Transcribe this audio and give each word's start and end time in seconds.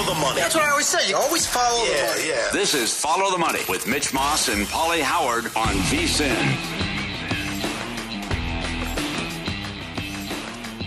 Follow 0.00 0.14
the, 0.14 0.20
money. 0.20 0.40
That's 0.40 0.54
what 0.54 0.64
I 0.64 0.70
always 0.70 0.86
say. 0.86 1.10
You 1.10 1.16
always 1.16 1.46
follow 1.46 1.84
the 1.84 1.92
money. 1.92 2.28
Yeah. 2.28 2.48
This 2.54 2.72
is 2.74 2.98
Follow 2.98 3.30
the 3.30 3.36
Money 3.36 3.60
with 3.68 3.86
Mitch 3.86 4.14
Moss 4.14 4.48
and 4.48 4.66
Pauly 4.66 5.00
Howard 5.00 5.44
on 5.54 5.74
VSIN. 5.90 6.30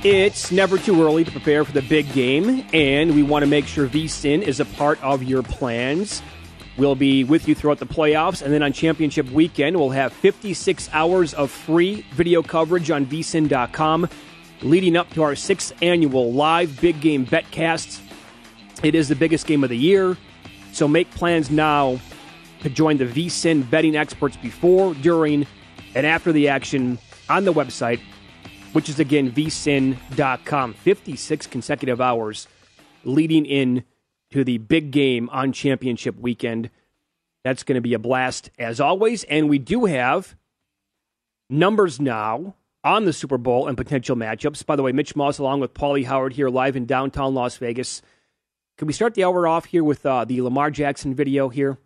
It's 0.03 0.51
never 0.51 0.79
too 0.79 1.03
early 1.03 1.23
to 1.23 1.31
prepare 1.31 1.63
for 1.63 1.73
the 1.73 1.83
big 1.83 2.11
game, 2.13 2.65
and 2.73 3.13
we 3.13 3.21
want 3.21 3.43
to 3.43 3.47
make 3.47 3.67
sure 3.67 3.87
VSIN 3.87 4.41
is 4.41 4.59
a 4.59 4.65
part 4.65 5.01
of 5.03 5.21
your 5.21 5.43
plans. 5.43 6.23
We'll 6.75 6.95
be 6.95 7.23
with 7.23 7.47
you 7.47 7.53
throughout 7.53 7.77
the 7.77 7.85
playoffs, 7.85 8.41
and 8.41 8.51
then 8.51 8.63
on 8.63 8.73
championship 8.73 9.29
weekend, 9.29 9.77
we'll 9.77 9.91
have 9.91 10.11
56 10.11 10.89
hours 10.91 11.35
of 11.35 11.51
free 11.51 12.03
video 12.13 12.41
coverage 12.41 12.89
on 12.89 13.05
vsin.com 13.05 14.09
leading 14.63 14.95
up 14.95 15.09
to 15.11 15.21
our 15.21 15.35
sixth 15.35 15.73
annual 15.83 16.33
live 16.33 16.79
big 16.81 16.99
game 16.99 17.25
betcasts. 17.25 17.99
It 18.83 18.95
is 18.95 19.07
the 19.07 19.15
biggest 19.15 19.47
game 19.47 19.63
of 19.63 19.69
the 19.69 19.77
year, 19.77 20.17
so 20.73 20.89
make 20.89 21.09
plans 21.11 21.49
now 21.49 21.99
to 22.59 22.69
join 22.69 22.97
the 22.97 23.05
VSIN 23.05 23.69
betting 23.69 23.95
experts 23.95 24.35
before, 24.35 24.93
during, 24.95 25.47
and 25.95 26.05
after 26.05 26.33
the 26.33 26.49
action 26.49 26.99
on 27.29 27.45
the 27.45 27.53
website, 27.53 28.01
which 28.73 28.89
is 28.89 28.99
again 28.99 29.31
vsin.com. 29.31 30.73
56 30.73 31.47
consecutive 31.47 32.01
hours 32.01 32.49
leading 33.05 33.45
in 33.45 33.85
to 34.31 34.43
the 34.43 34.57
big 34.57 34.91
game 34.91 35.29
on 35.29 35.53
championship 35.53 36.17
weekend. 36.19 36.69
That's 37.45 37.63
going 37.63 37.75
to 37.75 37.81
be 37.81 37.93
a 37.93 37.99
blast 37.99 38.49
as 38.59 38.81
always. 38.81 39.23
And 39.25 39.49
we 39.49 39.59
do 39.59 39.85
have 39.85 40.35
numbers 41.49 42.01
now 42.01 42.55
on 42.83 43.05
the 43.05 43.13
Super 43.13 43.37
Bowl 43.37 43.67
and 43.67 43.77
potential 43.77 44.17
matchups. 44.17 44.65
By 44.65 44.75
the 44.75 44.83
way, 44.83 44.91
Mitch 44.91 45.15
Moss 45.15 45.39
along 45.39 45.61
with 45.61 45.73
Pauly 45.73 46.05
Howard 46.05 46.33
here 46.33 46.49
live 46.49 46.75
in 46.75 46.85
downtown 46.85 47.33
Las 47.33 47.55
Vegas. 47.57 48.01
Can 48.77 48.87
we 48.87 48.93
start 48.93 49.13
the 49.13 49.23
hour 49.23 49.47
off 49.47 49.65
here 49.65 49.83
with 49.83 50.05
uh, 50.05 50.25
the 50.25 50.41
Lamar 50.41 50.71
Jackson 50.71 51.13
video 51.13 51.49
here? 51.49 51.77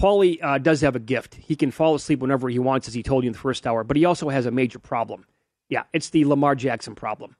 Paulie 0.00 0.42
uh, 0.42 0.58
does 0.58 0.80
have 0.80 0.96
a 0.96 1.00
gift. 1.00 1.34
He 1.34 1.56
can 1.56 1.70
fall 1.70 1.94
asleep 1.94 2.20
whenever 2.20 2.48
he 2.48 2.58
wants, 2.58 2.88
as 2.88 2.94
he 2.94 3.02
told 3.02 3.22
you 3.22 3.28
in 3.28 3.32
the 3.34 3.38
first 3.38 3.66
hour, 3.66 3.84
but 3.84 3.96
he 3.96 4.04
also 4.04 4.28
has 4.28 4.46
a 4.46 4.50
major 4.50 4.78
problem. 4.78 5.26
Yeah, 5.68 5.84
it's 5.92 6.10
the 6.10 6.24
Lamar 6.24 6.54
Jackson 6.54 6.94
problem. 6.94 7.36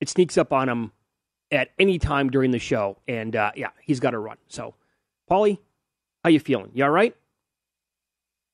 It 0.00 0.08
sneaks 0.08 0.36
up 0.36 0.52
on 0.52 0.68
him 0.68 0.92
at 1.50 1.70
any 1.78 1.98
time 1.98 2.30
during 2.30 2.50
the 2.50 2.58
show, 2.58 2.98
and 3.06 3.34
uh, 3.34 3.52
yeah, 3.56 3.70
he's 3.80 4.00
got 4.00 4.10
to 4.10 4.18
run. 4.18 4.36
So, 4.48 4.74
Paulie, 5.30 5.58
how 6.22 6.30
you 6.30 6.40
feeling? 6.40 6.72
You 6.74 6.84
all 6.84 6.90
right? 6.90 7.16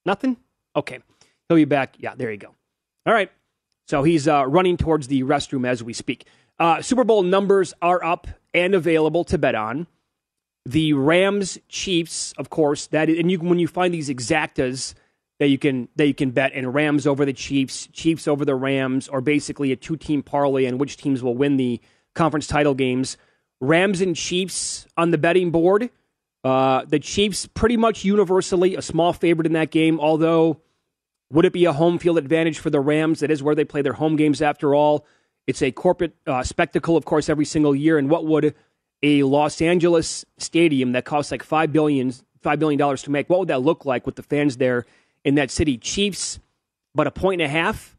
Nothing? 0.05 0.37
Okay. 0.77 1.01
He'll 1.49 1.57
be 1.57 1.65
back. 1.65 1.97
Yeah, 1.99 2.15
there 2.15 2.31
you 2.31 2.39
go. 2.39 2.55
All 3.07 3.13
right. 3.13 3.31
So 3.89 4.03
he's 4.05 4.29
uh, 4.29 4.47
running 4.47 4.77
towards 4.77 5.09
the 5.09 5.25
restroom 5.25 5.67
as 5.67 5.83
we 5.83 5.93
speak. 5.93 6.27
Uh, 6.59 6.83
Super 6.83 7.05
Bowl 7.05 7.23
numbers 7.23 7.75
are 7.83 8.05
up 8.05 8.29
and 8.55 8.75
available 8.75 9.25
to 9.25 9.39
bet 9.39 9.55
on. 9.55 9.87
The 10.67 10.93
Rams 10.93 11.59
Chiefs, 11.69 12.33
of 12.37 12.51
course, 12.51 12.87
that 12.89 13.09
and 13.09 13.31
you 13.31 13.39
when 13.39 13.59
you 13.59 13.69
find 13.69 13.95
these 13.95 14.09
exactas 14.09 14.95
that 15.39 15.49
you 15.49 15.59
can 15.59 15.89
that 15.97 16.07
you 16.07 16.15
can 16.15 16.31
bet, 16.31 16.53
and 16.55 16.75
Rams 16.75 17.07
over 17.07 17.25
the 17.25 17.33
Chiefs, 17.33 17.89
Chiefs 17.93 18.29
over 18.29 18.45
the 18.45 18.55
Rams, 18.55 19.09
or 19.09 19.21
basically 19.21 19.73
a 19.73 19.77
two 19.77 19.97
team 19.97 20.23
parlay 20.23 20.67
and 20.67 20.79
which 20.79 20.99
teams 20.99 21.23
will 21.23 21.35
win 21.35 21.57
the 21.57 21.81
conference 22.15 22.47
title 22.47 22.75
games. 22.75 23.17
Rams 23.61 24.01
and 24.01 24.15
Chiefs 24.15 24.87
on 24.97 25.11
the 25.11 25.19
betting 25.19 25.51
board. 25.51 25.91
Uh, 26.45 26.85
the 26.87 26.99
Chiefs 26.99 27.47
pretty 27.47 27.77
much 27.77 28.05
universally 28.05 28.75
a 28.75 28.83
small 28.83 29.13
favorite 29.13 29.47
in 29.47 29.53
that 29.55 29.71
game, 29.71 29.99
although 29.99 30.61
would 31.31 31.45
it 31.45 31.53
be 31.53 31.65
a 31.65 31.73
home 31.73 31.99
field 31.99 32.19
advantage 32.19 32.59
for 32.59 32.71
the 32.71 32.81
Rams? 32.81 33.21
That 33.21 33.31
is 33.31 33.43
where 33.43 33.55
they 33.55 33.65
play 33.65 33.83
their 33.83 33.93
home 33.95 34.17
games 34.17 34.43
after 34.43 34.75
all. 34.75 35.07
It's 35.47 35.63
a 35.63 35.73
corporate 35.73 36.15
uh, 36.27 36.43
spectacle, 36.43 36.97
of 36.97 37.05
course, 37.05 37.29
every 37.29 37.45
single 37.45 37.75
year. 37.75 37.99
And 37.99 38.09
what 38.09 38.25
would 38.25 38.55
a 39.03 39.23
Los 39.23 39.61
Angeles 39.61 40.25
stadium 40.39 40.93
that 40.93 41.05
costs 41.05 41.33
like 41.33 41.45
$5 41.45 41.73
billion, 41.73 42.13
$5 42.45 42.59
billion 42.59 42.97
to 42.97 43.11
make, 43.11 43.29
what 43.31 43.39
would 43.41 43.49
that 43.49 43.63
look 43.63 43.85
like 43.85 44.07
with 44.07 44.17
the 44.17 44.23
fans 44.23 44.59
there 44.59 44.87
in 45.25 45.35
that 45.37 45.51
city? 45.51 45.79
Chiefs, 45.79 46.39
but 46.95 47.07
a 47.07 47.11
point 47.11 47.41
and 47.41 47.51
a 47.51 47.53
half, 47.53 47.97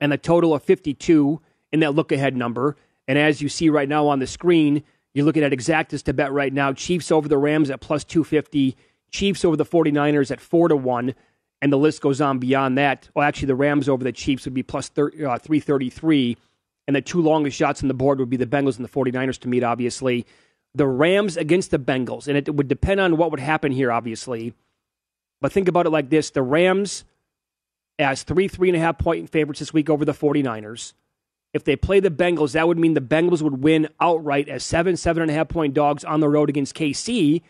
and 0.00 0.12
a 0.12 0.18
total 0.18 0.54
of 0.54 0.62
52 0.62 1.40
in 1.72 1.80
that 1.80 1.94
look 1.94 2.12
ahead 2.12 2.36
number. 2.36 2.76
And 3.06 3.18
as 3.18 3.40
you 3.40 3.48
see 3.48 3.68
right 3.68 3.88
now 3.88 4.06
on 4.06 4.18
the 4.18 4.26
screen, 4.26 4.84
you're 5.14 5.24
looking 5.24 5.42
at 5.42 5.52
exactas 5.52 6.02
to 6.04 6.12
bet 6.12 6.32
right 6.32 6.52
now. 6.52 6.72
Chiefs 6.72 7.10
over 7.10 7.28
the 7.28 7.38
Rams 7.38 7.70
at 7.70 7.80
plus 7.80 8.04
250, 8.04 8.76
Chiefs 9.10 9.44
over 9.44 9.56
the 9.56 9.64
49ers 9.64 10.30
at 10.30 10.40
4 10.40 10.68
to 10.68 10.76
1 10.76 11.14
and 11.60 11.72
the 11.72 11.78
list 11.78 12.00
goes 12.00 12.20
on 12.20 12.38
beyond 12.38 12.78
that. 12.78 13.08
Well, 13.14 13.26
actually, 13.26 13.46
the 13.46 13.54
Rams 13.54 13.88
over 13.88 14.04
the 14.04 14.12
Chiefs 14.12 14.44
would 14.44 14.54
be 14.54 14.62
plus 14.62 14.88
thir- 14.88 15.08
uh, 15.08 15.38
333, 15.38 16.36
and 16.86 16.96
the 16.96 17.02
two 17.02 17.20
longest 17.20 17.56
shots 17.56 17.82
on 17.82 17.88
the 17.88 17.94
board 17.94 18.18
would 18.18 18.30
be 18.30 18.36
the 18.36 18.46
Bengals 18.46 18.76
and 18.76 18.84
the 18.84 18.88
49ers 18.88 19.38
to 19.40 19.48
meet, 19.48 19.62
obviously. 19.62 20.26
The 20.74 20.86
Rams 20.86 21.36
against 21.36 21.70
the 21.70 21.78
Bengals, 21.78 22.28
and 22.28 22.36
it 22.36 22.54
would 22.54 22.68
depend 22.68 23.00
on 23.00 23.16
what 23.16 23.30
would 23.30 23.40
happen 23.40 23.72
here, 23.72 23.90
obviously. 23.90 24.54
But 25.40 25.52
think 25.52 25.68
about 25.68 25.86
it 25.86 25.90
like 25.90 26.10
this 26.10 26.30
the 26.30 26.42
Rams 26.42 27.04
as 27.98 28.22
three, 28.22 28.48
three 28.48 28.68
and 28.68 28.76
a 28.76 28.80
half 28.80 28.98
point 28.98 29.30
favorites 29.30 29.60
this 29.60 29.72
week 29.72 29.90
over 29.90 30.04
the 30.04 30.12
49ers. 30.12 30.92
If 31.52 31.64
they 31.64 31.76
play 31.76 31.98
the 31.98 32.10
Bengals, 32.10 32.52
that 32.52 32.68
would 32.68 32.78
mean 32.78 32.94
the 32.94 33.00
Bengals 33.00 33.42
would 33.42 33.62
win 33.62 33.88
outright 34.00 34.48
as 34.48 34.62
seven, 34.62 34.96
seven 34.96 35.22
and 35.22 35.30
a 35.30 35.34
half 35.34 35.48
point 35.48 35.74
dogs 35.74 36.04
on 36.04 36.20
the 36.20 36.28
road 36.28 36.48
against 36.50 36.74
KC 36.74 37.42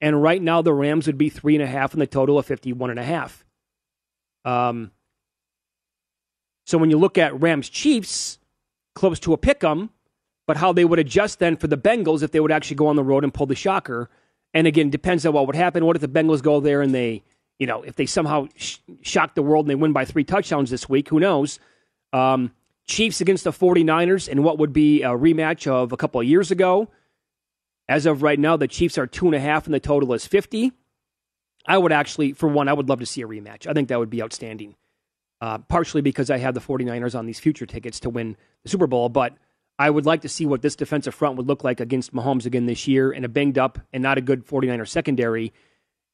and 0.00 0.22
right 0.22 0.40
now, 0.42 0.62
the 0.62 0.74
Rams 0.74 1.06
would 1.06 1.18
be 1.18 1.30
three 1.30 1.54
and 1.54 1.62
a 1.62 1.66
half 1.66 1.94
in 1.94 2.00
the 2.00 2.06
total 2.06 2.38
of 2.38 2.46
51 2.46 2.90
and 2.90 2.98
a 2.98 3.04
half. 3.04 3.44
Um, 4.44 4.90
so 6.66 6.78
when 6.78 6.90
you 6.90 6.98
look 6.98 7.16
at 7.16 7.40
Rams 7.40 7.68
Chiefs, 7.68 8.38
close 8.94 9.18
to 9.20 9.32
a 9.32 9.38
pick 9.38 9.62
'em, 9.64 9.90
but 10.46 10.56
how 10.56 10.72
they 10.72 10.84
would 10.84 10.98
adjust 10.98 11.38
then 11.38 11.56
for 11.56 11.66
the 11.66 11.78
Bengals 11.78 12.22
if 12.22 12.30
they 12.32 12.40
would 12.40 12.52
actually 12.52 12.76
go 12.76 12.86
on 12.88 12.96
the 12.96 13.04
road 13.04 13.24
and 13.24 13.32
pull 13.32 13.46
the 13.46 13.54
shocker. 13.54 14.10
And 14.54 14.66
again, 14.66 14.90
depends 14.90 15.26
on 15.26 15.32
what 15.32 15.46
would 15.46 15.56
happen. 15.56 15.84
What 15.84 15.96
if 15.96 16.02
the 16.02 16.08
Bengals 16.08 16.42
go 16.42 16.60
there 16.60 16.82
and 16.82 16.94
they, 16.94 17.22
you 17.58 17.66
know, 17.66 17.82
if 17.82 17.96
they 17.96 18.06
somehow 18.06 18.48
sh- 18.56 18.78
shock 19.02 19.34
the 19.34 19.42
world 19.42 19.66
and 19.66 19.70
they 19.70 19.74
win 19.74 19.92
by 19.92 20.04
three 20.04 20.24
touchdowns 20.24 20.70
this 20.70 20.88
week? 20.88 21.08
Who 21.08 21.20
knows? 21.20 21.58
Um, 22.12 22.52
Chiefs 22.86 23.20
against 23.20 23.44
the 23.44 23.50
49ers 23.50 24.28
and 24.28 24.44
what 24.44 24.58
would 24.58 24.72
be 24.72 25.02
a 25.02 25.08
rematch 25.08 25.66
of 25.66 25.92
a 25.92 25.96
couple 25.96 26.20
of 26.20 26.26
years 26.26 26.50
ago. 26.52 26.88
As 27.88 28.06
of 28.06 28.22
right 28.22 28.38
now, 28.38 28.56
the 28.56 28.68
Chiefs 28.68 28.98
are 28.98 29.06
two 29.06 29.26
and 29.26 29.34
a 29.34 29.40
half, 29.40 29.66
and 29.66 29.74
the 29.74 29.80
total 29.80 30.12
is 30.12 30.26
50. 30.26 30.72
I 31.66 31.78
would 31.78 31.92
actually, 31.92 32.32
for 32.32 32.48
one, 32.48 32.68
I 32.68 32.72
would 32.72 32.88
love 32.88 33.00
to 33.00 33.06
see 33.06 33.22
a 33.22 33.26
rematch. 33.26 33.66
I 33.66 33.72
think 33.72 33.88
that 33.88 33.98
would 33.98 34.10
be 34.10 34.22
outstanding. 34.22 34.74
Uh, 35.40 35.58
partially 35.58 36.00
because 36.00 36.30
I 36.30 36.38
have 36.38 36.54
the 36.54 36.60
49ers 36.60 37.16
on 37.16 37.26
these 37.26 37.38
future 37.38 37.66
tickets 37.66 38.00
to 38.00 38.10
win 38.10 38.36
the 38.62 38.70
Super 38.70 38.86
Bowl, 38.86 39.10
but 39.10 39.34
I 39.78 39.90
would 39.90 40.06
like 40.06 40.22
to 40.22 40.30
see 40.30 40.46
what 40.46 40.62
this 40.62 40.76
defensive 40.76 41.14
front 41.14 41.36
would 41.36 41.46
look 41.46 41.62
like 41.62 41.78
against 41.80 42.14
Mahomes 42.14 42.46
again 42.46 42.64
this 42.64 42.88
year 42.88 43.12
in 43.12 43.24
a 43.24 43.28
banged 43.28 43.58
up 43.58 43.78
and 43.92 44.02
not 44.02 44.16
a 44.16 44.22
good 44.22 44.46
49er 44.46 44.88
secondary. 44.88 45.52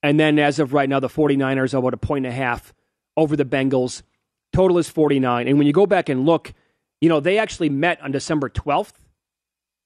And 0.02 0.19
then 0.19 0.40
as 0.40 0.58
of 0.58 0.72
right 0.72 0.88
now, 0.88 0.98
the 0.98 1.08
49ers 1.08 1.72
are 1.72 1.78
about 1.78 1.94
a 1.94 1.98
point 1.98 2.26
and 2.26 2.34
a 2.34 2.36
half 2.36 2.74
over 3.16 3.36
the 3.36 3.44
Bengals. 3.44 4.02
Total 4.52 4.76
is 4.78 4.88
49. 4.88 5.46
And 5.46 5.56
when 5.56 5.69
you 5.69 5.72
go 5.72 5.86
back 5.86 6.08
and 6.08 6.26
look, 6.26 6.52
you 7.00 7.08
know, 7.08 7.20
they 7.20 7.38
actually 7.38 7.69
met 7.69 8.00
on 8.02 8.10
December 8.10 8.48
12th, 8.48 8.94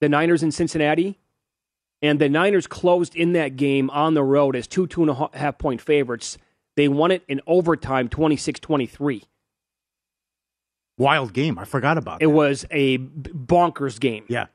the 0.00 0.08
Niners 0.08 0.42
in 0.42 0.50
Cincinnati 0.50 1.18
and 2.02 2.18
the 2.20 2.28
Niners 2.28 2.66
closed 2.66 3.14
in 3.16 3.32
that 3.32 3.56
game 3.56 3.88
on 3.90 4.14
the 4.14 4.22
road 4.22 4.54
as 4.56 4.66
two, 4.66 4.86
two 4.86 5.02
and 5.02 5.10
a 5.10 5.30
half 5.36 5.58
point 5.58 5.80
favorites. 5.80 6.38
They 6.76 6.88
won 6.88 7.10
it 7.10 7.22
in 7.28 7.40
overtime 7.46 8.08
26 8.08 8.60
23. 8.60 9.22
Wild 10.98 11.32
game. 11.32 11.58
I 11.58 11.64
forgot 11.64 11.98
about 11.98 12.20
it. 12.22 12.24
It 12.24 12.28
was 12.28 12.64
a 12.70 12.98
bonkers 12.98 14.00
game. 14.00 14.24
Yeah. 14.28 14.46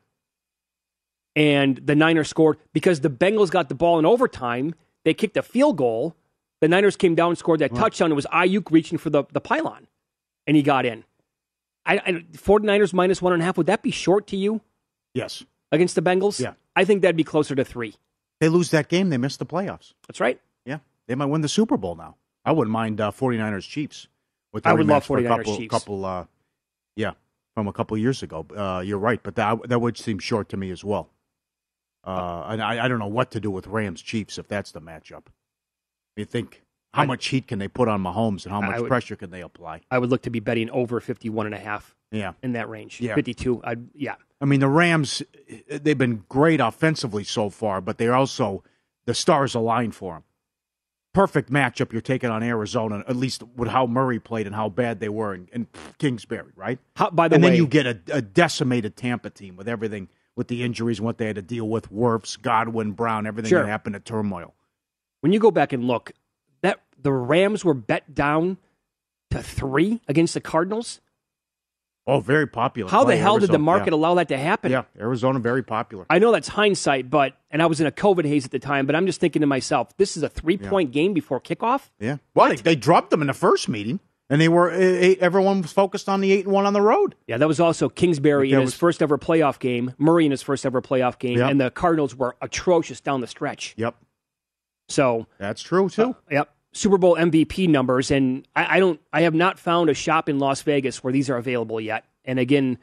and 1.36 1.78
the 1.78 1.96
Niners 1.96 2.28
scored 2.30 2.58
because 2.74 3.02
the 3.02 3.10
Bengals 3.10 3.52
got 3.52 3.70
the 3.70 3.76
ball 3.76 4.00
in 4.00 4.06
overtime. 4.06 4.74
They 5.06 5.14
kicked 5.14 5.38
a 5.38 5.42
field 5.44 5.78
goal. 5.78 6.16
The 6.60 6.68
Niners 6.68 6.96
came 6.96 7.16
down 7.16 7.30
and 7.30 7.38
scored 7.38 7.60
that 7.62 7.74
touchdown. 7.74 8.12
It 8.12 8.16
was 8.16 8.28
Aiyuk 8.28 8.70
reaching 8.72 8.98
for 9.00 9.10
the, 9.10 9.24
the 9.32 9.42
pylon, 9.42 9.88
and 10.46 10.56
he 10.56 10.62
got 10.62 10.86
in. 10.86 11.04
I, 11.88 11.98
I, 11.98 12.12
49ers 12.34 12.94
minus 12.94 13.20
one 13.22 13.34
and 13.34 13.42
a 13.42 13.46
half, 13.46 13.58
would 13.58 13.66
that 13.66 13.82
be 13.82 13.90
short 13.90 14.28
to 14.28 14.38
you 14.38 14.62
Yes. 15.16 15.44
against 15.72 15.96
the 15.96 16.04
Bengals? 16.04 16.40
Yeah. 16.40 16.54
I 16.76 16.86
think 16.86 17.02
that'd 17.02 17.16
be 17.18 17.24
closer 17.24 17.56
to 17.56 17.64
three. 17.66 17.96
They 18.40 18.50
lose 18.50 18.72
that 18.72 18.88
game, 18.88 19.10
they 19.10 19.18
miss 19.18 19.38
the 19.38 19.46
playoffs. 19.46 19.94
That's 20.08 20.20
right. 20.20 20.40
Yeah. 20.66 20.80
They 21.08 21.16
might 21.16 21.26
win 21.28 21.42
the 21.42 21.50
Super 21.50 21.78
Bowl 21.78 21.96
now. 21.96 22.16
I 22.46 22.52
wouldn't 22.54 22.72
mind 22.72 23.00
uh, 23.02 23.12
49ers 23.12 23.68
Chiefs. 23.68 24.08
With 24.54 24.66
I 24.66 24.74
would 24.74 24.86
love 24.88 25.04
rematch 25.04 25.06
for 25.06 25.18
a 25.20 25.22
49ers 25.24 25.28
couple, 25.38 25.58
Chiefs. 25.58 25.70
couple 25.72 26.06
uh, 26.06 26.26
yeah, 26.96 27.12
from 27.56 27.68
a 27.68 27.74
couple 27.74 27.98
years 27.98 28.22
ago. 28.24 28.46
Uh, 28.56 28.82
you're 28.86 28.98
right, 28.98 29.22
but 29.24 29.36
that 29.36 29.70
that 29.70 29.80
would 29.80 29.98
seem 29.98 30.20
short 30.20 30.50
to 30.50 30.58
me 30.58 30.72
as 30.72 30.84
well. 30.84 31.10
Uh, 32.06 32.46
and 32.50 32.62
I, 32.62 32.86
I 32.86 32.88
don't 32.88 33.00
know 33.00 33.08
what 33.08 33.32
to 33.32 33.40
do 33.40 33.52
with 33.52 33.68
Rams 33.68 34.02
Chiefs 34.02 34.38
if 34.38 34.48
that's 34.48 34.72
the 34.72 34.82
matchup. 34.82 35.28
You 36.18 36.26
think 36.26 36.64
how 36.94 37.04
I- 37.04 37.06
much 37.06 37.28
heat 37.28 37.48
can 37.48 37.60
they 37.60 37.68
put 37.68 37.88
on 37.88 38.02
Mahomes 38.04 38.44
and 38.46 38.52
how 38.52 38.60
much 38.62 38.80
would- 38.82 38.88
pressure 38.88 39.16
can 39.16 39.30
they 39.30 39.42
apply? 39.42 39.82
I 39.92 40.00
would 40.00 40.10
look 40.10 40.24
to 40.24 40.30
be 40.32 40.40
betting 40.40 40.70
over 40.72 41.00
51 41.00 41.46
and 41.46 41.56
a 41.56 41.60
half 41.60 41.96
Yeah. 42.12 42.34
in 42.44 42.54
that 42.54 42.68
range. 42.70 43.00
Yeah. 43.00 43.16
52. 43.16 43.62
I'd, 43.64 43.88
yeah. 43.94 44.16
I 44.42 44.46
mean, 44.46 44.60
the 44.60 44.68
Rams, 44.68 45.22
they've 45.70 45.98
been 45.98 46.24
great 46.28 46.60
offensively 46.60 47.24
so 47.24 47.50
far, 47.50 47.80
but 47.80 47.98
they're 48.00 48.16
also, 48.16 48.64
the 49.06 49.14
stars 49.14 49.54
aligned 49.54 49.94
for 49.96 50.16
them. 50.16 50.24
Perfect 51.14 51.52
matchup 51.52 51.92
you're 51.92 52.02
taking 52.02 52.30
on 52.30 52.42
Arizona, 52.42 53.04
at 53.08 53.16
least 53.16 53.44
with 53.56 53.70
how 53.70 53.86
Murray 53.86 54.20
played 54.20 54.48
and 54.48 54.56
how 54.56 54.70
bad 54.70 55.00
they 55.00 55.10
were 55.10 55.36
in, 55.36 55.48
in 55.54 55.68
Kingsbury, 56.00 56.52
right? 56.56 56.80
How, 56.96 57.10
by 57.10 57.28
the 57.28 57.36
and 57.36 57.44
way, 57.44 57.52
then 57.52 57.58
you 57.58 57.68
get 57.68 57.86
a, 57.86 58.00
a 58.12 58.22
decimated 58.22 58.96
Tampa 58.96 59.30
team 59.30 59.58
with 59.58 59.68
everything, 59.68 60.08
with 60.36 60.48
the 60.48 60.64
injuries 60.64 61.00
and 61.00 61.06
what 61.06 61.18
they 61.18 61.28
had 61.28 61.36
to 61.36 61.42
deal 61.42 61.68
with, 61.68 61.92
Wirfs, 61.92 62.42
Godwin, 62.42 62.94
Brown, 62.94 63.28
everything 63.28 63.50
Sure. 63.50 63.62
that 63.62 63.68
happened 63.70 63.96
at 63.96 64.06
turmoil. 64.06 64.56
when 65.20 65.34
you 65.34 65.40
go 65.40 65.52
back 65.52 65.74
and 65.74 65.84
look, 65.84 66.14
that 66.62 66.82
the 67.00 67.12
Rams 67.12 67.64
were 67.66 67.74
bet 67.74 68.16
down 68.16 68.58
to 69.32 69.44
three 69.44 70.02
against 70.08 70.34
the 70.34 70.42
Cardinals. 70.42 71.02
Oh, 72.08 72.20
very 72.20 72.48
popular. 72.48 72.90
How 72.90 73.02
the 73.02 73.06
play, 73.14 73.18
hell 73.18 73.38
did 73.38 73.52
the 73.52 73.60
market 73.60 73.92
yeah. 73.94 73.98
allow 74.00 74.16
that 74.16 74.28
to 74.30 74.38
happen? 74.38 74.72
Yeah, 74.72 74.84
Arizona, 75.00 75.38
very 75.40 75.62
popular. 75.64 76.06
I 76.10 76.18
know 76.20 76.32
that's 76.32 76.48
hindsight, 76.48 77.10
but 77.10 77.36
and 77.52 77.62
I 77.62 77.68
was 77.68 77.80
in 77.80 77.86
a 77.88 77.92
COVID 77.92 78.26
haze 78.26 78.44
at 78.44 78.52
the 78.52 78.60
time, 78.60 78.86
but 78.88 78.96
I'm 78.96 79.06
just 79.06 79.20
thinking 79.20 79.42
to 79.42 79.48
myself, 79.48 79.96
this 79.98 80.18
is 80.18 80.24
a 80.24 80.30
three 80.30 80.58
point 80.58 80.92
game 80.92 81.14
before 81.14 81.40
kickoff. 81.40 81.90
Yeah. 82.00 82.18
Well, 82.34 82.50
they, 82.50 82.56
they 82.56 82.76
dropped 82.76 83.12
them 83.12 83.22
in 83.22 83.28
the 83.28 83.34
first 83.36 83.70
meeting, 83.70 84.00
and 84.32 84.42
they 84.42 84.50
were 84.50 84.72
eh, 84.72 84.78
eh, 85.12 85.16
everyone 85.20 85.62
was 85.62 85.72
focused 85.72 86.10
on 86.10 86.22
the 86.22 86.32
eight 86.32 86.46
and 86.46 86.54
one 86.54 86.66
on 86.66 86.74
the 86.74 86.82
road. 86.82 87.16
Yeah, 87.28 87.38
that 87.38 87.48
was 87.48 87.60
also 87.60 87.88
Kingsbury 87.88 88.52
in 88.52 88.60
his 88.62 88.68
was- 88.70 88.74
first 88.74 89.02
ever 89.04 89.20
playoff 89.20 89.60
game, 89.60 89.94
Murray 90.00 90.26
in 90.26 90.32
his 90.32 90.42
first 90.42 90.66
ever 90.66 90.82
playoff 90.82 91.20
game, 91.20 91.38
Yep. 91.38 91.52
and 91.52 91.62
the 91.62 91.70
Cardinals 91.70 92.16
were 92.16 92.36
atrocious 92.42 93.00
down 93.00 93.22
the 93.22 93.28
stretch. 93.28 93.76
Yep, 93.78 93.96
So, 94.90 95.28
that's 95.38 95.62
true 95.62 95.88
too. 95.88 96.16
yep, 96.32 96.50
Super 96.74 96.98
Bowl 96.98 97.16
MVP 97.16 97.68
numbers, 97.68 98.12
and 98.12 98.48
I, 98.56 98.78
I 98.78 98.80
don't, 98.80 99.00
I 99.12 99.22
have 99.22 99.34
not 99.34 99.60
found 99.60 99.90
a 99.90 99.94
shop 99.94 100.30
in 100.30 100.40
Las 100.40 100.62
Vegas 100.62 101.04
where 101.04 101.12
these 101.12 101.30
are 101.30 101.38
available 101.38 101.82
yet. 101.82 102.06
And 102.24 102.40
again, 102.40 102.78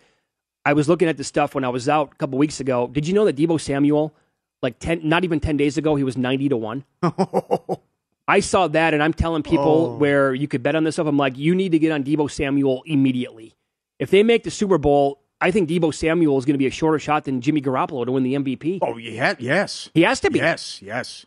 I 0.64 0.75
was 0.75 0.88
looking 0.88 1.08
at 1.08 1.17
the 1.17 1.25
stuff 1.25 1.55
when 1.55 1.64
I 1.64 1.70
was 1.70 1.88
out 1.88 2.12
a 2.12 2.17
couple 2.17 2.38
weeks 2.38 2.61
ago. 2.61 2.88
Did 2.88 3.06
you 3.06 3.14
know 3.14 3.25
that 3.25 3.37
Deebo 3.37 3.61
Samuel, 3.61 4.14
like 4.61 4.79
ten, 4.79 5.00
not 5.02 5.25
even 5.25 5.40
ten 5.40 5.56
days 5.56 5.79
ago, 5.79 5.96
he 5.96 6.05
was 6.05 6.17
ninety 6.17 6.49
to 6.49 6.56
one. 6.56 6.85
I 8.29 8.40
saw 8.40 8.69
that, 8.69 8.93
and 8.93 9.02
I'm 9.02 9.14
telling 9.14 9.43
people 9.43 9.94
oh. 9.94 9.96
where 9.96 10.35
you 10.35 10.46
could 10.46 10.62
bet 10.62 10.75
on 10.75 10.85
this 10.85 10.96
stuff. 10.96 11.06
I'm 11.06 11.17
like, 11.17 11.38
you 11.38 11.55
need 11.55 11.73
to 11.73 11.79
get 11.79 11.93
on 11.93 12.05
Deebo 12.05 12.31
Samuel 12.31 12.82
immediately. 12.85 13.55
If 13.99 14.11
they 14.11 14.23
make 14.23 14.44
the 14.44 14.50
Super 14.50 14.76
Bowl, 14.76 15.23
I 15.40 15.50
think 15.50 15.69
Deebo 15.70 15.94
Samuel 15.94 16.37
is 16.37 16.44
going 16.44 16.55
to 16.55 16.58
be 16.58 16.67
a 16.67 16.70
shorter 16.70 16.99
shot 16.99 17.25
than 17.25 17.40
Jimmy 17.40 17.62
Garoppolo 17.62 18.05
to 18.05 18.12
win 18.12 18.23
the 18.23 18.35
MVP. 18.35 18.81
oh, 18.82 18.99
yeah, 18.99 19.35
yes, 19.38 19.88
He 19.94 20.02
has 20.02 20.20
to 20.20 20.31
be. 20.31 20.40
yes, 20.40 20.82
yes. 20.82 21.25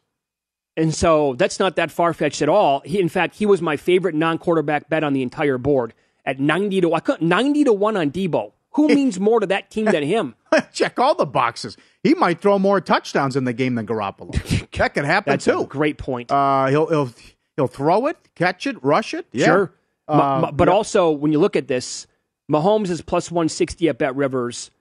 And 0.78 0.94
so 0.96 1.34
that's 1.34 1.60
not 1.60 1.76
that 1.76 1.92
far 1.92 2.14
fetched 2.14 2.42
at 2.42 2.50
all. 2.50 2.82
He, 2.86 3.00
in 3.00 3.10
fact, 3.10 3.36
he 3.36 3.46
was 3.46 3.62
my 3.62 3.76
favorite 3.78 4.16
non 4.16 4.38
quarterback 4.38 4.90
bet 4.90 5.04
on 5.04 5.14
the 5.14 5.22
entire 5.22 5.58
board 5.58 5.94
at 6.26 6.40
90 6.40 6.82
to 6.82 6.94
I 6.94 7.00
couldn't- 7.02 7.28
90 7.28 7.66
to 7.66 7.74
1 7.74 7.98
on 7.98 8.12
Deebo. 8.12 8.54
Who 8.76 8.88
means 8.96 9.20
more 9.20 9.42
to 9.42 9.46
that 9.48 9.70
team 9.70 9.86
than 9.86 10.04
him? 10.04 10.36
Check 10.74 10.98
all 10.98 11.14
the 11.14 11.26
boxes. 11.26 11.76
He 12.04 12.14
might 12.14 12.40
throw 12.40 12.58
more 12.58 12.80
touchdowns 12.80 13.36
in 13.36 13.44
the 13.44 13.54
game 13.54 13.76
than 13.76 13.86
Garoppolo. 13.86 14.32
that 14.78 14.94
could 14.94 15.06
happen 15.06 15.32
That's 15.32 15.48
a 15.48 15.52
too. 15.52 15.66
great 15.66 15.98
point. 15.98 16.32
Uh, 16.32 16.68
he'll 16.68 16.88
he'll 16.88 17.10
he'll 17.58 17.68
throw 17.68 18.08
it, 18.08 18.18
catch 18.36 18.66
it, 18.66 18.82
rush 18.84 19.14
it. 19.14 19.28
Yeah. 19.34 19.46
Sure. 19.46 19.74
Ma- 20.08 20.14
Uh, 20.38 20.42
ma- 20.42 20.52
but 20.52 20.68
yeah. 20.70 20.74
also, 20.74 21.12
when 21.12 21.32
you 21.34 21.40
look 21.40 21.56
at 21.58 21.68
this, 21.68 22.08
Mahomes 22.50 22.90
is 22.90 23.02
plus 23.02 23.30
160 23.30 23.90
at 23.90 23.98
Bet 23.98 24.16
Rivers. 24.16 24.72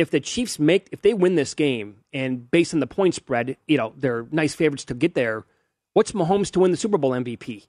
If 0.00 0.10
the 0.10 0.20
Chiefs 0.20 0.58
make, 0.58 0.88
if 0.92 1.02
they 1.02 1.14
win 1.14 1.34
this 1.34 1.54
game, 1.54 1.96
and 2.12 2.50
based 2.50 2.72
on 2.74 2.80
the 2.80 2.86
point 2.86 3.14
spread, 3.14 3.56
you 3.68 3.76
know, 3.76 3.92
they're 3.96 4.26
nice 4.32 4.54
favorites 4.54 4.84
to 4.86 4.94
get 4.94 5.14
there. 5.14 5.44
What's 5.92 6.12
Mahomes 6.12 6.50
to 6.52 6.60
win 6.60 6.70
the 6.70 6.76
Super 6.76 6.98
Bowl 6.98 7.10
MVP? 7.12 7.66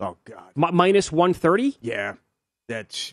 Oh 0.00 0.16
God. 0.24 0.50
Mi- 0.56 0.70
minus 0.72 1.12
130? 1.12 1.76
Yeah. 1.80 2.14
That's 2.68 3.12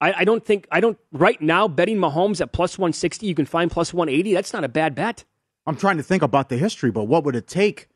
I, 0.00 0.12
I 0.18 0.24
don't 0.24 0.44
think, 0.44 0.66
I 0.72 0.80
don't, 0.80 0.98
right 1.12 1.40
now, 1.40 1.68
betting 1.68 1.98
Mahomes 1.98 2.40
at 2.40 2.50
plus 2.52 2.76
160, 2.76 3.24
you 3.26 3.34
can 3.36 3.46
find 3.46 3.70
plus 3.70 3.94
180. 3.94 4.34
That's 4.34 4.52
not 4.52 4.64
a 4.64 4.68
bad 4.68 4.94
bet. 4.96 5.24
I'm 5.64 5.76
trying 5.76 5.98
to 5.98 6.02
think 6.02 6.24
about 6.24 6.48
the 6.48 6.56
history, 6.56 6.90
but 6.90 7.04
what 7.04 7.22
would 7.24 7.36
it 7.36 7.46
take? 7.46 7.88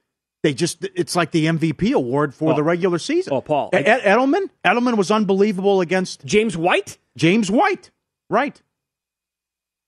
They 0.45 0.55
just 0.55 0.85
it's 0.95 1.17
like 1.17 1.33
the 1.33 1.47
MVP 1.47 1.93
award 1.93 2.33
for 2.33 2.53
Oh. 2.53 2.55
the 2.57 2.63
regular 2.63 2.99
season. 3.01 3.33
Oh, 3.33 3.41
Paul, 3.41 3.71
Ed- 3.73 3.87
Edelman? 4.03 4.49
Edelman 4.65 4.97
was 4.97 5.11
unbelievable 5.11 5.81
against 5.81 6.25
James 6.25 6.57
White? 6.57 6.99
James 7.17 7.51
White. 7.51 7.91
Right. 8.31 8.63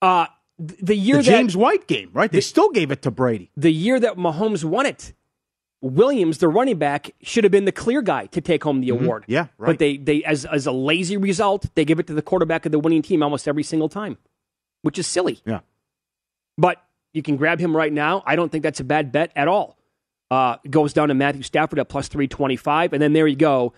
Uh, 0.00 0.26
the 0.58 0.96
year 0.96 1.16
The 1.18 1.22
that, 1.22 1.30
James 1.30 1.56
White 1.56 1.86
game, 1.86 2.10
right? 2.12 2.30
They 2.30 2.40
still 2.40 2.70
gave 2.70 2.90
it 2.90 3.02
to 3.02 3.10
Brady. 3.10 3.50
the 3.56 3.70
year 3.72 3.98
that 4.00 4.16
Mahomes 4.16 4.64
won 4.64 4.86
it, 4.86 5.12
Williams, 5.80 6.38
the 6.38 6.48
running 6.48 6.78
back, 6.78 7.10
should 7.22 7.44
have 7.44 7.52
been 7.52 7.64
the 7.64 7.72
clear 7.72 8.02
guy 8.02 8.26
to 8.26 8.40
take 8.40 8.64
home 8.64 8.80
the 8.80 8.88
award. 8.88 9.22
Mm-hmm. 9.22 9.32
Yeah, 9.32 9.46
right. 9.58 9.68
But 9.68 9.78
they, 9.78 9.96
they 9.96 10.24
as 10.24 10.44
as 10.44 10.66
a 10.66 10.72
lazy 10.72 11.16
result, 11.16 11.66
they 11.76 11.84
give 11.84 12.00
it 12.00 12.06
to 12.08 12.14
the 12.14 12.22
quarterback 12.22 12.66
of 12.66 12.72
the 12.72 12.78
winning 12.80 13.02
team 13.02 13.22
almost 13.22 13.46
every 13.46 13.62
single 13.62 13.88
time, 13.88 14.18
which 14.82 14.98
is 14.98 15.06
silly. 15.06 15.40
Yeah. 15.46 15.60
But 16.56 16.82
you 17.12 17.22
can 17.22 17.36
grab 17.36 17.60
him 17.60 17.76
right 17.76 17.92
now. 17.92 18.22
I 18.26 18.34
don't 18.34 18.50
think 18.50 18.62
that's 18.64 18.80
a 18.80 18.84
bad 18.84 19.12
bet 19.12 19.30
at 19.36 19.46
all. 19.46 19.78
Uh, 20.30 20.56
goes 20.68 20.92
down 20.92 21.08
to 21.08 21.14
Matthew 21.14 21.42
Stafford 21.42 21.78
at 21.78 21.88
plus 21.88 22.08
three 22.08 22.26
twenty 22.26 22.56
five, 22.56 22.92
and 22.92 23.00
then 23.00 23.12
there 23.12 23.26
you 23.28 23.36
go. 23.36 23.72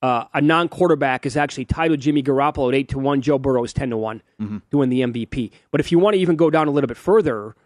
Uh, 0.00 0.24
a 0.32 0.40
non 0.40 0.68
quarterback 0.68 1.26
is 1.26 1.36
actually 1.36 1.64
tied 1.64 1.90
with 1.90 2.00
Jimmy 2.00 2.22
Garoppolo 2.22 2.68
at 2.68 2.74
eight 2.74 2.88
to 2.90 2.98
one. 2.98 3.20
Joe 3.20 3.38
Burrow 3.38 3.64
is 3.64 3.72
ten 3.72 3.90
to 3.90 3.96
one 3.96 4.22
Mm-hmm. 4.40 4.58
to 4.70 4.78
win 4.78 4.88
the 4.90 5.00
MVP. 5.00 5.50
But 5.72 5.80
if 5.80 5.90
you 5.90 5.98
want 5.98 6.14
to 6.14 6.20
even 6.20 6.36
go 6.36 6.50
down 6.50 6.68
a 6.68 6.70
little 6.70 6.86
bit 6.86 6.96
further 6.96 7.56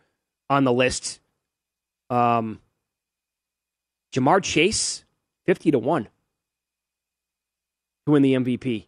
on 0.49 0.65
the 0.65 0.73
list, 0.73 1.21
um, 2.09 2.61
Ja'Marr 4.15 4.43
Chase 4.43 5.05
fifty 5.45 5.71
to 5.71 5.79
one 5.79 6.05
to 8.07 8.13
win 8.13 8.23
the 8.23 8.35
MVP. 8.35 8.87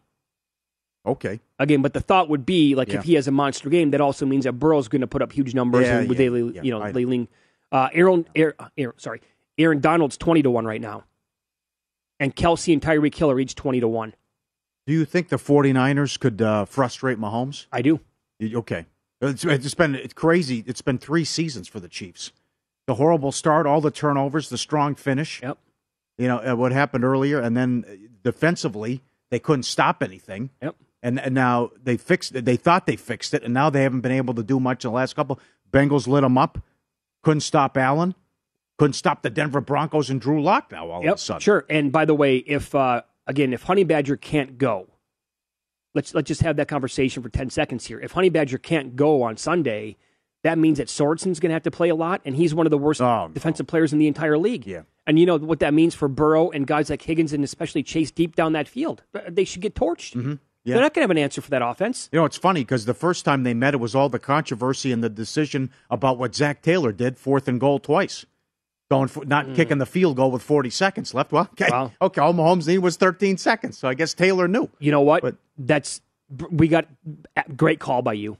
Okay. 1.05 1.39
Again, 1.59 1.81
but 1.83 1.93
the 1.93 2.01
thought 2.01 2.29
would 2.29 2.45
be 2.47 2.73
like 2.75 2.87
Yeah. 2.89 2.97
if 2.97 3.03
he 3.03 3.13
has 3.13 3.27
a 3.27 3.31
monster 3.31 3.69
game, 3.69 3.91
that 3.91 4.01
also 4.01 4.25
means 4.25 4.45
that 4.45 4.53
Burrow's 4.53 4.87
going 4.87 5.01
to 5.01 5.07
put 5.07 5.21
up 5.21 5.31
huge 5.31 5.53
numbers 5.53 5.85
Yeah, 5.85 5.99
and 5.99 6.09
with 6.09 6.19
yeah, 6.19 6.29
they, 6.29 6.37
you 6.39 6.71
know, 6.71 6.79
know. 6.83 6.91
they 6.91 7.05
lean. 7.05 7.27
Uh, 7.71 7.89
Aaron, 7.93 8.25
Aaron, 8.35 8.55
Aaron, 8.77 8.97
sorry, 8.97 9.21
Aaron 9.59 9.79
Donald's 9.81 10.17
twenty 10.17 10.41
to 10.41 10.49
one 10.49 10.65
right 10.65 10.81
now, 10.81 11.03
and 12.19 12.35
Kelce 12.35 12.73
and 12.73 12.81
Tyreek 12.81 13.15
Hill 13.15 13.31
are 13.31 13.39
each 13.39 13.55
twenty 13.55 13.79
to 13.79 13.87
one. 13.87 14.13
Do 14.87 14.93
you 14.93 15.03
think 15.03 15.29
the 15.29 15.37
49ers 15.37 16.19
could 16.19 16.41
uh, 16.41 16.65
frustrate 16.65 17.17
Mahomes? 17.17 17.65
I 17.71 17.81
do. 17.81 17.99
Okay. 18.43 18.85
It's, 19.19 19.43
it's 19.43 19.73
been 19.73 19.95
it's 19.95 20.13
crazy. 20.13 20.63
It's 20.67 20.81
been 20.81 20.99
three 20.99 21.25
seasons 21.25 21.67
for 21.67 21.79
the 21.79 21.87
Chiefs. 21.87 22.31
The 22.85 22.95
horrible 22.95 23.31
start, 23.31 23.65
all 23.65 23.81
the 23.81 23.89
turnovers, 23.89 24.49
the 24.49 24.57
strong 24.57 24.93
finish. 24.93 25.41
Yep. 25.41 25.57
You 26.17 26.27
know 26.27 26.51
uh, 26.51 26.55
what 26.55 26.71
happened 26.71 27.03
earlier, 27.03 27.39
and 27.39 27.57
then 27.57 27.85
uh, 27.87 27.93
defensively 28.23 29.01
they 29.31 29.39
couldn't 29.39 29.63
stop 29.63 30.03
anything. 30.03 30.51
Yep. 30.61 30.75
And, 31.01 31.19
and 31.19 31.35
now 31.35 31.71
they 31.83 31.97
fixed 31.97 32.35
it. 32.35 32.45
They 32.45 32.55
thought 32.55 32.85
they 32.85 32.95
fixed 32.95 33.33
it, 33.33 33.43
and 33.43 33.53
now 33.53 33.69
they 33.69 33.83
haven't 33.83 34.01
been 34.01 34.11
able 34.11 34.33
to 34.35 34.43
do 34.43 34.59
much 34.59 34.85
in 34.85 34.91
the 34.91 34.95
last 34.95 35.15
couple. 35.15 35.39
Bengals 35.71 36.07
lit 36.07 36.21
them 36.21 36.37
up. 36.37 36.59
Couldn't 37.23 37.41
stop 37.41 37.77
Allen. 37.77 38.15
Couldn't 38.77 38.93
stop 38.93 39.21
the 39.21 39.29
Denver 39.29 39.61
Broncos 39.61 40.09
and 40.09 40.19
Drew 40.19 40.41
Lock. 40.43 40.71
Now 40.71 40.89
all 40.91 41.07
of 41.07 41.13
a 41.13 41.17
sudden, 41.17 41.39
Sure. 41.41 41.65
And 41.69 41.91
by 41.91 42.05
the 42.05 42.13
way, 42.15 42.37
if 42.37 42.75
uh, 42.75 43.03
again, 43.27 43.53
if 43.53 43.63
Honey 43.63 43.83
Badger 43.85 44.17
can't 44.17 44.57
go, 44.57 44.87
let's 45.93 46.13
let's 46.13 46.27
just 46.27 46.41
have 46.41 46.57
that 46.57 46.67
conversation 46.67 47.23
for 47.23 47.29
ten 47.29 47.49
seconds 47.49 47.85
here. 47.85 47.99
If 47.99 48.11
Honey 48.11 48.29
Badger 48.29 48.57
can't 48.57 48.95
go 48.95 49.21
on 49.23 49.37
Sunday, 49.37 49.97
that 50.43 50.57
means 50.57 50.77
that 50.77 50.89
Sorensen's 50.89 51.39
going 51.39 51.49
to 51.49 51.53
have 51.53 51.63
to 51.63 51.71
play 51.71 51.89
a 51.89 51.95
lot, 51.95 52.21
and 52.25 52.35
he's 52.35 52.53
one 52.53 52.67
of 52.67 52.71
the 52.71 52.77
worst 52.77 53.01
Oh, 53.01 53.27
no. 53.27 53.33
defensive 53.33 53.67
players 53.67 53.93
in 53.93 53.99
the 53.99 54.07
entire 54.07 54.37
league. 54.37 54.65
Yeah. 54.67 54.81
And 55.07 55.19
you 55.19 55.25
know 55.25 55.37
what 55.37 55.59
that 55.59 55.73
means 55.73 55.93
for 55.95 56.07
Burrow 56.07 56.49
and 56.49 56.65
guys 56.65 56.89
like 56.89 57.01
Higgins 57.03 57.31
and 57.31 57.43
especially 57.43 57.83
Chase 57.83 58.09
deep 58.11 58.35
down 58.35 58.53
that 58.53 58.67
field. 58.67 59.03
They 59.29 59.43
should 59.45 59.61
get 59.61 59.75
torched. 59.75 60.15
Mm-hmm. 60.15 60.33
Yeah. 60.63 60.73
They're 60.73 60.81
not 60.81 60.95
going 60.95 61.01
to 61.01 61.03
have 61.03 61.11
an 61.11 61.19
answer 61.19 61.41
for 61.41 61.51
that 61.51 61.61
offense. 61.61 62.09
You 62.11 62.17
know, 62.17 62.25
it's 62.25 62.37
funny 62.37 62.61
because 62.61 62.85
the 62.85 62.95
first 62.95 63.23
time 63.23 63.43
they 63.43 63.53
met, 63.53 63.75
it 63.75 63.77
was 63.79 63.93
all 63.93 64.09
the 64.09 64.17
controversy 64.17 64.91
and 64.91 65.03
the 65.03 65.09
decision 65.11 65.69
about 65.91 66.17
what 66.17 66.33
Zac 66.33 66.63
Taylor 66.63 66.91
did, 66.91 67.19
fourth 67.19 67.47
and 67.47 67.59
goal 67.59 67.77
twice, 67.77 68.25
going 68.91 69.07
for 69.07 69.25
not 69.25 69.55
kicking 69.55 69.77
the 69.79 69.85
field 69.85 70.15
goal 70.17 70.29
with 70.31 70.43
40 70.43 70.69
seconds 70.69 71.13
left. 71.13 71.31
Well, 71.31 71.49
okay, 71.53 71.65
Mm. 71.65 71.71
Wow. 71.71 71.91
okay. 72.01 72.21
All 72.21 72.33
Mahomes 72.33 72.67
needed 72.67 72.83
was 72.83 72.97
13 72.97 73.37
seconds, 73.37 73.77
so 73.77 73.87
I 73.87 73.93
guess 73.95 74.13
Taylor 74.13 74.47
knew. 74.47 74.69
You 74.79 74.91
know 74.91 75.01
what? 75.01 75.21
But- 75.23 75.37
That's 75.57 76.01
we 76.51 76.67
got 76.67 76.85
great 77.55 77.79
call 77.79 78.01
by 78.01 78.13
you. 78.13 78.37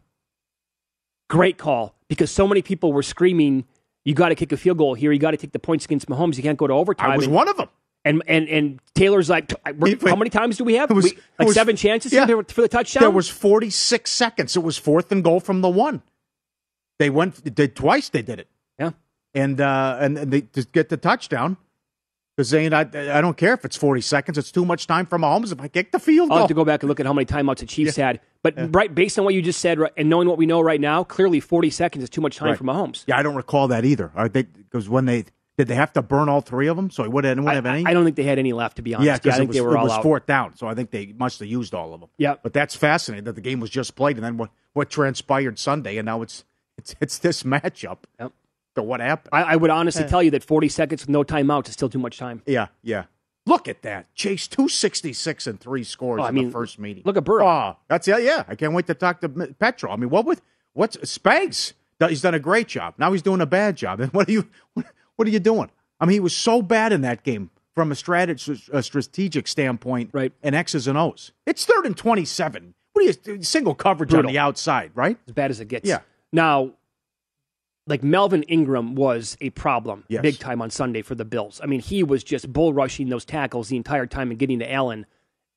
great 1.29 1.57
call 1.57 1.95
because 2.07 2.29
so 2.31 2.47
many 2.47 2.61
people 2.61 2.93
were 2.93 3.03
screaming, 3.03 3.65
"You 4.03 4.13
got 4.13 4.29
to 4.29 4.35
kick 4.35 4.51
a 4.51 4.57
field 4.57 4.77
goal 4.77 4.93
here. 4.93 5.11
You 5.11 5.19
got 5.19 5.31
to 5.31 5.37
take 5.37 5.51
the 5.51 5.59
points 5.59 5.85
against 5.85 6.07
Mahomes. 6.07 6.37
You 6.37 6.43
can't 6.43 6.57
go 6.57 6.67
to 6.67 6.73
overtime." 6.73 7.11
I 7.11 7.15
was 7.17 7.25
and, 7.25 7.33
one 7.33 7.47
of 7.47 7.57
them. 7.57 7.69
and 8.03 8.21
and 8.27 8.47
and 8.49 8.79
Taylor's 8.93 9.29
like, 9.29 9.47
"T- 9.47 9.55
we're- 9.77 9.95
He- 9.99 10.09
"How 10.09 10.15
many 10.15 10.29
times 10.29 10.57
do 10.57 10.63
we 10.63 10.75
have? 10.75 10.91
Was- 10.91 11.05
We- 11.05 11.17
like 11.39 11.47
was- 11.47 11.55
seven 11.55 11.75
chances 11.75 12.13
yeah. 12.13 12.25
for 12.25 12.61
the 12.61 12.67
touchdown." 12.67 13.01
There 13.01 13.09
was 13.11 13.29
46 13.29 14.11
seconds. 14.11 14.55
It 14.55 14.63
was 14.63 14.77
fourth 14.77 15.11
and 15.11 15.23
goal 15.23 15.39
from 15.39 15.61
the 15.61 15.69
one. 15.69 16.01
They 16.99 17.09
went 17.09 17.55
did 17.55 17.75
twice. 17.75 18.09
They 18.09 18.21
did 18.21 18.39
it. 18.39 18.47
And 19.35 19.61
uh, 19.61 19.97
and, 19.99 20.17
they 20.17 20.41
just 20.41 20.71
get 20.71 20.89
the 20.89 20.97
touchdown. 20.97 21.57
Because 22.35 22.49
Zane, 22.49 22.73
I, 22.73 22.81
I 22.81 23.21
don't 23.21 23.37
care 23.37 23.53
if 23.53 23.63
it's 23.63 23.77
40 23.77 24.01
seconds. 24.01 24.37
It's 24.37 24.51
too 24.51 24.65
much 24.65 24.87
time 24.87 25.05
for 25.05 25.17
Mahomes. 25.17 25.53
If 25.53 25.61
I 25.61 25.69
kick 25.69 25.93
the 25.93 25.99
field 25.99 26.31
I'll 26.31 26.39
have 26.39 26.47
to 26.49 26.53
go 26.53 26.65
back 26.65 26.83
and 26.83 26.89
look 26.89 26.99
at 26.99 27.05
how 27.05 27.13
many 27.13 27.25
timeouts 27.25 27.59
the 27.59 27.65
Chiefs 27.65 27.95
had. 27.95 28.19
But 28.43 28.75
right, 28.75 28.93
based 28.93 29.17
on 29.17 29.23
what 29.23 29.33
you 29.33 29.41
just 29.41 29.61
said 29.61 29.79
right, 29.79 29.93
and 29.95 30.09
knowing 30.09 30.27
what 30.27 30.37
we 30.37 30.45
know 30.45 30.59
right 30.59 30.81
now, 30.81 31.05
clearly 31.05 31.39
40 31.39 31.69
seconds 31.69 32.03
is 32.03 32.09
too 32.09 32.19
much 32.19 32.35
time 32.35 32.49
Right. 32.49 32.57
for 32.57 32.65
Mahomes. 32.65 33.05
Yeah, 33.07 33.17
I 33.17 33.23
don't 33.23 33.35
recall 33.35 33.69
that 33.69 33.85
either. 33.85 34.11
Because 34.33 34.89
when 34.89 35.05
they 35.05 35.25
did 35.57 35.69
they 35.69 35.75
have 35.75 35.93
to 35.93 36.01
burn 36.01 36.27
all 36.27 36.41
three 36.41 36.67
of 36.67 36.75
them? 36.75 36.89
So 36.89 37.03
he 37.03 37.09
would 37.09 37.23
have, 37.23 37.47
I, 37.47 37.53
have 37.53 37.65
any. 37.65 37.85
I 37.85 37.93
don't 37.93 38.03
think 38.03 38.17
they 38.17 38.23
had 38.23 38.37
any 38.37 38.51
left, 38.51 38.75
to 38.75 38.81
be 38.81 38.93
honest. 38.93 39.07
yeah, 39.07 39.15
because 39.15 39.33
I 39.33 39.35
it 39.35 39.39
think 39.39 39.47
was, 39.49 39.55
they 39.55 39.61
were 39.61 39.75
it 39.75 39.79
all 39.79 39.87
was 39.87 39.97
fourth 40.03 40.25
down. 40.25 40.57
So 40.57 40.67
I 40.67 40.75
think 40.75 40.91
they 40.91 41.13
must 41.17 41.39
have 41.39 41.47
used 41.47 41.73
all 41.73 41.93
of 41.93 42.01
them. 42.01 42.09
Yeah. 42.17 42.35
but 42.43 42.51
that's 42.51 42.75
fascinating 42.75 43.23
that 43.25 43.35
the 43.35 43.41
game 43.41 43.61
was 43.61 43.69
just 43.69 43.95
played, 43.95 44.17
and 44.17 44.25
then 44.25 44.35
what 44.35 44.49
what 44.73 44.89
transpired 44.89 45.57
Sunday, 45.57 45.97
and 45.97 46.05
now 46.05 46.21
it's 46.21 46.43
it's 46.77 46.95
it's 46.99 47.17
this 47.19 47.43
matchup. 47.43 47.99
Yep. 48.19 48.33
So 48.75 48.83
what 48.83 48.99
happened? 48.99 49.29
I, 49.31 49.53
I 49.53 49.55
would 49.55 49.69
honestly 49.69 50.03
tell 50.05 50.21
you 50.21 50.31
that 50.31 50.43
40 50.43 50.67
seconds 50.69 51.01
with 51.03 51.09
no 51.09 51.23
timeouts 51.23 51.67
is 51.69 51.73
still 51.73 51.89
too 51.89 51.99
much 51.99 52.17
time. 52.17 52.41
yeah, 52.45 52.67
yeah. 52.83 53.05
Look 53.47 53.67
at 53.67 53.83
that, 53.83 54.13
Chase. 54.15 54.47
Two 54.47 54.67
sixty 54.67 55.13
six 55.13 55.45
and 55.45 55.59
three 55.59 55.83
scores 55.83 56.19
Oh, 56.19 56.23
I 56.23 56.29
in 56.29 56.35
mean, 56.35 56.45
the 56.47 56.51
first 56.51 56.79
meeting. 56.79 57.03
look 57.05 57.15
at 57.15 57.23
Burrow. 57.23 57.45
Oh, 57.47 57.77
that's 57.87 58.07
yeah, 58.07 58.17
yeah. 58.17 58.43
I 58.47 58.55
can't 58.55 58.73
wait 58.73 58.87
to 58.87 58.95
talk 58.95 59.21
to 59.21 59.27
M- 59.27 59.55
Petro. 59.59 59.91
I 59.91 59.97
mean, 59.97 60.09
what 60.09 60.25
with 60.25 60.41
what's 60.73 60.97
Spags? 60.97 61.73
He's 62.09 62.21
done 62.21 62.33
a 62.33 62.39
great 62.39 62.67
job. 62.67 62.95
Now 62.97 63.11
he's 63.13 63.21
doing 63.21 63.41
a 63.41 63.45
bad 63.45 63.77
job. 63.77 63.99
And 63.99 64.11
what 64.13 64.27
are 64.27 64.31
you 64.31 64.49
what, 64.73 64.87
what 65.15 65.27
are 65.27 65.31
you 65.31 65.37
doing? 65.39 65.69
I 65.99 66.05
mean, 66.05 66.13
he 66.13 66.19
was 66.19 66.35
so 66.35 66.63
bad 66.63 66.91
in 66.91 67.01
that 67.01 67.21
game 67.21 67.51
from 67.75 67.91
a, 67.91 67.95
strateg- 67.95 68.69
a 68.73 68.81
strategic 68.81 69.47
standpoint, 69.47 70.09
Right. 70.11 70.33
And 70.41 70.55
X's 70.55 70.87
and 70.87 70.97
O's. 70.97 71.31
It's 71.45 71.65
third 71.65 71.85
and 71.85 71.95
twenty 71.95 72.25
seven. 72.25 72.73
What 72.93 73.05
are 73.05 73.31
you 73.31 73.43
single 73.43 73.75
coverage 73.75 74.09
Brutal. 74.09 74.27
on 74.27 74.33
the 74.33 74.39
outside, 74.39 74.89
right? 74.95 75.19
as 75.27 75.33
bad 75.33 75.51
as 75.51 75.59
it 75.59 75.67
gets. 75.67 75.87
Yeah. 75.87 75.99
Now, 76.31 76.71
like 77.87 78.03
Melvin 78.03 78.43
Ingram 78.43 78.95
was 78.95 79.37
a 79.41 79.51
problem 79.51 80.05
Yes. 80.07 80.21
big 80.21 80.39
time 80.39 80.61
on 80.61 80.69
Sunday 80.69 81.01
for 81.01 81.15
the 81.15 81.25
Bills. 81.25 81.61
I 81.63 81.67
mean, 81.67 81.81
he 81.81 82.03
was 82.03 82.23
just 82.23 82.51
bull 82.51 82.73
rushing 82.73 83.09
those 83.09 83.25
tackles 83.25 83.69
the 83.69 83.77
entire 83.77 84.07
time 84.07 84.31
and 84.31 84.39
getting 84.39 84.59
to 84.59 84.71
Allen, 84.71 85.05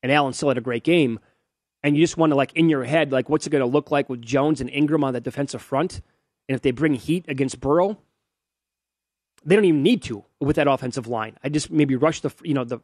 and 0.03 0.11
Allen 0.11 0.33
still 0.33 0.49
had 0.49 0.57
a 0.57 0.61
great 0.61 0.83
game. 0.83 1.19
And 1.81 1.95
you 1.95 2.03
just 2.03 2.17
want 2.17 2.31
to 2.31 2.35
like 2.35 2.53
in 2.53 2.69
your 2.69 2.83
head, 2.83 3.11
like 3.11 3.29
what's 3.29 3.47
it 3.47 3.51
going 3.51 3.61
to 3.61 3.65
look 3.65 3.89
like 3.89 4.09
with 4.09 4.21
Jones 4.21 4.61
and 4.61 4.69
Ingram 4.69 5.03
on 5.03 5.13
that 5.13 5.23
defensive 5.23 5.61
front? 5.61 6.01
And 6.47 6.55
if 6.55 6.61
they 6.61 6.71
bring 6.71 6.93
heat 6.93 7.25
against 7.27 7.59
Burrow, 7.59 7.97
they 9.45 9.55
don't 9.55 9.65
even 9.65 9.83
need 9.83 10.03
to 10.03 10.25
with 10.41 10.57
that 10.57 10.67
offensive 10.67 11.07
line. 11.07 11.37
I 11.43 11.49
just 11.49 11.71
maybe 11.71 11.95
rush 11.95 12.19
the 12.21 12.31
you 12.43 12.53
know 12.53 12.65
the 12.65 12.79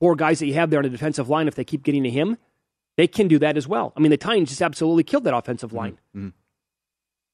four 0.00 0.16
guys 0.16 0.38
that 0.38 0.46
you 0.46 0.54
have 0.54 0.70
there 0.70 0.78
on 0.78 0.84
the 0.84 0.90
defensive 0.90 1.28
line. 1.28 1.48
If 1.48 1.54
they 1.54 1.64
keep 1.64 1.82
getting 1.82 2.02
to 2.04 2.10
him, 2.10 2.38
they 2.96 3.06
can 3.06 3.28
do 3.28 3.38
that 3.40 3.56
as 3.56 3.68
well. 3.68 3.92
I 3.96 4.00
mean, 4.00 4.10
the 4.10 4.16
Titans 4.16 4.48
just 4.48 4.62
absolutely 4.62 5.04
killed 5.04 5.24
that 5.24 5.36
offensive 5.36 5.70
mm-hmm. 5.70 5.78
line. 5.78 5.98
Mm-hmm. 6.16 6.28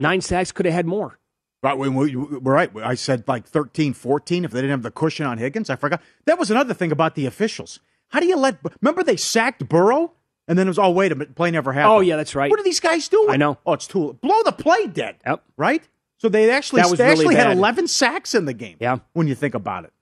Nine 0.01 0.21
sacks 0.21 0.53
could 0.53 0.67
have 0.67 0.75
had 0.75 0.87
more. 0.87 1.19
Right, 1.63 1.77
we, 1.77 1.89
we, 1.89 2.15
we're 2.15 2.53
right. 2.55 2.71
I 2.77 2.95
said 2.95 3.25
like 3.27 3.47
13, 3.47 3.93
14 3.95 4.45
if 4.45 4.51
they 4.53 4.59
didn't 4.61 4.71
have 4.71 4.83
the 4.83 4.91
cushion 4.91 5.27
on 5.27 5.39
Higgins. 5.39 5.69
I 5.71 5.77
forgot. 5.77 6.01
That 6.27 6.39
was 6.39 6.51
another 6.51 6.75
thing 6.75 6.93
about 6.93 7.15
the 7.15 7.27
officials. 7.27 7.81
How 8.09 8.21
do 8.21 8.27
you 8.27 8.37
let? 8.37 8.59
Remember 8.83 9.03
they 9.03 9.17
sacked 9.17 9.69
Burrow, 9.69 10.13
and 10.47 10.57
then 10.59 10.67
it 10.69 10.71
was 10.71 10.79
oh 10.79 10.91
wait 10.91 11.11
a 11.11 11.15
minute, 11.17 11.35
play 11.35 11.51
never 11.51 11.73
happened. 11.73 11.93
Oh, 11.93 12.01
yeah, 12.01 12.17
that's 12.17 12.35
right. 12.37 12.51
What 12.51 12.61
are 12.61 12.63
these 12.63 12.79
guys 12.79 13.09
doing? 13.09 13.31
I 13.31 13.37
know. 13.37 13.59
Oh, 13.67 13.73
it's 13.73 13.87
too 13.89 14.17
blow 14.23 14.43
the 14.45 14.53
play 14.53 14.87
dead. 14.87 15.17
Yep. 15.27 15.43
Right. 15.57 15.83
So 16.19 16.29
they 16.29 16.51
actually 16.51 16.83
they 16.83 16.89
really 16.91 17.05
actually 17.05 17.35
had 17.35 17.45
bad. 17.49 17.57
eleven 17.57 17.89
sacks 17.89 18.35
in 18.35 18.45
the 18.45 18.55
game. 18.55 18.77
Yeah. 18.81 18.99
When 19.15 19.27
you 19.27 19.35
think 19.35 19.55
about 19.55 19.85
it, 19.85 19.93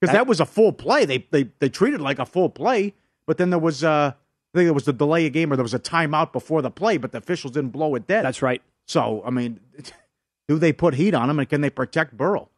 because 0.00 0.12
That- 0.12 0.20
that 0.20 0.26
was 0.26 0.40
a 0.40 0.46
full 0.46 0.72
play. 0.72 1.04
They 1.04 1.26
they 1.30 1.50
they 1.58 1.68
treated 1.68 2.00
it 2.00 2.02
like 2.02 2.18
a 2.18 2.24
full 2.26 2.48
play, 2.48 2.94
but 3.26 3.36
then 3.36 3.50
there 3.50 3.58
was 3.58 3.84
uh 3.84 4.12
I 4.54 4.58
think 4.58 4.66
there 4.66 4.72
was 4.74 4.88
a 4.88 4.92
delay 4.92 5.26
of 5.26 5.32
game 5.32 5.52
or 5.52 5.56
there 5.56 5.62
was 5.62 5.74
a 5.74 5.78
timeout 5.78 6.32
before 6.32 6.62
the 6.62 6.70
play, 6.70 6.96
but 6.96 7.12
the 7.12 7.18
officials 7.18 7.52
didn't 7.52 7.70
blow 7.70 7.94
it 7.94 8.06
dead. 8.06 8.24
That's 8.24 8.42
right. 8.42 8.62
So, 8.86 9.22
I 9.24 9.30
mean, 9.30 9.60
do 10.50 10.58
they 10.58 10.72
put 10.72 10.94
heat 10.94 11.14
on 11.14 11.30
him 11.30 11.38
and 11.38 11.48
can 11.48 11.60
they 11.60 11.70
protect 11.70 12.16
Burrow? 12.16 12.48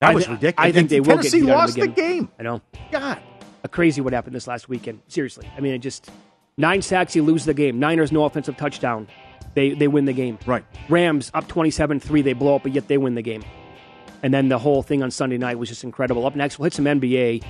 That 0.00 0.12
I 0.12 0.14
was 0.14 0.26
ridiculous. 0.26 0.54
I 0.56 0.72
think 0.72 0.88
they 0.88 1.00
will 1.00 1.08
get 1.08 1.16
Tennessee 1.16 1.40
heat 1.40 1.42
on 1.42 1.50
him 1.50 1.56
lost 1.58 1.74
the 1.74 1.82
again. 1.82 1.94
game. 1.94 2.28
I 2.38 2.42
know. 2.42 2.62
God. 2.90 3.18
A 3.62 3.68
crazy 3.68 4.00
what 4.00 4.14
happened 4.14 4.34
this 4.34 4.46
last 4.46 4.66
weekend. 4.66 5.02
Seriously. 5.06 5.46
I 5.54 5.60
mean, 5.60 5.74
it 5.74 5.80
just 5.80 6.10
nine 6.56 6.80
sacks, 6.80 7.14
you 7.14 7.22
lose 7.22 7.44
the 7.44 7.52
game. 7.52 7.78
Niners, 7.80 8.12
no 8.12 8.24
offensive 8.24 8.56
touchdown. 8.56 9.08
They 9.52 9.74
they 9.74 9.88
win 9.88 10.06
the 10.06 10.14
game. 10.14 10.38
Right. 10.46 10.64
Rams 10.88 11.30
up 11.34 11.48
27-3, 11.48 12.24
they 12.24 12.32
blow 12.32 12.56
up, 12.56 12.62
but 12.62 12.72
yet 12.72 12.88
they 12.88 12.96
win 12.96 13.14
the 13.14 13.20
game. 13.20 13.44
And 14.22 14.32
then 14.32 14.48
the 14.48 14.58
whole 14.58 14.82
thing 14.82 15.02
on 15.02 15.10
Sunday 15.10 15.36
night 15.36 15.58
was 15.58 15.68
just 15.68 15.84
incredible. 15.84 16.24
Up 16.24 16.34
next, 16.34 16.58
we'll 16.58 16.64
hit 16.64 16.72
some 16.72 16.86
NBA. 16.86 17.44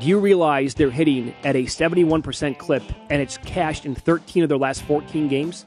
Do 0.00 0.08
you 0.08 0.18
realize 0.18 0.74
they're 0.74 0.90
hitting 0.90 1.36
at 1.44 1.54
a 1.54 1.66
71% 1.66 2.58
clip 2.58 2.82
and 3.10 3.22
it's 3.22 3.38
cashed 3.38 3.86
in 3.86 3.94
13 3.94 4.42
of 4.42 4.48
their 4.48 4.58
last 4.58 4.82
14 4.82 5.28
games? 5.28 5.66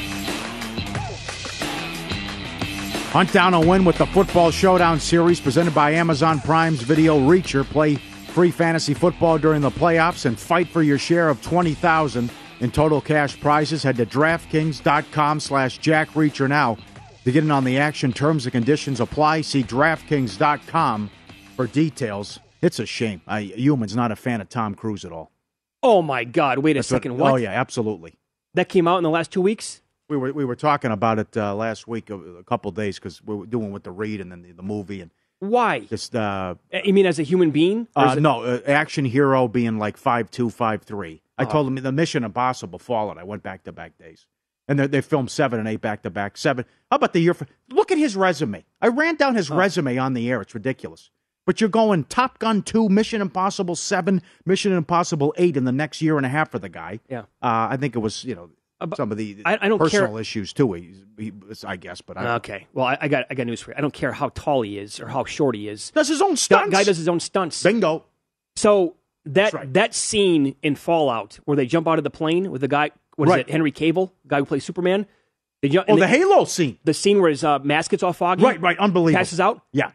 Hunt 3.11 3.33
down 3.33 3.53
a 3.53 3.59
win 3.59 3.83
with 3.83 3.97
the 3.97 4.05
Football 4.05 4.51
Showdown 4.51 4.97
series 4.97 5.41
presented 5.41 5.75
by 5.75 5.91
Amazon 5.91 6.39
Prime's 6.39 6.81
Video 6.81 7.19
Reacher. 7.19 7.65
Play 7.65 7.95
free 7.95 8.51
fantasy 8.51 8.93
football 8.93 9.37
during 9.37 9.61
the 9.61 9.69
playoffs 9.69 10.25
and 10.25 10.39
fight 10.39 10.69
for 10.69 10.81
your 10.81 10.97
share 10.97 11.27
of 11.27 11.41
20000 11.41 12.31
in 12.61 12.71
total 12.71 13.01
cash 13.01 13.37
prizes. 13.41 13.83
Head 13.83 13.97
to 13.97 14.05
DraftKings.com 14.05 15.41
slash 15.41 15.77
Jack 15.79 16.11
Reacher 16.11 16.47
now 16.47 16.77
to 17.25 17.31
get 17.33 17.43
in 17.43 17.51
on 17.51 17.65
the 17.65 17.77
action. 17.77 18.13
Terms 18.13 18.45
and 18.45 18.53
conditions 18.53 19.01
apply. 19.01 19.41
See 19.41 19.61
DraftKings.com 19.61 21.11
for 21.57 21.67
details. 21.67 22.39
It's 22.61 22.79
a 22.79 22.85
shame. 22.85 23.19
I, 23.27 23.41
Human's 23.41 23.93
not 23.93 24.13
a 24.13 24.15
fan 24.15 24.39
of 24.39 24.47
Tom 24.47 24.73
Cruise 24.73 25.03
at 25.03 25.11
all. 25.11 25.33
Oh 25.83 26.01
my 26.01 26.23
God! 26.23 26.59
Wait 26.59 26.77
a 26.77 26.79
That's 26.79 26.87
second. 26.87 27.17
What, 27.17 27.19
What? 27.19 27.33
Oh, 27.33 27.35
yeah, 27.35 27.49
absolutely. 27.49 28.17
That 28.53 28.69
came 28.69 28.87
out 28.87 28.99
in 28.99 29.03
the 29.03 29.09
last 29.09 29.31
two 29.31 29.41
weeks. 29.41 29.81
We 30.11 30.17
were 30.17 30.33
we 30.33 30.43
were 30.43 30.57
talking 30.57 30.91
about 30.91 31.19
it 31.19 31.37
uh, 31.37 31.55
last 31.55 31.87
week, 31.87 32.09
a, 32.09 32.15
a 32.15 32.43
couple 32.43 32.69
days, 32.71 32.99
because 32.99 33.23
we 33.23 33.33
were 33.33 33.45
doing 33.45 33.71
with 33.71 33.83
the 33.83 33.91
read 33.91 34.19
and 34.19 34.29
then 34.29 34.41
the, 34.41 34.51
the 34.51 34.61
movie 34.61 34.99
and 34.99 35.09
Why? 35.39 35.79
just 35.79 36.13
uh, 36.15 36.55
You 36.83 36.93
mean 36.93 37.05
as 37.05 37.17
a 37.17 37.23
human 37.23 37.51
being? 37.51 37.87
Uh, 37.95 38.15
it- 38.17 38.21
no 38.21 38.43
uh, 38.43 38.59
action 38.67 39.05
hero 39.05 39.47
being 39.47 39.77
like 39.79 39.95
five 39.95 40.29
two 40.29 40.49
five 40.49 40.81
three. 40.83 41.21
I 41.37 41.45
Oh. 41.45 41.49
told 41.49 41.67
him 41.67 41.75
the 41.75 41.91
Mission 41.93 42.25
Impossible 42.25 42.77
Fallout. 42.77 43.17
I 43.17 43.23
went 43.23 43.41
back 43.41 43.63
to 43.63 43.71
back 43.71 43.97
days, 43.97 44.27
and 44.67 44.77
they, 44.79 44.87
they 44.87 45.01
filmed 45.01 45.31
seven 45.31 45.59
and 45.59 45.67
eight 45.69 45.79
back 45.81 46.03
to 46.03 46.09
back. 46.09 46.35
Seven. 46.37 46.65
How 46.91 46.97
about 46.97 47.13
the 47.13 47.21
year? 47.21 47.33
For, 47.33 47.47
look 47.69 47.89
at 47.89 47.97
his 47.97 48.17
resume. 48.17 48.65
I 48.81 48.87
ran 48.89 49.15
down 49.15 49.35
his 49.35 49.49
resume 49.49 49.97
on 49.97 50.13
the 50.13 50.29
air. 50.29 50.41
It's 50.41 50.53
ridiculous. 50.53 51.09
But 51.45 51.61
you're 51.61 51.69
going 51.71 52.03
Top 52.03 52.37
Gun 52.37 52.61
two, 52.63 52.89
Mission 52.89 53.21
Impossible 53.21 53.75
seven, 53.77 54.21
Mission 54.45 54.73
Impossible 54.73 55.33
eight 55.37 55.55
in 55.55 55.63
the 55.63 55.71
next 55.71 56.01
year 56.01 56.17
and 56.17 56.25
a 56.25 56.29
half 56.29 56.51
for 56.51 56.59
the 56.59 56.69
guy. 56.69 56.99
Yeah. 57.09 57.21
Uh, 57.41 57.69
I 57.71 57.77
think 57.77 57.95
it 57.95 57.99
was 57.99 58.25
you 58.25 58.35
know 58.35 58.49
some 58.95 59.11
of 59.11 59.17
the 59.17 59.41
I- 59.45 59.57
I 59.61 59.67
don't 59.67 59.79
personal 59.79 60.11
care- 60.11 60.19
issues 60.21 60.53
too. 60.53 60.73
He, 60.73 60.93
he, 61.17 61.31
I 61.65 61.75
guess, 61.75 62.01
but 62.01 62.17
I, 62.17 62.35
Okay. 62.35 62.67
Well, 62.73 62.85
I, 62.85 62.97
I 63.01 63.07
got 63.07 63.25
I 63.29 63.33
got 63.35 63.45
news 63.47 63.61
for 63.61 63.71
you. 63.71 63.75
I 63.77 63.81
don't 63.81 63.93
care 63.93 64.11
how 64.11 64.29
tall 64.29 64.61
he 64.61 64.77
is 64.77 64.99
or 64.99 65.07
how 65.07 65.23
short 65.25 65.55
he 65.55 65.67
is. 65.67 65.91
does 65.91 66.07
his 66.07 66.21
own 66.21 66.31
That 66.31 66.37
stunts. 66.39 66.71
guy 66.71 66.83
does 66.83 66.97
his 66.97 67.07
own 67.07 67.19
stunts. 67.19 67.61
Bingo. 67.63 68.05
So 68.55 68.95
that 69.25 69.53
right. 69.53 69.73
that 69.73 69.93
scene 69.93 70.55
in 70.63 70.75
Fallout 70.75 71.39
where 71.45 71.55
they 71.55 71.65
jump 71.65 71.87
out 71.87 71.97
of 71.97 72.03
the 72.03 72.09
plane 72.09 72.49
with 72.51 72.61
the 72.61 72.67
guy, 72.67 72.91
what 73.15 73.27
is 73.27 73.31
Right. 73.31 73.39
it, 73.47 73.49
Henry 73.51 73.71
Cavill, 73.71 74.11
guy 74.27 74.39
who 74.39 74.45
plays 74.45 74.63
Superman. 74.65 75.05
They 75.61 75.69
jump, 75.69 75.85
Oh, 75.89 75.95
the 75.95 76.01
they- 76.01 76.07
Halo 76.07 76.45
scene. 76.45 76.79
the 76.83 76.93
scene 76.93 77.21
where 77.21 77.29
his 77.29 77.43
uh, 77.43 77.59
mask 77.59 77.91
gets 77.91 78.01
all 78.01 78.13
foggy. 78.13 78.43
Right, 78.43 78.59
right. 78.59 78.77
Unbelievable. 78.79 79.19
Passes 79.19 79.39
out. 79.39 79.61
Yeah. 79.71 79.91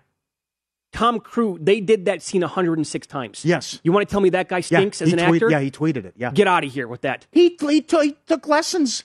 Tom 0.97 1.21
Cruise. 1.21 1.59
They 1.63 1.81
did 1.81 2.07
that 2.07 2.23
scene 2.23 2.41
106 2.41 3.07
times. 3.07 3.45
Yes. 3.45 3.81
You 3.85 3.93
want 3.93 4.09
to 4.09 4.11
tell 4.11 4.21
me 4.23 4.31
that 4.31 4.49
guy 4.49 4.57
Yeah, 4.59 4.63
stinks 4.63 5.03
as 5.03 5.13
an 5.13 5.19
tweet- 5.19 5.43
actor? 5.43 5.51
Yeah, 5.51 5.61
he 5.61 5.71
tweeted 5.71 6.05
it. 6.07 6.15
Yeah. 6.17 6.31
Get 6.33 6.49
out 6.49 6.65
of 6.65 6.73
here 6.73 6.89
with 6.89 7.03
that. 7.03 7.27
He, 7.31 7.57
he, 7.61 7.83
t- 7.83 8.01
he 8.03 8.17
took 8.27 8.49
lessons. 8.49 9.05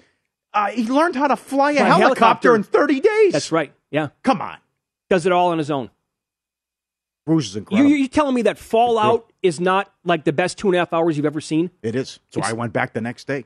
Uh, 0.54 0.68
he 0.68 0.88
learned 0.88 1.16
how 1.16 1.28
to 1.28 1.36
fly 1.36 1.72
a 1.72 1.76
helicopter, 1.84 2.04
helicopter. 2.04 2.56
in 2.56 2.64
30 2.64 3.00
days. 3.02 3.34
That's 3.34 3.52
right. 3.52 3.74
Yeah. 3.92 4.10
Come 4.24 4.42
on. 4.42 4.58
Does 5.10 5.26
it 5.26 5.32
all 5.34 5.50
on 5.50 5.58
his 5.58 5.70
own. 5.70 5.90
Bruce 7.26 7.50
is 7.50 7.56
incredible. 7.58 7.90
you, 7.90 7.96
you 7.98 8.08
telling 8.08 8.34
me 8.34 8.42
that 8.44 8.58
Fallout 8.58 9.32
is 9.44 9.60
not 9.60 9.94
like 10.04 10.24
the 10.24 10.34
best 10.34 10.58
two 10.58 10.68
and 10.70 10.76
a 10.76 10.80
half 10.80 10.92
hours 10.94 11.18
you've 11.18 11.26
ever 11.26 11.42
seen? 11.42 11.70
it 11.84 11.96
is. 11.96 12.20
So 12.30 12.40
It's- 12.40 12.50
I 12.52 12.54
went 12.54 12.74
back 12.74 12.94
the 12.94 13.02
next 13.02 13.28
day. 13.28 13.46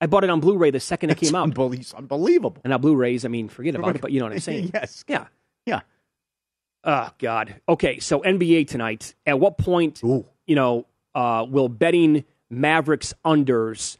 I 0.00 0.06
bought 0.06 0.24
it 0.24 0.30
on 0.30 0.40
Blu-ray 0.40 0.70
the 0.70 0.80
second 0.80 1.10
it 1.10 1.14
It's 1.20 1.30
came 1.30 1.34
out. 1.34 1.48
it's 1.74 1.94
unbelievable. 1.94 2.56
And 2.64 2.70
now 2.70 2.78
Blu-rays, 2.78 3.24
I 3.24 3.28
mean, 3.28 3.48
forget 3.48 3.74
about 3.74 3.96
it, 3.96 4.02
but 4.02 4.12
you 4.12 4.20
know 4.20 4.26
what 4.26 4.32
I'm 4.34 4.40
saying. 4.40 4.70
yes. 4.74 5.04
Yeah. 5.08 5.26
Yeah. 5.66 5.80
Oh 6.84 7.08
God. 7.18 7.60
Okay, 7.68 7.98
so 7.98 8.20
NBA 8.20 8.68
tonight. 8.68 9.14
At 9.26 9.40
what 9.40 9.56
point, 9.56 10.02
Ooh. 10.04 10.26
you 10.46 10.54
know, 10.54 10.86
uh, 11.14 11.46
will 11.48 11.68
betting 11.68 12.24
Mavericks 12.50 13.14
unders 13.24 13.96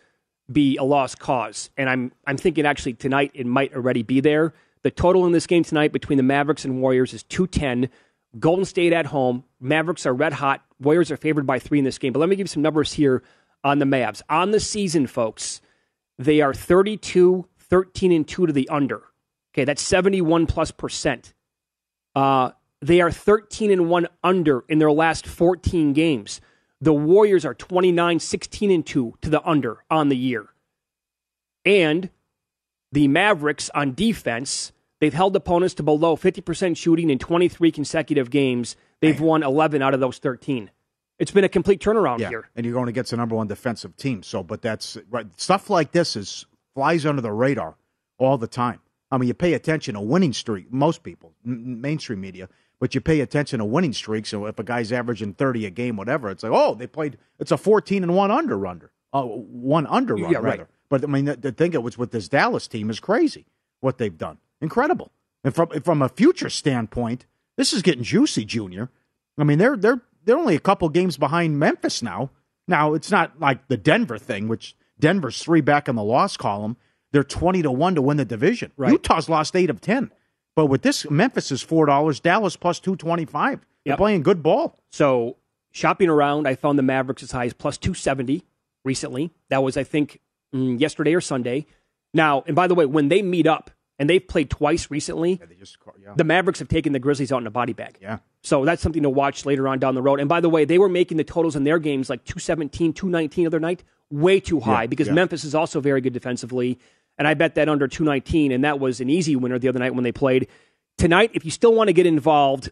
be 0.52 0.76
a 0.76 0.84
lost 0.84 1.18
cause? 1.18 1.70
And 1.76 1.88
I'm 1.88 2.12
I'm 2.26 2.36
thinking 2.36 2.66
actually 2.66 2.94
tonight 2.94 3.30
it 3.34 3.46
might 3.46 3.74
already 3.74 4.02
be 4.02 4.20
there. 4.20 4.52
The 4.82 4.90
total 4.90 5.24
in 5.24 5.32
this 5.32 5.46
game 5.46 5.64
tonight 5.64 5.92
between 5.92 6.18
the 6.18 6.22
Mavericks 6.22 6.64
and 6.64 6.82
Warriors 6.82 7.14
is 7.14 7.22
two 7.22 7.46
ten. 7.46 7.88
Golden 8.38 8.64
State 8.64 8.92
at 8.92 9.06
home. 9.06 9.44
Mavericks 9.60 10.04
are 10.06 10.12
red 10.12 10.34
hot. 10.34 10.62
Warriors 10.80 11.10
are 11.10 11.16
favored 11.16 11.46
by 11.46 11.58
three 11.58 11.78
in 11.78 11.84
this 11.84 11.98
game. 11.98 12.12
But 12.12 12.18
let 12.18 12.28
me 12.28 12.36
give 12.36 12.44
you 12.44 12.48
some 12.48 12.62
numbers 12.62 12.92
here 12.92 13.22
on 13.62 13.78
the 13.78 13.84
Mavs. 13.84 14.22
On 14.28 14.50
the 14.50 14.58
season, 14.60 15.06
folks, 15.06 15.60
they 16.18 16.40
are 16.40 16.52
32, 16.52 17.46
13, 17.60 18.12
and 18.12 18.26
2 18.26 18.46
to 18.46 18.52
the 18.52 18.68
under. 18.68 19.02
Okay, 19.54 19.64
that's 19.64 19.82
71 19.82 20.46
plus 20.46 20.72
percent. 20.72 21.32
Uh, 22.16 22.50
they 22.84 23.00
are 23.00 23.10
13 23.10 23.70
and 23.70 23.88
1 23.88 24.08
under 24.22 24.64
in 24.68 24.78
their 24.78 24.92
last 24.92 25.26
14 25.26 25.92
games. 25.92 26.40
The 26.80 26.92
Warriors 26.92 27.44
are 27.46 27.54
29, 27.54 28.18
16 28.20 28.70
and 28.70 28.84
2 28.84 29.14
to 29.22 29.30
the 29.30 29.42
under 29.48 29.84
on 29.90 30.08
the 30.10 30.16
year. 30.16 30.48
And 31.64 32.10
the 32.92 33.08
Mavericks 33.08 33.70
on 33.74 33.94
defense, 33.94 34.72
they've 35.00 35.14
held 35.14 35.34
opponents 35.34 35.74
to 35.74 35.82
below 35.82 36.16
50% 36.16 36.76
shooting 36.76 37.10
in 37.10 37.18
23 37.18 37.70
consecutive 37.72 38.30
games. 38.30 38.76
They've 39.00 39.20
won 39.20 39.42
11 39.42 39.82
out 39.82 39.94
of 39.94 40.00
those 40.00 40.18
13. 40.18 40.70
It's 41.18 41.30
been 41.30 41.44
a 41.44 41.48
complete 41.48 41.80
turnaround 41.80 42.18
Yeah. 42.18 42.28
here. 42.28 42.50
And 42.56 42.66
you're 42.66 42.74
going 42.74 42.88
against 42.88 43.12
the 43.12 43.16
number 43.16 43.34
one 43.36 43.46
defensive 43.46 43.96
team. 43.96 44.22
So, 44.22 44.42
but 44.42 44.62
that's 44.62 44.98
right. 45.10 45.26
Stuff 45.40 45.70
like 45.70 45.92
this 45.92 46.16
is 46.16 46.44
flies 46.74 47.06
under 47.06 47.22
the 47.22 47.32
radar 47.32 47.76
all 48.18 48.36
the 48.36 48.46
time. 48.48 48.80
I 49.10 49.16
mean, 49.18 49.28
you 49.28 49.34
pay 49.34 49.54
attention 49.54 49.94
to 49.94 50.00
winning 50.00 50.32
streak. 50.32 50.72
Most 50.72 51.02
people, 51.04 51.32
m- 51.46 51.80
mainstream 51.80 52.20
media, 52.20 52.48
but 52.80 52.94
you 52.94 53.00
pay 53.00 53.20
attention 53.20 53.58
to 53.58 53.64
winning 53.64 53.92
streaks. 53.92 54.28
So 54.30 54.46
if 54.46 54.58
a 54.58 54.62
guy's 54.62 54.92
averaging 54.92 55.34
30 55.34 55.66
a 55.66 55.70
game, 55.70 55.96
whatever, 55.96 56.30
it's 56.30 56.42
like, 56.42 56.52
oh, 56.52 56.74
they 56.74 56.86
played. 56.86 57.18
It's 57.38 57.52
a 57.52 57.56
14 57.56 58.02
and 58.02 58.14
one 58.14 58.30
under 58.30 58.66
under. 58.66 58.90
Oh, 59.12 59.20
uh, 59.20 59.36
one 59.36 59.86
under 59.86 60.14
run 60.16 60.30
Yeah, 60.32 60.38
right. 60.38 60.44
rather. 60.58 60.68
But 60.90 61.04
I 61.04 61.06
mean, 61.06 61.24
the, 61.24 61.36
the 61.36 61.52
thing 61.52 61.72
it 61.72 61.82
was 61.82 61.96
with 61.96 62.10
this 62.10 62.28
Dallas 62.28 62.68
team 62.68 62.90
is 62.90 63.00
crazy. 63.00 63.46
What 63.80 63.98
they've 63.98 64.16
done, 64.16 64.38
incredible. 64.60 65.12
And 65.42 65.54
from 65.54 65.68
from 65.82 66.02
a 66.02 66.08
future 66.08 66.48
standpoint, 66.50 67.26
this 67.56 67.72
is 67.72 67.82
getting 67.82 68.02
juicy, 68.02 68.44
Junior. 68.44 68.90
I 69.38 69.44
mean, 69.44 69.58
they're 69.58 69.76
they're 69.76 70.00
they're 70.24 70.38
only 70.38 70.54
a 70.56 70.60
couple 70.60 70.88
games 70.88 71.16
behind 71.16 71.58
Memphis 71.58 72.02
now. 72.02 72.30
Now 72.66 72.94
it's 72.94 73.10
not 73.10 73.38
like 73.40 73.68
the 73.68 73.76
Denver 73.76 74.16
thing, 74.18 74.48
which 74.48 74.74
Denver's 74.98 75.42
three 75.42 75.60
back 75.60 75.86
in 75.88 75.96
the 75.96 76.02
loss 76.02 76.36
column. 76.36 76.76
They're 77.12 77.22
twenty 77.24 77.62
to 77.62 77.70
one 77.70 77.94
to 77.94 78.02
win 78.02 78.16
the 78.16 78.24
division. 78.24 78.72
Right. 78.76 78.90
Utah's 78.92 79.28
lost 79.28 79.54
eight 79.54 79.70
of 79.70 79.80
ten, 79.80 80.10
but 80.56 80.66
with 80.66 80.82
this, 80.82 81.08
Memphis 81.10 81.50
is 81.50 81.62
four 81.62 81.86
dollars. 81.86 82.20
Dallas 82.20 82.56
plus 82.56 82.80
two 82.80 82.96
twenty 82.96 83.24
five. 83.24 83.60
They're 83.84 83.92
Yep. 83.92 83.98
playing 83.98 84.22
good 84.22 84.42
ball. 84.42 84.78
So 84.90 85.36
shopping 85.72 86.08
around, 86.08 86.48
I 86.48 86.54
found 86.54 86.78
the 86.78 86.82
Mavericks 86.82 87.22
as 87.22 87.32
high 87.32 87.44
as 87.44 87.52
plus 87.52 87.76
270 87.76 88.44
recently. 88.84 89.30
That 89.50 89.62
was, 89.62 89.76
I 89.76 89.84
think, 89.84 90.20
mm, 90.54 90.80
yesterday 90.80 91.12
or 91.14 91.20
Sunday. 91.20 91.66
Now, 92.14 92.44
and 92.46 92.56
by 92.56 92.66
the 92.66 92.74
way, 92.74 92.86
when 92.86 93.08
they 93.08 93.20
meet 93.20 93.46
up, 93.46 93.70
and 93.98 94.10
they've 94.10 94.26
played 94.26 94.50
twice 94.50 94.90
recently, 94.90 95.34
They 95.36 95.54
just 95.54 95.76
yeah. 96.02 96.14
the 96.16 96.24
Mavericks 96.24 96.58
have 96.58 96.68
taken 96.68 96.92
the 96.92 96.98
Grizzlies 96.98 97.30
out 97.30 97.40
in 97.42 97.46
a 97.46 97.50
body 97.50 97.72
bag. 97.74 97.96
Yeah. 98.00 98.18
So 98.42 98.64
that's 98.64 98.82
something 98.82 99.02
to 99.04 99.10
watch 99.10 99.46
later 99.46 99.68
on 99.68 99.78
down 99.78 99.94
the 99.94 100.02
road. 100.02 100.18
And 100.18 100.28
by 100.28 100.40
the 100.40 100.48
way, 100.48 100.64
they 100.64 100.78
were 100.78 100.88
making 100.88 101.16
the 101.16 101.24
totals 101.24 101.54
in 101.56 101.64
their 101.64 101.78
games 101.78 102.10
like 102.10 102.24
217, 102.24 102.92
219 102.92 103.46
other 103.46 103.60
night, 103.60 103.84
way 104.10 104.40
too 104.40 104.60
high 104.60 104.82
Yeah, 104.82 104.86
because 104.88 105.06
yeah. 105.08 105.12
Memphis 105.14 105.44
is 105.44 105.54
also 105.54 105.80
very 105.80 106.00
good 106.00 106.12
defensively. 106.12 106.78
And 107.18 107.28
I 107.28 107.34
bet 107.34 107.54
that 107.54 107.68
under 107.68 107.86
219, 107.86 108.50
and 108.52 108.64
that 108.64 108.80
was 108.80 109.00
an 109.00 109.08
easy 109.08 109.36
winner 109.36 109.58
the 109.58 109.68
other 109.68 109.78
night 109.78 109.94
when 109.94 110.04
they 110.04 110.12
played. 110.12 110.48
Tonight, 110.98 111.30
if 111.34 111.44
you 111.44 111.50
still 111.50 111.74
want 111.74 111.88
to 111.88 111.92
get 111.92 112.06
involved, 112.06 112.70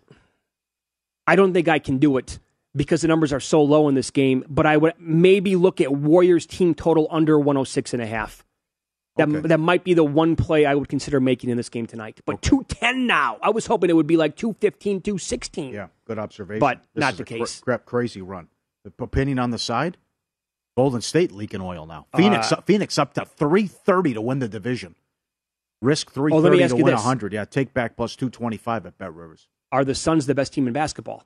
I 1.27 1.37
don't 1.37 1.53
think 1.53 1.69
I 1.69 1.79
can 1.79 1.99
do 1.99 2.17
it 2.17 2.39
because 2.75 3.03
the 3.03 3.09
numbers 3.09 3.33
are 3.33 3.41
so 3.41 3.63
low 3.63 3.89
in 3.89 3.95
this 3.95 4.11
game, 4.11 4.45
but 4.49 4.67
I 4.67 4.77
would 4.77 4.95
maybe 4.99 5.57
look 5.57 5.81
at 5.81 5.93
Warriors 5.93 6.47
team 6.47 6.75
total 6.75 7.07
under 7.11 7.39
106 7.39 7.93
and 7.93 8.03
a 8.03 8.07
half. 8.07 8.45
That, 9.17 9.29
Okay. 9.29 9.41
that 9.49 9.61
might 9.61 9.85
be 9.85 9.93
the 9.93 10.05
one 10.05 10.37
play 10.37 10.65
I 10.65 10.75
would 10.75 10.89
consider 10.89 11.21
making 11.21 11.51
in 11.51 11.59
this 11.59 11.69
game 11.69 11.87
tonight. 11.87 12.21
But 12.25 12.41
210 12.41 13.07
now. 13.07 13.37
I 13.43 13.51
was 13.51 13.67
hoping 13.67 13.91
it 13.91 13.93
would 13.93 14.07
be 14.07 14.17
like 14.17 14.37
215, 14.37 15.03
216. 15.03 15.75
Yeah, 15.75 15.89
good 16.07 16.19
observation. 16.19 16.61
But 16.61 16.79
This 16.95 17.01
not 17.03 17.17
the 17.17 17.23
a 17.23 17.27
cra- 17.27 17.39
case. 17.41 17.61
crap, 17.61 17.85
crazy 17.85 18.23
run. 18.23 18.49
The 18.85 18.93
opinion 19.05 19.39
on 19.39 19.51
the 19.51 19.59
side. 19.59 19.99
Golden 20.77 21.01
State 21.03 21.33
leaking 21.33 21.61
oil 21.61 21.87
now. 21.87 22.07
Phoenix, 22.17 22.51
Uh, 22.53 22.57
up, 22.57 22.67
Phoenix 22.67 22.99
up 22.99 23.15
to 23.15 23.25
three 23.25 23.67
thirty 23.67 24.15
to 24.15 24.21
win 24.21 24.39
the 24.39 24.49
division. 24.49 24.95
Risk 25.83 26.11
three 26.13 26.33
Oh, 26.33 26.41
thirty 26.43 26.63
ask 26.63 26.75
to 26.77 26.83
win 26.83 26.95
hundred. 26.95 27.33
Yeah, 27.33 27.45
take 27.45 27.75
back 27.75 27.97
plus 27.97 28.17
two 28.17 28.31
twenty 28.31 28.57
five 28.57 28.87
at 28.87 28.97
Bet 28.99 29.13
Rivers. 29.15 29.49
Are 29.71 29.85
the 29.85 29.95
Suns 29.95 30.27
the 30.27 30.35
best 30.35 30.53
team 30.53 30.67
in 30.67 30.73
basketball? 30.73 31.25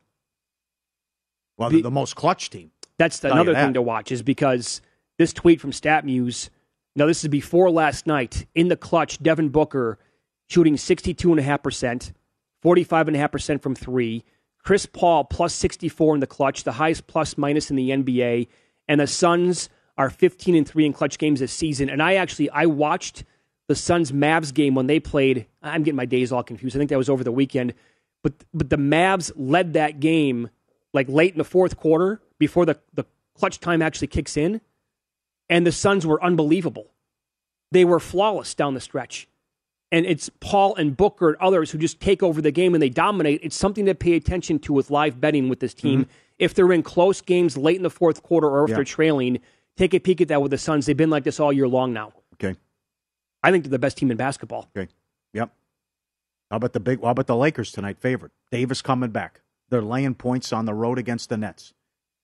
Well, 1.58 1.70
The- 1.70 1.82
the, 1.82 1.90
most 1.90 2.16
clutch 2.16 2.50
team. 2.50 2.70
That's 2.98 3.18
the, 3.20 3.32
another 3.32 3.54
thing 3.54 3.74
to 3.74 3.82
watch 3.82 4.10
is 4.12 4.22
because 4.22 4.80
this 5.18 5.32
tweet 5.32 5.60
from 5.60 5.70
StatMuse. 5.70 6.48
Now, 6.94 7.06
this 7.06 7.22
is 7.24 7.28
before 7.28 7.70
last 7.70 8.06
night. 8.06 8.46
In 8.54 8.68
the 8.68 8.76
clutch, 8.76 9.22
Devin 9.22 9.50
Booker 9.50 9.98
shooting 10.48 10.76
62.5%, 10.76 12.12
45.5% 12.64 13.62
from 13.62 13.74
three. 13.74 14.24
Chris 14.62 14.86
Paul 14.86 15.24
plus 15.24 15.54
64 15.54 16.14
in 16.14 16.20
the 16.20 16.26
clutch, 16.26 16.64
the 16.64 16.72
highest 16.72 17.06
plus 17.06 17.36
minus 17.36 17.70
in 17.70 17.76
the 17.76 17.90
NBA. 17.90 18.48
And 18.88 19.00
the 19.00 19.06
Suns 19.06 19.68
are 19.98 20.10
15 20.10 20.54
and 20.54 20.68
3 20.68 20.86
in 20.86 20.92
clutch 20.92 21.18
games 21.18 21.40
this 21.40 21.52
season. 21.52 21.88
And 21.88 22.02
I 22.02 22.14
actually 22.14 22.50
I 22.50 22.66
watched 22.66 23.24
the 23.68 23.74
Suns 23.74 24.12
Mavs 24.12 24.52
game 24.52 24.74
when 24.74 24.86
they 24.86 25.00
played. 25.00 25.46
I'm 25.62 25.82
getting 25.82 25.96
my 25.96 26.04
days 26.04 26.32
all 26.32 26.42
confused. 26.42 26.76
I 26.76 26.78
think 26.78 26.90
that 26.90 26.98
was 26.98 27.08
over 27.08 27.24
the 27.24 27.32
weekend. 27.32 27.74
But 28.22 28.34
but 28.52 28.70
the 28.70 28.78
Mavs 28.78 29.32
led 29.36 29.74
that 29.74 30.00
game 30.00 30.50
like 30.92 31.08
late 31.08 31.32
in 31.32 31.38
the 31.38 31.44
fourth 31.44 31.76
quarter 31.76 32.20
before 32.38 32.64
the, 32.64 32.78
the 32.94 33.04
clutch 33.34 33.60
time 33.60 33.82
actually 33.82 34.08
kicks 34.08 34.36
in. 34.36 34.60
And 35.48 35.66
the 35.66 35.72
Suns 35.72 36.06
were 36.06 36.22
unbelievable. 36.22 36.90
They 37.70 37.84
were 37.84 38.00
flawless 38.00 38.54
down 38.54 38.74
the 38.74 38.80
stretch. 38.80 39.28
And 39.92 40.04
it's 40.06 40.28
Paul 40.40 40.74
and 40.76 40.96
Booker 40.96 41.28
and 41.28 41.36
others 41.38 41.70
who 41.70 41.78
just 41.78 42.00
take 42.00 42.22
over 42.22 42.40
the 42.42 42.50
game 42.50 42.74
and 42.74 42.82
they 42.82 42.88
dominate, 42.88 43.40
it's 43.42 43.56
something 43.56 43.86
to 43.86 43.94
pay 43.94 44.14
attention 44.14 44.58
to 44.60 44.72
with 44.72 44.90
live 44.90 45.20
betting 45.20 45.48
with 45.48 45.60
this 45.60 45.74
team. 45.74 46.04
Mhm. 46.04 46.08
If 46.38 46.54
they're 46.54 46.72
in 46.72 46.82
close 46.82 47.20
games 47.20 47.56
late 47.56 47.76
in 47.76 47.82
the 47.82 47.90
fourth 47.90 48.22
quarter 48.22 48.48
or 48.48 48.64
if 48.64 48.70
Yeah. 48.70 48.76
they're 48.76 48.84
trailing, 48.84 49.38
take 49.76 49.94
a 49.94 49.98
peek 50.00 50.20
at 50.20 50.28
that 50.28 50.42
with 50.42 50.50
the 50.50 50.58
Suns. 50.58 50.86
They've 50.86 50.96
been 50.96 51.10
like 51.10 51.24
this 51.24 51.38
all 51.40 51.52
year 51.52 51.68
long 51.68 51.92
now. 51.92 52.12
Okay. 52.34 52.58
I 53.42 53.50
think 53.50 53.64
they're 53.64 53.70
the 53.70 53.78
best 53.78 53.96
team 53.96 54.10
in 54.10 54.16
basketball. 54.16 54.68
Okay. 54.76 54.90
Yep. 55.32 55.50
How 56.50 56.56
about 56.58 56.72
the 56.72 56.80
big? 56.80 57.00
How 57.02 57.10
about 57.10 57.26
the 57.26 57.36
Lakers 57.36 57.72
tonight? 57.72 57.98
Favorite 57.98 58.32
Davis 58.50 58.82
coming 58.82 59.10
back. 59.10 59.40
They're 59.68 59.82
laying 59.82 60.14
points 60.14 60.52
on 60.52 60.64
the 60.64 60.74
road 60.74 60.98
against 60.98 61.28
the 61.28 61.36
Nets. 61.36 61.72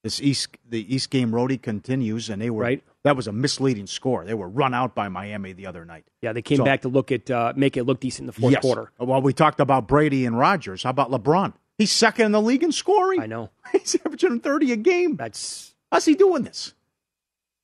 This 0.04 0.20
East 0.20 0.56
the 0.68 0.92
East 0.94 1.10
game 1.10 1.30
roadie 1.30 1.60
continues, 1.60 2.28
and 2.28 2.42
they 2.42 2.50
were 2.50 2.62
Right. 2.62 2.84
That 3.04 3.16
was 3.16 3.26
a 3.26 3.32
misleading 3.32 3.86
score. 3.88 4.24
They 4.24 4.34
were 4.34 4.48
run 4.48 4.74
out 4.74 4.94
by 4.94 5.08
Miami 5.08 5.52
the 5.52 5.66
other 5.66 5.84
night. 5.84 6.04
Yeah, 6.20 6.32
they 6.32 6.42
came 6.42 6.58
So- 6.58 6.64
back 6.64 6.82
to 6.82 6.88
look 6.88 7.10
at 7.10 7.30
uh, 7.30 7.52
make 7.56 7.76
it 7.76 7.84
look 7.84 8.00
decent 8.00 8.22
in 8.22 8.26
the 8.26 8.32
fourth 8.32 8.52
yes. 8.52 8.62
quarter. 8.62 8.92
Well, 8.98 9.20
we 9.22 9.32
talked 9.32 9.58
about 9.60 9.88
Brady 9.88 10.24
and 10.24 10.38
Rodgers. 10.38 10.84
How 10.84 10.90
about 10.90 11.10
LeBron? 11.10 11.54
He's 11.78 11.90
second 11.90 12.26
in 12.26 12.32
the 12.32 12.40
league 12.40 12.62
in 12.62 12.70
scoring. 12.70 13.20
I 13.20 13.26
know. 13.26 13.50
He's 13.72 13.96
averaging 14.06 14.40
thirty 14.40 14.70
a 14.72 14.76
game. 14.76 15.16
That's 15.16 15.74
how's 15.90 16.04
he 16.04 16.14
doing 16.14 16.44
this? 16.44 16.74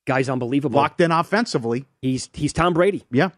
Guy's 0.05 0.27
unbelievable. 0.29 0.75
Locked 0.77 0.99
in 1.01 1.11
offensively. 1.11 1.85
He's 2.01 2.29
he's 2.33 2.51
Tom 2.51 2.73
Brady. 2.73 3.05
Yeah, 3.11 3.29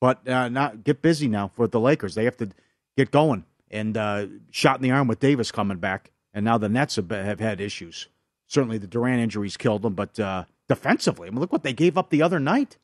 but 0.00 0.26
uh, 0.28 0.48
not 0.48 0.84
get 0.84 1.02
busy 1.02 1.26
now 1.26 1.48
for 1.48 1.66
the 1.66 1.80
Lakers. 1.80 2.14
They 2.14 2.24
have 2.24 2.36
to 2.36 2.50
get 2.96 3.10
going 3.10 3.44
and 3.70 3.96
uh, 3.96 4.26
shot 4.50 4.76
in 4.76 4.82
the 4.82 4.90
arm 4.90 5.08
with 5.08 5.18
Davis 5.20 5.50
coming 5.50 5.78
back, 5.78 6.10
and 6.34 6.44
now 6.44 6.58
the 6.58 6.68
Nets 6.68 6.96
have, 6.96 7.10
have 7.10 7.40
had 7.40 7.60
issues. 7.60 8.08
Certainly, 8.46 8.78
the 8.78 8.86
Durant 8.86 9.20
injuries 9.20 9.56
killed 9.56 9.82
them, 9.82 9.94
but 9.94 10.20
uh, 10.20 10.44
defensively, 10.68 11.28
I 11.28 11.30
mean, 11.30 11.40
look 11.40 11.52
what 11.52 11.62
they 11.62 11.72
gave 11.72 11.96
up 11.98 12.10
the 12.10 12.22
other 12.22 12.38
night. 12.38 12.78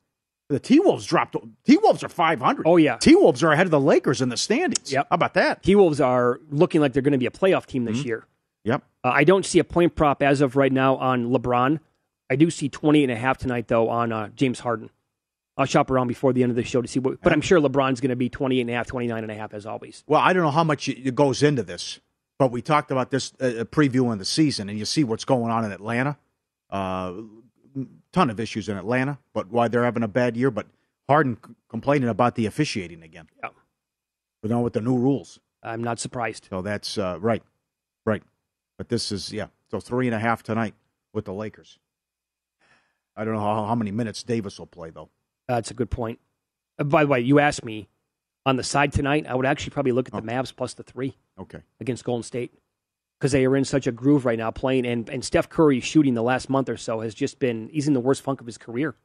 The 0.49 0.59
T 0.59 0.79
Wolves 0.79 1.05
dropped. 1.05 1.35
T 1.65 1.77
Wolves 1.77 2.03
are 2.03 2.09
five 2.09 2.39
hundred. 2.39 2.67
Oh 2.67 2.77
yeah, 2.77 2.97
T 2.97 3.15
Wolves 3.15 3.43
are 3.43 3.51
ahead 3.51 3.65
of 3.65 3.71
the 3.71 3.79
Lakers 3.79 4.21
in 4.21 4.29
the 4.29 4.37
standings. 4.37 4.91
Yep. 4.91 5.07
How 5.09 5.13
about 5.15 5.33
that? 5.33 5.63
T 5.63 5.73
Wolves 5.75 5.99
are 5.99 6.39
looking 6.51 6.81
like 6.81 6.93
they're 6.93 7.01
going 7.01 7.13
to 7.13 7.17
be 7.17 7.25
a 7.25 7.31
playoff 7.31 7.65
team 7.65 7.85
this 7.85 8.03
year. 8.05 8.27
Yep. 8.63 8.83
Uh, 9.03 9.09
I 9.09 9.23
don't 9.23 9.45
see 9.45 9.59
a 9.59 9.63
point 9.63 9.95
prop 9.95 10.21
as 10.21 10.41
of 10.41 10.55
right 10.55 10.71
now 10.71 10.97
on 10.97 11.31
LeBron. 11.31 11.79
I 12.29 12.35
do 12.35 12.49
see 12.49 12.69
28 12.69 13.03
and 13.03 13.11
a 13.11 13.15
half 13.15 13.37
tonight, 13.37 13.67
though, 13.67 13.89
on 13.89 14.11
uh, 14.11 14.29
James 14.35 14.59
Harden. 14.59 14.89
I'll 15.57 15.65
shop 15.65 15.89
around 15.89 16.07
before 16.07 16.33
the 16.33 16.43
end 16.43 16.49
of 16.49 16.55
the 16.55 16.63
show 16.63 16.81
to 16.81 16.87
see 16.87 16.99
what, 16.99 17.21
but 17.21 17.31
I'm 17.31 17.41
sure 17.41 17.61
LeBron's 17.61 18.01
going 18.01 18.09
to 18.09 18.15
be 18.15 18.27
28 18.27 18.61
and 18.61 18.69
a 18.69 18.73
half, 18.73 18.87
29 18.87 19.23
and 19.23 19.31
a 19.31 19.35
half 19.35 19.53
as 19.53 19.65
always. 19.65 20.03
Well, 20.07 20.19
I 20.19 20.33
don't 20.33 20.43
know 20.43 20.51
how 20.51 20.63
much 20.63 20.89
it 20.89 21.07
it 21.07 21.15
goes 21.15 21.41
into 21.43 21.63
this, 21.63 21.99
but 22.37 22.51
we 22.51 22.61
talked 22.61 22.91
about 22.91 23.09
this 23.09 23.31
uh, 23.39 23.63
previewing 23.71 24.17
the 24.17 24.25
season, 24.25 24.67
and 24.67 24.77
you 24.77 24.85
see 24.85 25.03
what's 25.03 25.23
going 25.23 25.51
on 25.51 25.63
in 25.63 25.71
Atlanta. 25.71 26.17
Uh, 26.69 27.13
ton 28.15 28.29
of 28.29 28.39
issues 28.39 28.69
in 28.69 28.77
Atlanta, 28.77 29.19
but 29.33 29.51
why 29.51 29.67
they're 29.67 29.83
having 29.83 30.03
a 30.03 30.07
bad 30.07 30.37
year. 30.37 30.49
But 30.49 30.67
Harden 31.09 31.37
c- 31.45 31.53
complaining 31.69 32.07
about 32.09 32.35
the 32.35 32.45
officiating 32.45 33.03
again. 33.03 33.27
Yeah. 33.43 33.49
You 34.41 34.49
know, 34.49 34.61
with 34.61 34.73
the 34.73 34.81
new 34.81 34.97
rules. 34.97 35.39
I'm 35.61 35.83
not 35.83 35.99
surprised. 35.99 36.47
So 36.49 36.61
that's 36.61 36.97
uh, 36.97 37.17
right, 37.19 37.43
right. 38.05 38.23
But 38.77 38.89
this 38.89 39.11
is 39.11 39.33
yeah. 39.33 39.47
So 39.69 39.79
three 39.79 40.07
and 40.07 40.15
a 40.15 40.19
half 40.19 40.43
tonight 40.43 40.75
with 41.13 41.25
the 41.25 41.33
Lakers. 41.33 41.77
I 43.17 43.25
don't 43.25 43.33
know 43.33 43.39
how, 43.41 43.65
how 43.65 43.75
many 43.75 43.91
minutes 43.91 44.23
Davis 44.23 44.59
will 44.59 44.65
play 44.67 44.91
though. 44.91 45.09
That's 45.47 45.71
a 45.71 45.73
good 45.73 45.89
point. 45.89 46.19
Uh, 46.79 46.83
by 46.85 47.03
the 47.03 47.07
way, 47.09 47.19
you 47.21 47.39
asked 47.39 47.65
me 47.65 47.87
on 48.45 48.55
the 48.55 48.63
side 48.63 48.93
tonight. 48.93 49.25
I 49.27 49.35
would 49.35 49.45
actually 49.45 49.71
probably 49.71 49.91
look 49.91 50.07
at 50.07 50.13
the 50.13 50.21
Mavs 50.21 50.55
plus 50.55 50.73
the 50.73 50.83
three 50.83 51.15
Okay. 51.39 51.61
against 51.81 52.03
Golden 52.05 52.23
State 52.23 52.53
because 53.19 53.31
they 53.31 53.45
are 53.45 53.55
in 53.55 53.65
such 53.65 53.87
a 53.87 53.91
groove 53.91 54.25
right 54.25 54.37
now 54.37 54.51
playing. 54.51 54.85
And, 54.85 55.09
and 55.09 55.23
Steph 55.23 55.49
Curry 55.49 55.79
shooting 55.79 56.13
the 56.13 56.23
last 56.23 56.49
month 56.49 56.69
or 56.69 56.77
so 56.77 56.99
has 57.01 57.13
just 57.13 57.39
been, 57.39 57.69
he's 57.71 57.87
in 57.87 57.93
the 57.93 57.99
worst 57.99 58.21
funk 58.21 58.41
of 58.41 58.45
his 58.45 58.57
career. 58.57 58.95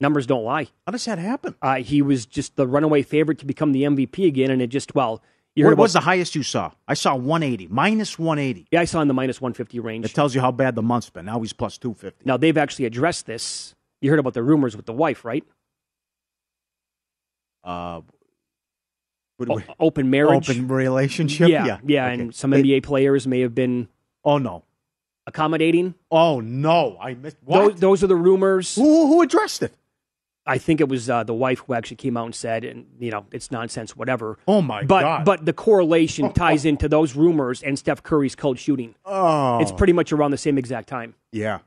Numbers 0.00 0.26
don't 0.26 0.44
lie. 0.44 0.68
How 0.86 0.92
does 0.92 1.04
that 1.04 1.18
happen? 1.18 1.54
Uh, 1.60 1.76
he 1.76 2.00
was 2.00 2.24
just 2.24 2.56
the 2.56 2.66
runaway 2.66 3.02
favorite 3.02 3.38
to 3.40 3.46
become 3.46 3.72
the 3.72 3.82
MVP 3.82 4.26
again, 4.26 4.50
and 4.50 4.62
it 4.62 4.68
just, 4.68 4.94
well, 4.94 5.22
you 5.54 5.64
heard 5.64 5.70
What 5.70 5.74
about 5.74 5.82
was 5.82 5.92
the 5.92 6.00
highest 6.00 6.34
you 6.34 6.42
saw? 6.42 6.70
I 6.88 6.94
saw 6.94 7.14
180, 7.14 7.68
minus 7.68 8.18
180. 8.18 8.68
Yeah, 8.70 8.80
I 8.80 8.84
saw 8.84 9.02
in 9.02 9.08
the 9.08 9.14
minus 9.14 9.40
150 9.40 9.78
range. 9.80 10.06
It 10.06 10.14
tells 10.14 10.34
you 10.34 10.40
how 10.40 10.52
bad 10.52 10.74
the 10.74 10.82
month's 10.82 11.10
been. 11.10 11.26
Now 11.26 11.40
he's 11.40 11.52
plus 11.52 11.76
250. 11.76 12.22
Now, 12.24 12.36
they've 12.36 12.56
actually 12.56 12.86
addressed 12.86 13.26
this. 13.26 13.74
You 14.00 14.10
heard 14.10 14.20
about 14.20 14.32
the 14.32 14.42
rumors 14.42 14.76
with 14.76 14.86
the 14.86 14.92
wife, 14.92 15.24
right? 15.24 15.44
Uh, 17.62 18.00
what- 19.40 19.50
O- 19.50 19.54
what- 19.54 19.76
open 19.80 20.10
marriage. 20.10 20.48
Open 20.48 20.68
relationship? 20.68 21.48
Yeah, 21.48 21.64
Yeah. 21.66 21.78
yeah, 21.84 22.06
Okay. 22.12 22.22
and 22.22 22.34
some 22.34 22.50
They- 22.50 22.60
NBA 22.62 22.82
players 22.82 23.26
may 23.26 23.40
have 23.40 23.54
been 23.54 23.88
Oh, 24.24 24.38
no. 24.38 24.62
accommodating. 25.26 25.94
Oh, 26.10 26.40
no. 26.40 26.96
I 27.00 27.14
missed. 27.14 27.36
Those, 27.46 27.72
What? 27.72 27.76
those 27.78 28.04
are 28.04 28.06
the 28.06 28.16
rumors. 28.16 28.74
Who, 28.76 29.06
who 29.06 29.22
addressed 29.22 29.62
it? 29.62 29.74
I 30.46 30.58
think 30.58 30.80
it 30.80 30.88
was 30.88 31.08
uh, 31.08 31.22
the 31.22 31.34
wife 31.34 31.60
who 31.60 31.74
actually 31.74 31.98
came 31.98 32.16
out 32.16 32.24
and 32.24 32.34
said, 32.34 32.64
and 32.64 32.86
you 32.98 33.10
know, 33.10 33.26
it's 33.30 33.50
nonsense, 33.52 33.94
whatever. 33.96 34.38
Oh, 34.48 34.62
my 34.62 34.82
but, 34.82 35.02
God. 35.02 35.24
But 35.24 35.44
the 35.44 35.52
correlation 35.52 36.32
ties 36.34 36.64
into 36.64 36.88
those 36.88 37.14
rumors 37.14 37.62
and 37.62 37.78
Steph 37.78 38.02
Curry's 38.02 38.34
cold 38.34 38.58
shooting. 38.58 38.94
Oh. 39.04 39.58
It's 39.60 39.70
pretty 39.70 39.92
much 39.92 40.12
around 40.12 40.30
the 40.32 40.38
same 40.38 40.58
exact 40.58 40.88
time. 40.88 41.14
Yeah. 41.30 41.58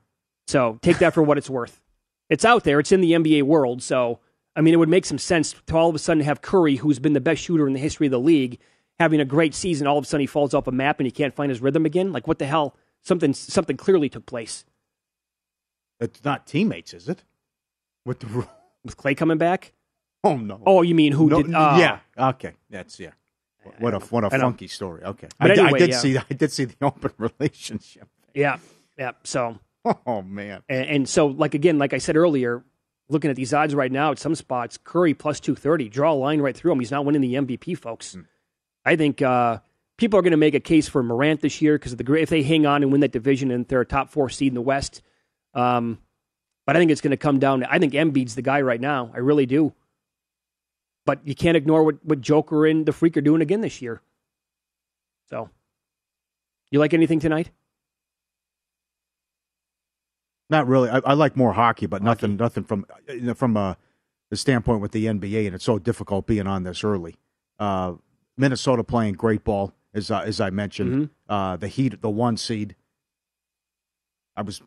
So 0.47 0.79
take 0.81 0.97
that 0.99 1.13
for 1.13 1.23
what 1.23 1.37
it's 1.37 1.49
worth. 1.49 1.79
It's 2.29 2.45
out 2.45 2.63
there. 2.63 2.79
It's 2.79 2.91
in 2.91 3.01
the 3.01 3.11
NBA 3.11 3.43
world. 3.43 3.83
So 3.83 4.19
I 4.55 4.61
mean, 4.61 4.73
it 4.73 4.77
would 4.77 4.89
make 4.89 5.05
some 5.05 5.17
sense 5.17 5.55
to 5.67 5.75
all 5.77 5.89
of 5.89 5.95
a 5.95 5.99
sudden 5.99 6.23
have 6.23 6.41
Curry, 6.41 6.75
who's 6.75 6.99
been 6.99 7.13
the 7.13 7.21
best 7.21 7.41
shooter 7.41 7.65
in 7.67 7.73
the 7.73 7.79
history 7.79 8.07
of 8.07 8.11
the 8.11 8.19
league, 8.19 8.59
having 8.99 9.19
a 9.19 9.25
great 9.25 9.55
season. 9.55 9.87
All 9.87 9.97
of 9.97 10.03
a 10.03 10.07
sudden, 10.07 10.21
he 10.21 10.27
falls 10.27 10.53
off 10.53 10.67
a 10.67 10.71
map 10.71 10.99
and 10.99 11.07
he 11.07 11.11
can't 11.11 11.33
find 11.33 11.49
his 11.49 11.61
rhythm 11.61 11.85
again. 11.85 12.11
Like 12.11 12.27
what 12.27 12.39
the 12.39 12.45
hell? 12.45 12.75
Something 13.01 13.33
something 13.33 13.75
clearly 13.77 14.07
took 14.09 14.25
place 14.25 14.63
It's 15.99 16.23
not 16.23 16.45
teammates, 16.47 16.93
is 16.93 17.09
it? 17.09 17.23
With 18.05 18.19
the 18.19 18.47
with 18.83 18.97
Clay 18.97 19.15
coming 19.15 19.37
back. 19.37 19.73
Oh, 20.23 20.37
no. 20.37 20.61
Oh, 20.65 20.81
you 20.83 20.95
mean 20.95 21.11
who 21.13 21.27
No, 21.27 21.41
did? 21.41 21.53
uh, 21.53 21.75
yeah. 21.77 21.99
Okay. 22.17 22.53
That's, 22.69 22.97
yeah. 22.99 23.11
What 23.79 23.93
a 23.93 23.99
what 23.99 24.23
a 24.23 24.29
funky 24.29 24.67
story. 24.67 25.03
Okay. 25.03 25.27
But 25.39 25.57
I, 25.57 25.67
I 25.67 25.71
did 25.71 25.89
yeah. 25.91 25.97
see 25.97 26.17
I 26.17 26.33
did 26.33 26.51
see 26.51 26.65
the 26.65 26.75
open 26.81 27.11
relationship. 27.17 28.07
Yeah, 28.33 28.57
yeah. 28.97 29.11
So 29.23 29.57
Oh 30.05 30.21
man. 30.21 30.63
And, 30.69 30.85
and 30.87 31.09
so, 31.09 31.27
like 31.27 31.53
again, 31.55 31.77
like 31.77 31.93
I 31.93 31.97
said 31.97 32.15
earlier, 32.17 32.63
looking 33.09 33.29
at 33.29 33.35
these 33.35 33.53
odds 33.53 33.75
right 33.75 33.91
now 33.91 34.11
at 34.11 34.19
some 34.19 34.35
spots, 34.35 34.77
Curry 34.83 35.13
plus 35.13 35.39
two 35.39 35.55
thirty. 35.55 35.89
Draw 35.89 36.11
a 36.11 36.15
line 36.15 36.41
right 36.41 36.55
through 36.55 36.71
him. 36.71 36.79
He's 36.79 36.91
not 36.91 37.05
winning 37.05 37.21
the 37.21 37.35
MVP, 37.35 37.77
folks. 37.77 38.17
I 38.85 38.95
think 38.95 39.21
uh, 39.21 39.59
people 39.97 40.19
are 40.19 40.21
going 40.21 40.31
to 40.31 40.37
make 40.37 40.55
a 40.55 40.59
case 40.59 40.87
for 40.87 41.03
Morant 41.03 41.41
this 41.41 41.61
year 41.61 41.77
because 41.77 41.91
of 41.91 41.97
the 41.97 42.13
if 42.15 42.29
they 42.29 42.43
hang 42.43 42.65
on 42.65 42.83
and 42.83 42.91
win 42.91 43.01
that 43.01 43.11
division 43.11 43.51
and 43.51 43.67
they're 43.67 43.81
a 43.81 43.85
top 43.85 44.09
four 44.09 44.29
seed 44.29 44.49
in 44.49 44.55
the 44.55 44.61
West. 44.61 45.01
Um, 45.53 45.99
but 46.65 46.75
I 46.75 46.79
think 46.79 46.91
it's 46.91 47.01
going 47.01 47.11
to 47.11 47.17
come 47.17 47.39
down. 47.39 47.61
to 47.61 47.71
I 47.71 47.79
think 47.79 47.93
Embiid's 47.93 48.35
the 48.35 48.41
guy 48.41 48.61
right 48.61 48.79
now. 48.79 49.11
I 49.13 49.19
really 49.19 49.45
do. 49.45 49.73
But 51.05 51.27
you 51.27 51.35
can't 51.35 51.57
ignore 51.57 51.83
what, 51.83 52.03
what 52.03 52.21
Joker 52.21 52.65
and 52.65 52.85
the 52.85 52.93
Freak 52.93 53.17
are 53.17 53.21
doing 53.21 53.41
again 53.41 53.61
this 53.61 53.81
year. 53.81 54.01
So, 55.29 55.49
you 56.71 56.79
like 56.79 56.93
anything 56.93 57.19
tonight? 57.19 57.51
Not 60.53 60.67
really. 60.67 60.87
I, 60.87 60.99
I 60.99 61.13
like 61.13 61.35
more 61.35 61.51
hockey, 61.51 61.87
but 61.87 62.03
nothing 62.03 62.37
nothing 62.37 62.63
from 62.63 62.85
you 63.09 63.21
know, 63.21 63.33
from 63.33 63.57
uh, 63.57 63.73
the 64.29 64.37
standpoint 64.37 64.81
with 64.81 64.91
the 64.91 65.07
NBA, 65.07 65.47
and 65.47 65.55
it's 65.55 65.63
so 65.63 65.79
difficult 65.79 66.27
being 66.27 66.45
on 66.45 66.61
this 66.61 66.83
early. 66.83 67.15
Uh, 67.57 67.93
Minnesota 68.37 68.83
playing 68.83 69.15
great 69.15 69.43
ball, 69.43 69.73
as 69.95 70.11
uh, 70.11 70.19
as 70.19 70.39
I 70.39 70.51
mentioned. 70.51 71.09
Uh, 71.27 71.55
the 71.57 71.67
Heat, 71.67 71.99
the 72.03 72.09
one 72.11 72.37
seed. 72.37 72.75
I 74.37 74.43
was 74.43 74.61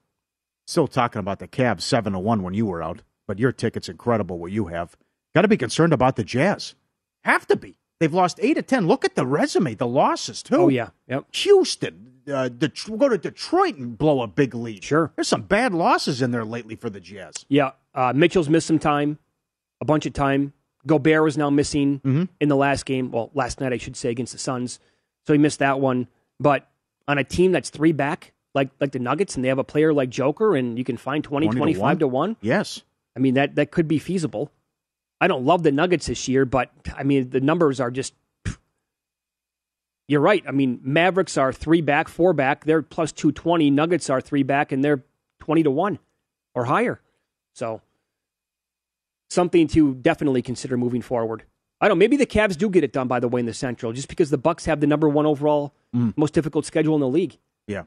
still 0.66 0.88
talking 0.88 1.20
about 1.20 1.38
the 1.38 1.46
Cavs 1.46 1.82
seven 1.82 2.14
to 2.14 2.18
one 2.18 2.42
when 2.42 2.52
you 2.52 2.66
were 2.66 2.82
out, 2.82 3.02
but 3.28 3.38
your 3.38 3.52
ticket's 3.52 3.88
incredible. 3.88 4.40
What 4.40 4.50
you 4.50 4.66
have, 4.66 4.96
got 5.36 5.42
to 5.42 5.48
be 5.48 5.56
concerned 5.56 5.92
about 5.92 6.16
the 6.16 6.24
Jazz. 6.24 6.74
Have 7.22 7.46
to 7.46 7.54
be. 7.54 7.78
They've 8.00 8.12
lost 8.12 8.40
eight 8.42 8.54
to 8.54 8.62
ten. 8.62 8.88
Look 8.88 9.04
at 9.04 9.14
the 9.14 9.24
resume, 9.24 9.74
the 9.74 9.86
losses 9.86 10.42
too. 10.42 10.56
Oh 10.56 10.68
yeah, 10.68 10.88
yep. 11.06 11.32
Houston, 11.32 12.15
uh, 12.32 12.48
Det- 12.48 12.98
go 12.98 13.08
to 13.08 13.18
Detroit 13.18 13.76
and 13.76 13.96
blow 13.96 14.22
a 14.22 14.26
big 14.26 14.54
lead. 14.54 14.82
Sure. 14.84 15.12
There's 15.16 15.28
some 15.28 15.42
bad 15.42 15.72
losses 15.74 16.22
in 16.22 16.30
there 16.30 16.44
lately 16.44 16.76
for 16.76 16.90
the 16.90 17.00
Jazz. 17.00 17.44
Yeah, 17.48 17.72
uh, 17.94 18.12
Mitchell's 18.14 18.48
missed 18.48 18.66
some 18.66 18.78
time, 18.78 19.18
a 19.80 19.84
bunch 19.84 20.06
of 20.06 20.12
time. 20.12 20.52
Gobert 20.86 21.22
was 21.22 21.36
now 21.36 21.50
missing 21.50 22.00
Mm-hmm. 22.04 22.24
in 22.40 22.48
the 22.48 22.56
last 22.56 22.86
game. 22.86 23.10
Well, 23.10 23.30
last 23.34 23.60
night 23.60 23.72
I 23.72 23.76
should 23.78 23.96
say 23.96 24.10
against 24.10 24.32
the 24.32 24.38
Suns, 24.38 24.78
so 25.26 25.32
he 25.32 25.38
missed 25.38 25.58
that 25.58 25.80
one. 25.80 26.08
But 26.38 26.68
on 27.08 27.18
a 27.18 27.24
team 27.24 27.52
that's 27.52 27.70
three 27.70 27.92
back, 27.92 28.32
like 28.54 28.70
like 28.80 28.92
the 28.92 28.98
Nuggets, 28.98 29.34
and 29.36 29.44
they 29.44 29.48
have 29.48 29.58
a 29.58 29.64
player 29.64 29.92
like 29.92 30.10
Joker, 30.10 30.54
and 30.56 30.78
you 30.78 30.84
can 30.84 30.96
find 30.96 31.24
20, 31.24 31.46
20 31.46 31.54
to 31.54 31.58
25 31.58 31.80
one? 31.82 31.98
to 31.98 32.08
one. 32.08 32.36
Yes. 32.40 32.82
I 33.16 33.18
mean 33.20 33.34
that 33.34 33.54
that 33.56 33.70
could 33.70 33.88
be 33.88 33.98
feasible. 33.98 34.52
I 35.20 35.28
don't 35.28 35.44
love 35.44 35.62
the 35.62 35.72
Nuggets 35.72 36.06
this 36.06 36.28
year, 36.28 36.44
but 36.44 36.70
I 36.94 37.02
mean 37.02 37.30
the 37.30 37.40
numbers 37.40 37.80
are 37.80 37.90
just. 37.90 38.12
You're 40.08 40.20
right. 40.20 40.44
I 40.46 40.52
mean 40.52 40.80
Mavericks 40.82 41.36
are 41.36 41.52
three 41.52 41.80
back, 41.80 42.08
four 42.08 42.32
back. 42.32 42.64
They're 42.64 42.82
plus 42.82 43.12
two 43.12 43.32
twenty. 43.32 43.70
Nuggets 43.70 44.08
are 44.10 44.20
three 44.20 44.42
back, 44.44 44.70
and 44.72 44.84
they're 44.84 45.04
twenty 45.40 45.62
to 45.64 45.70
one 45.70 45.98
or 46.54 46.64
higher. 46.66 47.00
So 47.54 47.80
something 49.30 49.66
to 49.68 49.94
definitely 49.94 50.42
consider 50.42 50.76
moving 50.76 51.02
forward. 51.02 51.44
I 51.80 51.88
don't. 51.88 51.98
know, 51.98 52.00
Maybe 52.00 52.16
the 52.16 52.26
Cavs 52.26 52.56
do 52.56 52.70
get 52.70 52.84
it 52.84 52.92
done. 52.92 53.08
By 53.08 53.20
the 53.20 53.28
way, 53.28 53.40
in 53.40 53.46
the 53.46 53.52
Central, 53.54 53.92
just 53.92 54.08
because 54.08 54.30
the 54.30 54.38
Bucks 54.38 54.64
have 54.66 54.80
the 54.80 54.86
number 54.86 55.08
one 55.08 55.26
overall, 55.26 55.74
Mm. 55.94 56.14
most 56.16 56.34
difficult 56.34 56.66
schedule 56.66 56.94
in 56.94 57.00
the 57.00 57.08
league. 57.08 57.38
Yeah. 57.66 57.84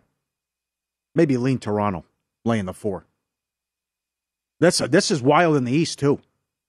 Maybe 1.16 1.38
lean 1.38 1.60
Toronto, 1.60 2.06
laying 2.46 2.66
the 2.66 2.74
four. 2.74 3.06
That's 4.60 4.80
this 4.80 5.12
is 5.12 5.22
wild 5.22 5.56
in 5.58 5.64
the 5.64 5.72
East 5.72 6.00
too. 6.00 6.20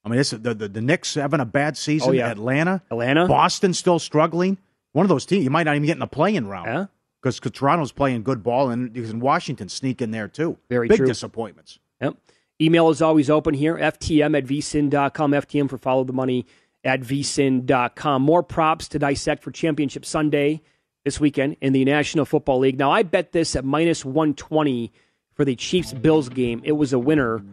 I 0.03 0.09
mean, 0.09 0.17
this, 0.17 0.31
the, 0.31 0.53
the 0.53 0.67
the 0.67 0.81
Knicks 0.81 1.15
having 1.15 1.39
a 1.39 1.45
bad 1.45 1.77
season. 1.77 2.09
Oh, 2.09 2.11
yeah. 2.11 2.29
Atlanta, 2.31 2.81
Atlanta. 2.89 3.27
Boston 3.27 3.73
still 3.73 3.99
struggling. 3.99 4.57
One 4.93 5.05
of 5.05 5.09
those 5.09 5.25
teams 5.25 5.43
you 5.43 5.49
might 5.49 5.63
not 5.63 5.75
even 5.75 5.85
get 5.85 5.93
in 5.93 5.99
the 5.99 6.07
playing 6.07 6.47
round. 6.47 6.67
Yeah. 6.67 6.85
Because 7.21 7.39
Toronto's 7.39 7.91
playing 7.91 8.23
good 8.23 8.41
ball, 8.41 8.71
and 8.71 8.91
because 8.91 9.13
Washington 9.13 9.69
sneak 9.69 10.01
in 10.01 10.09
there 10.09 10.27
too. 10.27 10.57
Very 10.69 10.87
big 10.87 10.97
true. 10.97 11.07
disappointments. 11.07 11.77
Yep. 12.01 12.15
Email 12.59 12.89
is 12.89 13.01
always 13.01 13.29
open 13.29 13.53
here, 13.53 13.75
ftm 13.75 14.35
at 14.35 14.45
vsin.com, 14.45 15.31
ftm 15.31 15.69
for 15.69 15.77
follow 15.77 16.03
the 16.03 16.13
money 16.13 16.47
at 16.83 17.01
vsin.com. 17.01 18.21
More 18.23 18.43
props 18.43 18.87
to 18.89 18.99
dissect 18.99 19.43
for 19.43 19.51
Championship 19.51 20.03
Sunday 20.03 20.61
this 21.03 21.19
weekend 21.19 21.57
in 21.61 21.73
the 21.73 21.85
National 21.85 22.25
Football 22.25 22.59
League. 22.59 22.77
Now, 22.77 22.91
I 22.91 23.03
bet 23.03 23.31
this 23.31 23.55
at 23.55 23.65
minus 23.65 24.05
120 24.05 24.91
for 25.33 25.45
the 25.45 25.55
Chiefs 25.55 25.93
Bills 25.93 26.29
game. 26.29 26.61
It 26.63 26.73
was 26.73 26.93
a 26.93 26.99
winner. 26.99 27.43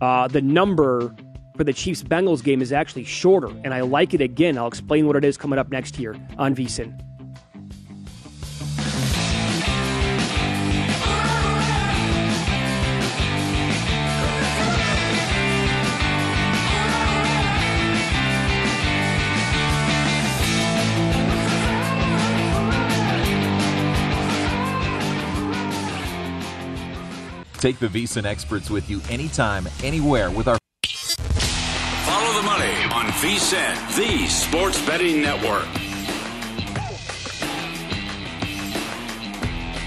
Uh, 0.00 0.28
the 0.28 0.42
number 0.42 1.14
for 1.56 1.64
the 1.64 1.72
Chiefs 1.72 2.02
Bengals 2.02 2.42
game 2.44 2.60
is 2.60 2.72
actually 2.72 3.04
shorter, 3.04 3.48
and 3.64 3.72
I 3.72 3.80
like 3.80 4.14
it 4.14 4.20
again. 4.20 4.58
I'll 4.58 4.66
explain 4.66 5.06
what 5.06 5.16
it 5.16 5.24
is 5.24 5.36
coming 5.36 5.58
up 5.58 5.70
next 5.70 5.98
year 5.98 6.16
on 6.38 6.54
vsin. 6.54 7.02
Take 27.58 27.80
the 27.80 27.88
VSiN 27.88 28.26
experts 28.26 28.70
with 28.70 28.88
you 28.88 29.00
anytime, 29.10 29.66
anywhere 29.82 30.30
with 30.30 30.46
our 30.46 30.58
on 33.26 33.32
VSIN, 33.32 33.96
the 33.96 34.26
sports 34.28 34.86
betting 34.86 35.22
network. 35.22 35.66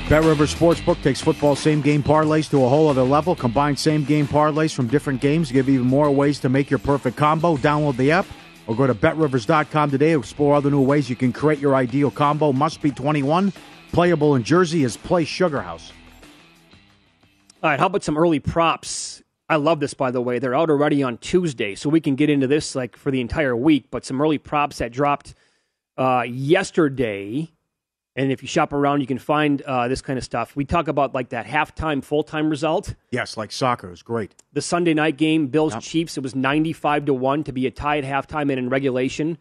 Bet 0.10 0.24
River 0.24 0.46
Sportsbook 0.46 1.02
takes 1.04 1.22
football 1.22 1.56
same 1.56 1.82
game 1.82 2.02
parlays 2.02 2.50
to 2.50 2.64
a 2.66 2.70
whole 2.70 2.90
other 2.90 3.04
level. 3.04 3.36
Combine 3.36 3.78
same 3.78 4.04
game 4.04 4.28
parlays 4.28 4.74
from 4.74 4.88
different 4.88 5.22
games 5.22 5.50
to 5.50 5.54
give 5.54 5.70
even 5.70 5.86
more 5.86 6.10
ways 6.10 6.40
to 6.40 6.50
make 6.50 6.70
your 6.70 6.80
perfect 6.80 7.16
combo. 7.16 7.58
Download 7.58 7.96
the 7.96 8.12
app 8.12 8.26
or 8.66 8.76
go 8.76 8.88
to 8.88 8.96
betrivers.com 8.96 9.92
today 9.92 10.14
to 10.14 10.20
explore 10.20 10.56
other 10.56 10.72
new 10.72 10.82
ways 10.82 11.10
you 11.12 11.16
can 11.16 11.32
create 11.32 11.60
your 11.60 11.76
ideal 11.76 12.10
combo. 12.10 12.52
Must 12.52 12.82
be 12.82 12.90
21. 12.90 13.54
Playable 13.92 14.36
in 14.36 14.44
Jersey 14.44 14.84
is 14.84 14.98
Play 14.98 15.26
Sugar 15.26 15.62
House. 15.62 15.92
All 17.62 17.70
right, 17.70 17.80
how 17.80 17.86
about 17.86 18.04
some 18.04 18.18
early 18.18 18.40
props? 18.40 19.19
I 19.50 19.56
love 19.56 19.80
this, 19.80 19.94
by 19.96 20.12
the 20.12 20.22
way. 20.22 20.38
They're 20.40 20.54
out 20.56 20.70
already 20.70 21.02
on 21.02 21.18
Tuesday, 21.18 21.74
so 21.76 21.90
we 21.90 22.00
can 22.00 22.16
get 22.16 22.30
into 22.30 22.46
this 22.48 22.76
like 22.76 22.96
for 22.96 23.10
the 23.12 23.20
entire 23.22 23.56
week. 23.56 23.86
But 23.90 24.06
some 24.06 24.22
early 24.22 24.38
props 24.38 24.78
that 24.78 24.92
dropped 24.92 25.34
uh, 25.98 26.24
yesterday, 26.28 27.50
and 28.16 28.32
if 28.32 28.42
you 28.42 28.48
shop 28.48 28.74
around, 28.74 29.02
you 29.02 29.08
can 29.08 29.18
find 29.18 29.62
uh, 29.64 29.88
this 29.88 30.02
kind 30.02 30.18
of 30.20 30.24
stuff. 30.26 30.56
We 30.56 30.66
talk 30.66 30.88
about 30.88 31.14
like 31.16 31.30
that 31.30 31.46
halftime, 31.48 32.04
full 32.04 32.24
time 32.24 32.50
result. 32.50 32.94
Yes, 33.12 33.38
like 33.38 33.52
soccer 33.52 33.92
is 33.92 34.04
great. 34.04 34.36
The 34.54 34.62
Sunday 34.62 34.94
night 34.94 35.18
game, 35.18 35.48
Bills 35.48 35.76
Chiefs, 35.82 36.18
it 36.18 36.22
was 36.24 36.36
ninety-five 36.36 37.06
to 37.06 37.14
one 37.14 37.44
to 37.46 37.52
be 37.52 37.66
a 37.66 37.72
tie 37.72 37.98
at 37.98 38.04
halftime 38.04 38.50
and 38.52 38.60
in 38.60 38.70
regulation. 38.70 39.38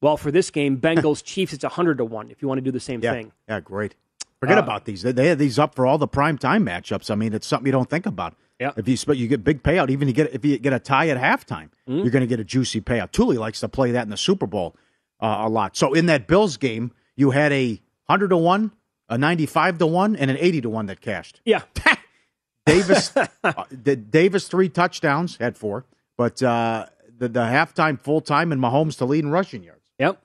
Well, 0.00 0.16
for 0.16 0.32
this 0.32 0.50
game, 0.50 0.78
Bengals 0.78 1.22
Chiefs, 1.24 1.52
it's 1.52 1.64
hundred 1.64 1.98
to 1.98 2.04
one. 2.04 2.30
If 2.30 2.42
you 2.42 2.48
want 2.48 2.58
to 2.58 2.62
do 2.62 2.72
the 2.72 2.80
same 2.80 3.00
Yeah, 3.02 3.12
thing. 3.12 3.32
yeah, 3.48 3.60
great. 3.60 3.94
Forget 4.40 4.58
Uh, 4.58 4.62
about 4.62 4.86
these. 4.86 5.02
They, 5.02 5.12
they 5.12 5.28
have 5.28 5.38
these 5.38 5.58
up 5.60 5.76
for 5.76 5.86
all 5.86 5.98
the 5.98 6.08
prime 6.08 6.36
time 6.36 6.66
matchups. 6.66 7.10
I 7.12 7.14
mean, 7.14 7.32
it's 7.32 7.46
something 7.46 7.66
you 7.66 7.72
don't 7.72 7.88
think 7.88 8.06
about. 8.06 8.34
Yeah. 8.62 8.72
If 8.76 8.88
you 8.88 8.96
sp- 8.96 9.14
you 9.20 9.28
get 9.28 9.44
big 9.44 9.62
payout, 9.62 9.90
even 9.90 10.08
you 10.08 10.14
get 10.14 10.32
if 10.34 10.44
you 10.44 10.58
get 10.58 10.72
a 10.72 10.78
tie 10.78 11.08
at 11.08 11.18
halftime, 11.18 11.68
Mm-hmm. 11.88 11.98
you're 12.02 12.10
going 12.10 12.20
to 12.22 12.26
get 12.28 12.38
a 12.40 12.44
juicy 12.44 12.80
payout. 12.80 13.10
Tuley 13.12 13.36
likes 13.38 13.60
to 13.60 13.68
play 13.68 13.90
that 13.92 14.02
in 14.04 14.10
the 14.10 14.16
Super 14.16 14.46
Bowl 14.46 14.76
uh, 15.20 15.42
a 15.42 15.48
lot. 15.48 15.76
So 15.76 15.92
in 15.94 16.06
that 16.06 16.26
Bills 16.28 16.56
game, 16.56 16.92
you 17.16 17.30
had 17.32 17.52
a 17.52 17.80
hundred 18.08 18.28
to 18.28 18.36
one, 18.36 18.70
a 19.08 19.18
ninety-five 19.18 19.78
to 19.78 19.86
one, 19.86 20.14
and 20.16 20.30
an 20.30 20.36
eighty 20.38 20.60
to 20.60 20.70
one 20.70 20.86
that 20.86 21.00
cashed. 21.00 21.40
Yeah. 21.44 21.62
Davis, 22.66 23.16
uh, 23.16 23.26
the 23.70 23.96
Davis 23.96 24.46
three 24.46 24.68
touchdowns 24.68 25.36
had 25.38 25.56
four, 25.58 25.84
but 26.16 26.40
uh, 26.42 26.86
the 27.18 27.28
the 27.28 27.40
halftime, 27.40 28.00
full 28.00 28.20
time, 28.20 28.52
and 28.52 28.60
Mahomes 28.62 28.96
to 28.98 29.04
lead 29.04 29.24
in 29.24 29.30
rushing 29.30 29.64
yards. 29.64 29.82
Yep. 29.98 30.22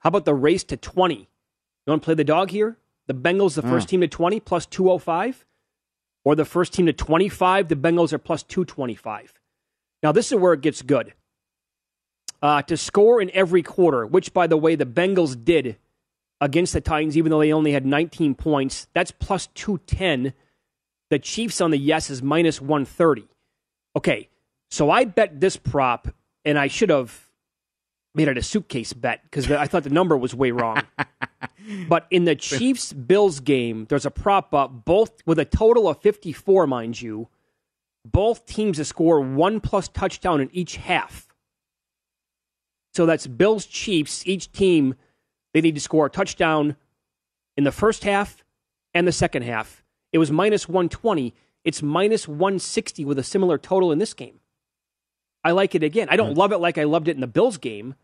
How 0.00 0.08
about 0.08 0.24
the 0.24 0.34
race 0.34 0.64
to 0.64 0.76
20? 0.76 1.14
You 1.14 1.26
want 1.86 2.02
to 2.02 2.04
play 2.04 2.14
the 2.14 2.24
dog 2.24 2.50
here? 2.50 2.76
The 3.06 3.14
Bengals, 3.14 3.54
the 3.54 3.62
first 3.62 3.86
Mm. 3.86 3.90
team 3.90 4.00
to 4.00 4.08
20, 4.08 4.40
plus 4.40 4.66
205? 4.66 5.44
Or 6.26 6.34
the 6.34 6.44
first 6.44 6.72
team 6.72 6.86
to 6.86 6.92
25, 6.92 7.68
the 7.68 7.76
Bengals 7.76 8.12
are 8.12 8.18
plus 8.18 8.42
225. 8.42 9.32
Now, 10.02 10.10
this 10.10 10.32
is 10.32 10.38
where 10.40 10.54
it 10.54 10.60
gets 10.60 10.82
good. 10.82 11.14
Uh, 12.42 12.62
to 12.62 12.76
score 12.76 13.22
in 13.22 13.30
every 13.30 13.62
quarter, 13.62 14.04
which, 14.04 14.34
by 14.34 14.48
the 14.48 14.56
way, 14.56 14.74
the 14.74 14.84
Bengals 14.84 15.44
did 15.44 15.76
against 16.40 16.72
the 16.72 16.80
Titans, 16.80 17.16
even 17.16 17.30
though 17.30 17.38
they 17.38 17.52
only 17.52 17.70
had 17.70 17.86
19 17.86 18.34
points, 18.34 18.88
that's 18.92 19.12
plus 19.12 19.46
210. 19.54 20.32
The 21.10 21.20
Chiefs 21.20 21.60
on 21.60 21.70
the 21.70 21.78
yes 21.78 22.10
is 22.10 22.24
minus 22.24 22.60
130. 22.60 23.28
Okay, 23.94 24.28
so 24.68 24.90
I 24.90 25.04
bet 25.04 25.40
this 25.40 25.56
prop, 25.56 26.08
and 26.44 26.58
I 26.58 26.66
should 26.66 26.90
have 26.90 27.25
made 28.16 28.28
it 28.28 28.38
a 28.38 28.42
suitcase 28.42 28.92
bet 28.92 29.22
because 29.24 29.50
I 29.50 29.66
thought 29.66 29.84
the 29.84 29.90
number 29.90 30.16
was 30.16 30.34
way 30.34 30.50
wrong. 30.50 30.82
but 31.88 32.06
in 32.10 32.24
the 32.24 32.34
Chiefs 32.34 32.92
Bills 32.92 33.40
game, 33.40 33.86
there's 33.88 34.06
a 34.06 34.10
prop 34.10 34.54
up, 34.54 34.84
both 34.84 35.12
with 35.26 35.38
a 35.38 35.44
total 35.44 35.88
of 35.88 36.00
54, 36.00 36.66
mind 36.66 37.00
you, 37.00 37.28
both 38.04 38.46
teams 38.46 38.78
to 38.78 38.84
score 38.84 39.20
one 39.20 39.60
plus 39.60 39.88
touchdown 39.88 40.40
in 40.40 40.48
each 40.52 40.76
half. 40.76 41.28
So 42.94 43.04
that's 43.04 43.26
Bills 43.26 43.66
Chiefs. 43.66 44.26
Each 44.26 44.50
team, 44.50 44.94
they 45.52 45.60
need 45.60 45.74
to 45.74 45.80
score 45.80 46.06
a 46.06 46.10
touchdown 46.10 46.76
in 47.56 47.64
the 47.64 47.72
first 47.72 48.04
half 48.04 48.42
and 48.94 49.06
the 49.06 49.12
second 49.12 49.42
half. 49.42 49.84
It 50.12 50.18
was 50.18 50.32
minus 50.32 50.66
120. 50.66 51.34
It's 51.64 51.82
minus 51.82 52.26
160 52.26 53.04
with 53.04 53.18
a 53.18 53.22
similar 53.22 53.58
total 53.58 53.92
in 53.92 53.98
this 53.98 54.14
game. 54.14 54.40
I 55.44 55.50
like 55.50 55.74
it 55.74 55.82
again. 55.82 56.08
I 56.10 56.16
don't 56.16 56.36
love 56.36 56.52
it 56.52 56.58
like 56.58 56.78
I 56.78 56.84
loved 56.84 57.06
it 57.06 57.14
in 57.14 57.20
the 57.20 57.26
Bills 57.26 57.58
game, 57.58 57.94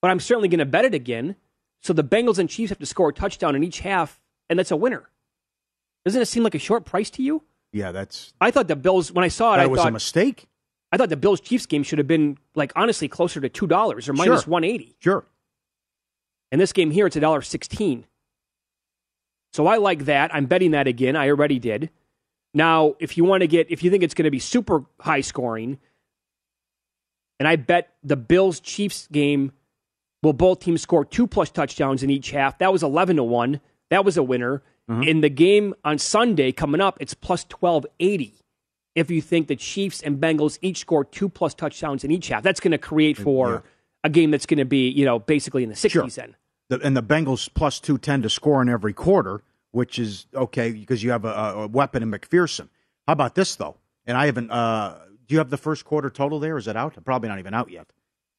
but 0.00 0.10
I'm 0.10 0.20
certainly 0.20 0.48
going 0.48 0.58
to 0.58 0.66
bet 0.66 0.84
it 0.84 0.94
again. 0.94 1.36
So 1.82 1.92
the 1.92 2.04
Bengals 2.04 2.38
and 2.38 2.48
Chiefs 2.48 2.70
have 2.70 2.78
to 2.78 2.86
score 2.86 3.10
a 3.10 3.12
touchdown 3.12 3.54
in 3.54 3.62
each 3.62 3.80
half, 3.80 4.20
and 4.48 4.58
that's 4.58 4.70
a 4.70 4.76
winner. 4.76 5.08
Doesn't 6.04 6.20
it 6.20 6.26
seem 6.26 6.42
like 6.42 6.54
a 6.54 6.58
short 6.58 6.84
price 6.84 7.10
to 7.10 7.22
you? 7.22 7.42
Yeah, 7.72 7.92
that's 7.92 8.32
I 8.40 8.50
thought 8.50 8.68
the 8.68 8.76
Bills 8.76 9.12
when 9.12 9.24
I 9.24 9.28
saw 9.28 9.54
it, 9.54 9.58
that 9.58 9.64
I 9.64 9.66
was 9.66 9.78
thought 9.78 9.88
a 9.88 9.92
mistake. 9.92 10.48
I 10.90 10.96
thought 10.96 11.10
the 11.10 11.16
Bills 11.16 11.40
Chiefs 11.40 11.66
game 11.66 11.82
should 11.82 11.98
have 11.98 12.06
been 12.06 12.38
like 12.54 12.72
honestly 12.74 13.08
closer 13.08 13.40
to 13.40 13.48
two 13.48 13.66
dollars 13.66 14.08
or 14.08 14.14
minus 14.14 14.46
one 14.46 14.64
eighty. 14.64 14.96
Sure. 15.00 15.26
And 16.50 16.58
this 16.60 16.72
game 16.72 16.90
here, 16.90 17.06
it's 17.06 17.16
a 17.16 17.20
dollar 17.20 17.42
sixteen. 17.42 18.06
So 19.52 19.66
I 19.66 19.76
like 19.76 20.06
that. 20.06 20.34
I'm 20.34 20.46
betting 20.46 20.70
that 20.70 20.86
again. 20.86 21.14
I 21.14 21.28
already 21.28 21.58
did. 21.58 21.90
Now, 22.54 22.94
if 22.98 23.16
you 23.16 23.24
want 23.24 23.42
to 23.42 23.46
get, 23.46 23.70
if 23.70 23.84
you 23.84 23.90
think 23.90 24.02
it's 24.02 24.14
going 24.14 24.24
to 24.24 24.30
be 24.30 24.38
super 24.38 24.84
high 25.00 25.20
scoring, 25.20 25.78
and 27.38 27.46
I 27.46 27.56
bet 27.56 27.94
the 28.02 28.16
Bills 28.16 28.60
Chiefs 28.60 29.08
game 29.12 29.52
will 30.22 30.32
both 30.32 30.60
teams 30.60 30.82
score 30.82 31.04
two 31.04 31.26
plus 31.26 31.50
touchdowns 31.50 32.02
in 32.02 32.10
each 32.10 32.30
half. 32.30 32.58
That 32.58 32.72
was 32.72 32.82
eleven 32.82 33.16
to 33.16 33.24
one. 33.24 33.60
That 33.90 34.04
was 34.04 34.16
a 34.16 34.22
winner. 34.22 34.62
In 35.02 35.20
the 35.20 35.28
game 35.28 35.74
on 35.84 35.98
Sunday 35.98 36.50
coming 36.50 36.80
up, 36.80 36.96
it's 36.98 37.12
plus 37.12 37.44
twelve 37.44 37.84
eighty. 38.00 38.32
If 38.94 39.10
you 39.10 39.20
think 39.20 39.46
the 39.48 39.54
Chiefs 39.56 40.00
and 40.02 40.18
Bengals 40.18 40.58
each 40.62 40.78
score 40.78 41.04
two 41.04 41.28
plus 41.28 41.52
touchdowns 41.52 42.04
in 42.04 42.10
each 42.10 42.28
half, 42.28 42.42
that's 42.42 42.58
going 42.58 42.72
to 42.72 42.78
create 42.78 43.18
for 43.18 43.62
a 44.02 44.08
game 44.08 44.30
that's 44.30 44.46
going 44.46 44.58
to 44.58 44.64
be, 44.64 44.88
you 44.88 45.04
know, 45.04 45.18
basically 45.18 45.62
in 45.62 45.68
the 45.68 45.76
sixties. 45.76 46.14
Then 46.14 46.36
The, 46.70 46.80
and 46.80 46.96
the 46.96 47.02
Bengals 47.02 47.50
plus 47.52 47.80
210 47.80 48.22
to 48.22 48.30
score 48.30 48.62
in 48.62 48.70
every 48.70 48.94
quarter, 48.94 49.42
which 49.72 49.98
is 49.98 50.26
okay 50.34 50.72
because 50.72 51.02
you 51.02 51.10
have 51.10 51.26
a, 51.26 51.28
a 51.28 51.66
weapon 51.66 52.02
in 52.02 52.10
McPherson. 52.10 52.68
How 53.06 53.12
about 53.12 53.34
this, 53.34 53.56
though? 53.56 53.76
And 54.06 54.16
I 54.16 54.24
haven't, 54.24 54.50
uh, 54.50 54.96
do 55.26 55.34
you 55.34 55.38
have 55.38 55.50
the 55.50 55.58
first 55.58 55.84
quarter 55.84 56.08
total 56.08 56.40
there? 56.40 56.56
Is 56.56 56.66
it 56.66 56.76
out? 56.76 56.96
Probably 57.04 57.28
not 57.28 57.38
even 57.38 57.52
out 57.52 57.70
yet. 57.70 57.92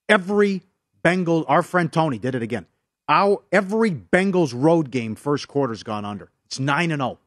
Every 0.07 0.63
Bengal, 1.01 1.45
our 1.47 1.63
friend 1.63 1.91
Tony 1.91 2.19
did 2.19 2.35
it 2.35 2.41
again. 2.41 2.65
Our, 3.07 3.41
every 3.51 3.91
Bengals 3.91 4.53
road 4.55 4.91
game 4.91 5.15
first 5.15 5.47
quarter's 5.47 5.83
gone 5.83 6.05
under. 6.05 6.31
It's 6.45 6.59
9 6.59 6.91
and 6.91 7.01
0. 7.01 7.19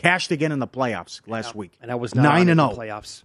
Cashed 0.00 0.30
again 0.30 0.50
in 0.50 0.60
the 0.60 0.66
playoffs 0.66 1.20
last 1.26 1.54
week. 1.54 1.76
and 1.82 1.90
I 1.90 1.94
was 1.94 2.14
not 2.14 2.22
nine 2.22 2.48
and 2.48 2.58
zero 2.58 2.70
oh. 2.72 2.76
playoffs. 2.76 3.24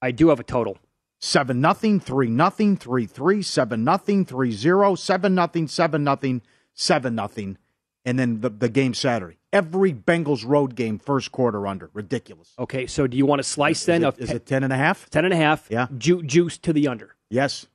I 0.00 0.12
do 0.12 0.28
have 0.28 0.38
a 0.38 0.44
total. 0.44 0.78
seven 1.20 1.60
nothing, 1.60 1.98
three 1.98 2.28
nothing, 2.28 2.76
three 2.76 3.06
three, 3.06 3.42
seven 3.42 3.82
nothing, 3.82 4.24
three 4.24 4.52
zero, 4.52 4.94
seven 4.94 5.34
nothing, 5.34 5.66
seven 5.66 6.04
nothing, 6.04 6.42
seven 6.74 7.16
nothing, 7.16 7.58
and 8.04 8.20
then 8.20 8.40
the 8.40 8.50
the 8.50 8.68
game 8.68 8.94
Saturday. 8.94 9.38
Every 9.52 9.92
Bengals 9.92 10.46
road 10.46 10.76
game 10.76 11.00
first 11.00 11.32
quarter 11.32 11.66
under. 11.66 11.90
Ridiculous. 11.92 12.54
Okay, 12.56 12.86
so 12.86 13.08
do 13.08 13.16
you 13.16 13.26
want 13.26 13.40
to 13.40 13.42
slice 13.42 13.84
then 13.84 14.02
is 14.02 14.06
of 14.06 14.20
it, 14.20 14.22
is 14.22 14.30
it 14.30 14.46
ten 14.46 14.62
and 14.62 14.72
a 14.72 14.76
half? 14.76 15.10
ten 15.10 15.24
and 15.24 15.34
a 15.34 15.36
half? 15.36 15.66
Yeah. 15.68 15.88
Ju- 15.98 16.22
juice 16.22 16.56
to 16.58 16.72
the 16.72 16.86
under. 16.86 17.16
Yes, 17.30 17.66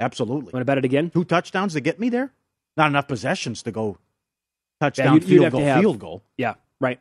absolutely. 0.00 0.52
Want 0.52 0.62
to 0.62 0.64
bet 0.64 0.78
it 0.78 0.84
again? 0.84 1.10
Two 1.10 1.24
touchdowns 1.24 1.74
to 1.74 1.80
get 1.80 2.00
me 2.00 2.08
there. 2.08 2.32
Not 2.76 2.88
enough 2.88 3.06
possessions 3.08 3.62
to 3.64 3.70
go 3.72 3.98
touchdown, 4.80 5.14
you'd- 5.14 5.26
you'd 5.26 5.38
field 5.40 5.44
to 5.46 5.50
goal, 5.50 5.60
have- 5.60 5.80
field 5.80 5.98
goal. 5.98 6.22
Yeah, 6.38 6.54
right. 6.80 7.00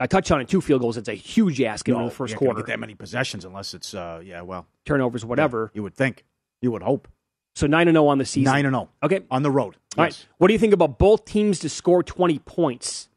A 0.00 0.08
touchdown 0.08 0.40
and 0.40 0.48
two 0.48 0.60
field 0.62 0.80
goals, 0.80 0.96
it's 0.96 1.08
a 1.08 1.14
huge 1.14 1.60
ask 1.60 1.86
in 1.88 1.94
the 1.94 2.10
first 2.10 2.30
you 2.30 2.34
ain't 2.36 2.40
gonna 2.40 2.48
quarter. 2.54 2.62
Get 2.62 2.72
that 2.72 2.80
many 2.80 2.94
possessions 2.94 3.44
unless 3.44 3.74
it's 3.74 3.92
uh 3.92 4.22
yeah 4.24 4.40
well 4.40 4.66
Turnovers, 4.86 5.24
whatever. 5.26 5.70
you 5.74 5.82
would 5.82 5.94
think 5.94 6.24
you 6.62 6.70
would 6.72 6.82
hope 6.82 7.06
So 7.54 7.66
9 7.66 7.86
and 7.88 7.94
0 7.96 8.06
on 8.06 8.16
the 8.18 8.24
season. 8.24 8.50
nine 8.50 8.64
and 8.64 8.72
zero 8.74 8.88
Okay. 9.02 9.20
on 9.30 9.42
the 9.42 9.50
road. 9.50 9.76
All 9.98 10.04
right. 10.04 10.12
Yes. 10.12 10.26
What 10.38 10.46
do 10.48 10.54
you 10.54 10.58
think 10.58 10.72
about 10.72 10.98
both 10.98 11.24
teams 11.26 11.58
to 11.58 11.68
score 11.68 12.02
20 12.02 12.38
points? 12.38 13.08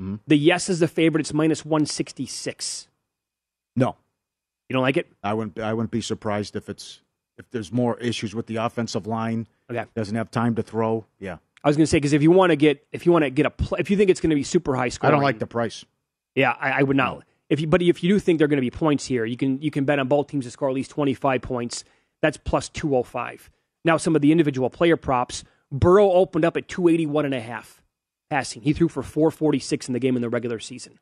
Mm-hmm. 0.00 0.14
The 0.28 0.38
yes 0.38 0.68
is 0.70 0.78
the 0.78 0.88
favorite. 0.88 1.20
It's 1.20 1.34
minus 1.34 1.64
166. 1.64 2.88
No, 3.76 3.96
You 4.68 4.74
don't 4.74 4.82
like 4.82 4.96
it? 4.96 5.08
I 5.22 5.34
wouldn't. 5.34 5.58
I 5.58 5.74
wouldn't 5.74 5.90
be 5.90 6.00
surprised 6.00 6.56
if 6.56 6.68
it's 6.68 7.02
if 7.38 7.50
there's 7.50 7.72
more 7.72 7.98
issues 7.98 8.34
with 8.34 8.46
the 8.46 8.56
offensive 8.56 9.06
line. 9.06 9.46
Okay. 9.70 9.84
Doesn't 9.94 10.16
have 10.16 10.30
time 10.30 10.54
to 10.56 10.62
throw. 10.62 11.06
Yeah, 11.18 11.38
I 11.64 11.68
was 11.68 11.76
going 11.76 11.84
to 11.84 11.90
say 11.90 11.98
because 11.98 12.12
if 12.12 12.22
you 12.22 12.30
want 12.30 12.50
to 12.50 12.56
get 12.56 12.86
if 12.92 13.06
you 13.06 13.12
want 13.12 13.24
to 13.24 13.30
get 13.30 13.46
a 13.46 13.50
pl- 13.50 13.78
if 13.78 13.90
you 13.90 13.96
think 13.96 14.10
it's 14.10 14.20
going 14.20 14.30
to 14.30 14.36
be 14.36 14.42
super 14.42 14.76
high 14.76 14.88
score. 14.88 15.08
I 15.08 15.10
don't 15.10 15.22
like 15.22 15.38
the 15.38 15.46
price. 15.46 15.84
Yeah, 16.34 16.54
I, 16.58 16.70
I 16.70 16.82
would 16.82 16.96
not. 16.96 17.24
If 17.48 17.60
you, 17.60 17.66
but 17.66 17.80
if 17.80 18.02
you 18.02 18.10
do 18.10 18.18
think 18.18 18.38
there 18.38 18.44
are 18.44 18.48
going 18.48 18.58
to 18.58 18.60
be 18.60 18.70
points 18.70 19.06
here, 19.06 19.24
you 19.24 19.36
can 19.36 19.60
you 19.62 19.70
can 19.70 19.84
bet 19.84 19.98
on 19.98 20.08
both 20.08 20.28
teams 20.28 20.44
to 20.44 20.50
score 20.50 20.68
at 20.68 20.74
least 20.74 20.90
twenty 20.90 21.14
five 21.14 21.42
points. 21.42 21.84
That's 22.20 22.36
plus 22.36 22.68
two 22.68 22.90
hundred 22.90 23.04
five. 23.04 23.50
Now 23.84 23.96
some 23.96 24.14
of 24.16 24.22
the 24.22 24.32
individual 24.32 24.70
player 24.70 24.96
props. 24.96 25.44
Burrow 25.70 26.10
opened 26.12 26.44
up 26.44 26.56
at 26.56 26.68
two 26.68 26.88
eighty 26.88 27.06
one 27.06 27.24
and 27.24 27.34
a 27.34 27.40
half 27.40 27.82
passing. 28.30 28.62
He 28.62 28.72
threw 28.72 28.88
for 28.88 29.02
four 29.02 29.30
forty 29.30 29.58
six 29.58 29.88
in 29.88 29.92
the 29.92 29.98
game 29.98 30.16
in 30.16 30.22
the 30.22 30.28
regular 30.28 30.58
season. 30.58 30.98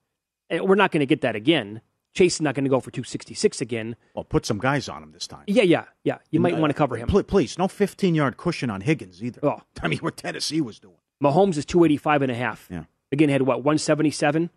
And 0.49 0.69
we're 0.69 0.77
not 0.77 0.93
going 0.93 1.01
to 1.01 1.07
get 1.07 1.23
that 1.23 1.35
again. 1.35 1.81
Chase 2.17 2.37
is 2.37 2.41
not 2.41 2.55
going 2.55 2.65
to 2.65 2.71
go 2.71 2.81
for 2.81 2.91
two 2.91 3.05
sixty 3.05 3.35
six 3.35 3.61
again. 3.61 3.95
Well, 4.15 4.25
put 4.25 4.47
some 4.47 4.59
guys 4.59 4.89
on 4.89 5.03
him 5.03 5.13
this 5.13 5.27
time. 5.27 5.45
Yeah, 5.47 5.63
yeah, 5.65 5.85
yeah. 6.03 6.19
You 6.31 6.41
might 6.41 6.55
Uh, 6.55 6.59
want 6.59 6.71
to 6.71 6.75
cover 6.75 6.97
him. 6.97 7.09
pl- 7.09 7.23
please, 7.25 7.59
no 7.59 7.69
15 7.69 8.15
yard 8.15 8.37
cushion 8.39 8.71
on 8.71 8.81
Higgins 8.81 9.23
either. 9.23 9.41
Oh. 9.43 9.61
I 9.83 9.89
mean, 9.89 9.99
what 9.99 10.17
Tennessee 10.17 10.61
was 10.63 10.79
doing. 10.79 10.97
Mahomes 11.23 11.57
is 11.59 11.67
285 11.67 12.23
and 12.23 12.33
a 12.33 12.35
half. 12.35 12.67
Yeah. 12.71 12.85
Again, 13.13 13.29
had 13.29 13.43
what, 13.43 13.59
177 13.59 14.51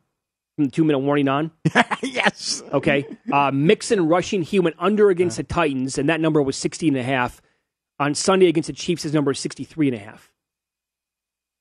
from 0.55 0.65
the 0.65 0.71
two 0.71 0.83
minute 0.85 0.99
warning 0.99 1.27
on? 1.27 1.51
yes. 2.01 2.63
Okay. 2.71 3.05
Uh, 3.31 3.51
Mixon 3.53 4.07
rushing, 4.07 4.41
he 4.41 4.59
went 4.59 4.75
under 4.79 5.09
against 5.09 5.37
the 5.37 5.43
Titans, 5.43 5.97
and 5.97 6.07
that 6.09 6.19
number 6.21 6.41
was 6.41 6.55
60 6.57 6.87
and 6.87 6.97
a 6.97 7.03
half. 7.03 7.41
On 7.99 8.15
Sunday 8.15 8.47
against 8.47 8.67
the 8.67 8.73
Chiefs, 8.73 9.03
his 9.03 9.13
number 9.13 9.31
is 9.31 9.39
63 9.39 9.89
and 9.89 9.95
a 9.97 9.99
half. 9.99 10.31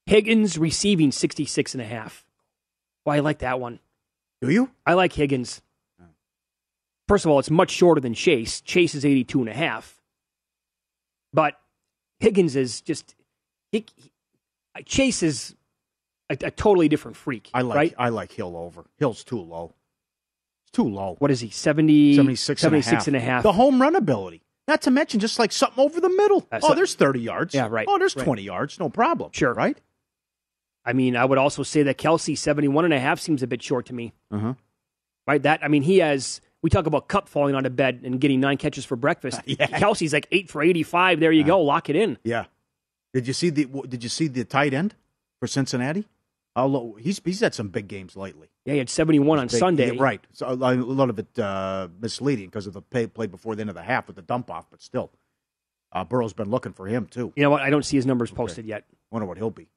Higgins 0.07 0.57
receiving 0.59 1.13
66 1.13 1.75
and 1.75 1.83
a 1.83 1.85
half. 1.87 2.25
Well, 3.05 3.17
I 3.17 3.21
like 3.21 3.41
that 3.41 3.61
one. 3.61 3.81
Do 4.41 4.51
you? 4.51 4.71
I 4.87 4.95
like 4.95 5.13
Higgins. 5.13 5.61
First 7.09 7.25
of 7.25 7.31
all, 7.31 7.39
it's 7.39 7.51
much 7.51 7.71
shorter 7.71 8.01
than 8.01 8.15
Chase. 8.15 8.61
Chase 8.61 8.95
is 8.95 9.05
82 9.05 9.41
and 9.41 9.49
a 9.49 9.55
half. 9.55 9.99
But 11.33 11.55
Higgins 12.21 12.55
is 12.55 12.81
just 12.83 13.15
he, 13.73 13.85
he- 13.97 14.13
Chase 14.85 15.23
is 15.23 15.57
a, 16.31 16.37
a 16.45 16.51
totally 16.51 16.89
different 16.89 17.17
freak. 17.17 17.51
I 17.55 17.63
like 17.63 17.77
right? 17.77 17.95
I 17.99 18.09
like 18.11 18.33
Hill 18.33 18.57
over. 18.57 18.85
Hill's 18.99 19.25
too 19.25 19.41
low. 19.41 19.75
It's 20.65 20.71
too 20.73 20.89
low. 20.89 21.17
What 21.19 21.31
is 21.31 21.41
he? 21.41 21.51
70, 21.51 22.17
76, 22.17 22.61
76 22.61 23.07
and, 23.07 23.17
and 23.17 23.17
a 23.17 23.21
half. 23.27 23.43
The 23.43 23.53
home 23.53 23.81
run 23.81 23.97
ability. 23.97 24.43
Not 24.67 24.83
to 24.83 24.91
mention 24.91 25.19
just 25.19 25.39
like 25.39 25.51
something 25.53 25.83
over 25.83 25.99
the 26.01 26.11
middle. 26.11 26.47
Uh, 26.53 26.61
oh, 26.63 26.69
so- 26.69 26.75
there's 26.75 26.95
30 26.95 27.21
yards. 27.21 27.55
Yeah, 27.55 27.69
right, 27.71 27.87
Oh, 27.89 27.99
there's 27.99 28.15
right. 28.17 28.25
20 28.25 28.43
yards. 28.43 28.79
No 28.79 28.91
problem. 28.91 29.31
Sure. 29.33 29.55
Right? 29.55 29.79
I 30.85 30.93
mean, 30.93 31.17
I 31.17 31.25
would 31.25 31.39
also 31.39 31.63
say 31.63 31.83
that 31.85 31.99
Kelce 31.99 32.37
71 32.37 32.85
and 32.85 32.95
a 32.95 33.01
half 33.01 33.19
seems 33.21 33.43
a 33.43 33.47
bit 33.47 33.63
short 33.63 33.87
to 33.87 33.95
me. 33.95 34.13
Uh-huh. 34.31 34.55
Right? 35.27 35.43
That 35.43 35.63
I 35.65 35.69
mean, 35.69 35.83
he 35.83 35.99
has 35.99 36.41
we 36.63 36.71
talk 36.71 36.87
about 36.87 37.09
Kupp 37.09 37.29
falling 37.29 37.55
out 37.55 37.67
of 37.67 37.77
bed 37.77 38.01
and 38.05 38.21
getting 38.21 38.41
nine 38.41 38.57
catches 38.57 38.85
for 38.85 38.97
breakfast. 38.97 39.41
Yeah. 39.47 39.67
Kelce's 39.67 40.13
like 40.13 40.27
8 40.33 40.51
for 40.51 40.63
85. 40.63 41.21
There 41.21 41.33
you 41.33 41.45
go. 41.45 41.61
Lock 41.63 41.89
it 41.89 41.97
in. 41.97 42.19
Yeah. 42.25 42.47
Did 43.15 43.27
you 43.27 43.33
see 43.33 43.51
the 43.51 43.65
Did 43.89 44.03
you 44.03 44.09
see 44.09 44.29
the 44.29 44.45
tight 44.45 44.75
end 44.75 44.95
for 45.41 45.47
Cincinnati? 45.47 46.07
Low, 46.57 46.97
he's 46.99 47.21
he's 47.25 47.39
had 47.41 47.55
some 47.55 47.69
big 47.69 47.87
games 47.87 48.17
lately. 48.17 48.49
Yeah, 48.65 48.73
he 48.73 48.79
had 48.79 48.91
71 48.91 49.39
on 49.39 49.47
Big- 49.47 49.59
Sunday. 49.59 49.93
yeah, 49.95 50.03
right. 50.03 50.21
So 50.33 50.49
a 50.49 50.55
lot 50.55 51.09
of 51.09 51.19
it 51.21 51.39
uh, 51.39 51.87
misleading 52.01 52.47
because 52.47 52.67
of 52.67 52.73
the 52.73 52.83
pay, 52.83 53.07
play 53.07 53.27
before 53.29 53.55
the 53.55 53.61
end 53.61 53.71
of 53.71 53.77
the 53.77 53.83
half 53.83 54.09
with 54.09 54.17
the 54.17 54.23
dump 54.23 54.51
off, 54.51 54.67
but 54.69 54.83
still, 54.83 55.13
uh, 55.93 56.05
Burrow's 56.05 56.33
been 56.33 56.51
looking 56.51 56.73
for 56.73 56.87
him 56.89 57.07
too. 57.07 57.33
You 57.37 57.45
know 57.45 57.51
what? 57.51 57.63
I 57.63 57.71
don't 57.71 57.85
see 57.85 57.97
his 57.97 58.07
numbers 58.07 58.33
posted 58.33 58.67
yet. 58.67 58.85
Wonder 59.13 59.27
what 59.27 59.37
he'll 59.39 59.51
be. 59.51 59.69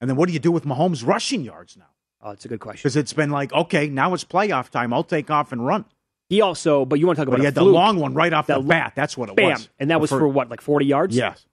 And 0.00 0.10
then 0.10 0.16
what 0.16 0.26
do 0.26 0.32
you 0.32 0.40
do 0.40 0.50
with 0.50 0.64
Mahomes' 0.64 1.06
rushing 1.06 1.42
yards 1.44 1.76
now? 1.76 1.86
Oh, 2.20 2.30
that's 2.30 2.44
a 2.44 2.48
good 2.48 2.58
question. 2.60 2.80
Because 2.82 2.96
it's 2.96 3.12
been 3.12 3.30
like, 3.30 3.52
okay, 3.52 3.88
now 3.88 4.12
it's 4.12 4.24
playoff 4.24 4.70
time. 4.70 4.92
I'll 4.92 5.04
take 5.04 5.30
off 5.30 5.52
and 5.52 5.64
run. 5.64 5.84
He 6.28 6.40
also, 6.40 6.84
but 6.84 6.98
you 6.98 7.06
want 7.06 7.16
to 7.18 7.22
talk 7.24 7.26
But 7.30 7.34
about 7.34 7.40
he 7.40 7.44
had 7.46 7.54
the 7.54 7.64
long 7.64 7.98
one 7.98 8.14
right 8.14 8.32
off 8.32 8.46
the 8.46 8.54
That- 8.58 8.66
bat. 8.68 8.92
That's 8.96 9.16
what 9.16 9.28
it 9.28 9.36
Bam. 9.36 9.50
was. 9.52 9.68
And 9.78 9.90
that 9.90 10.00
was 10.00 10.10
for, 10.10 10.26
what, 10.26 10.48
like 10.48 10.60
40 10.60 10.86
yards? 10.86 11.16
Yes. 11.16 11.46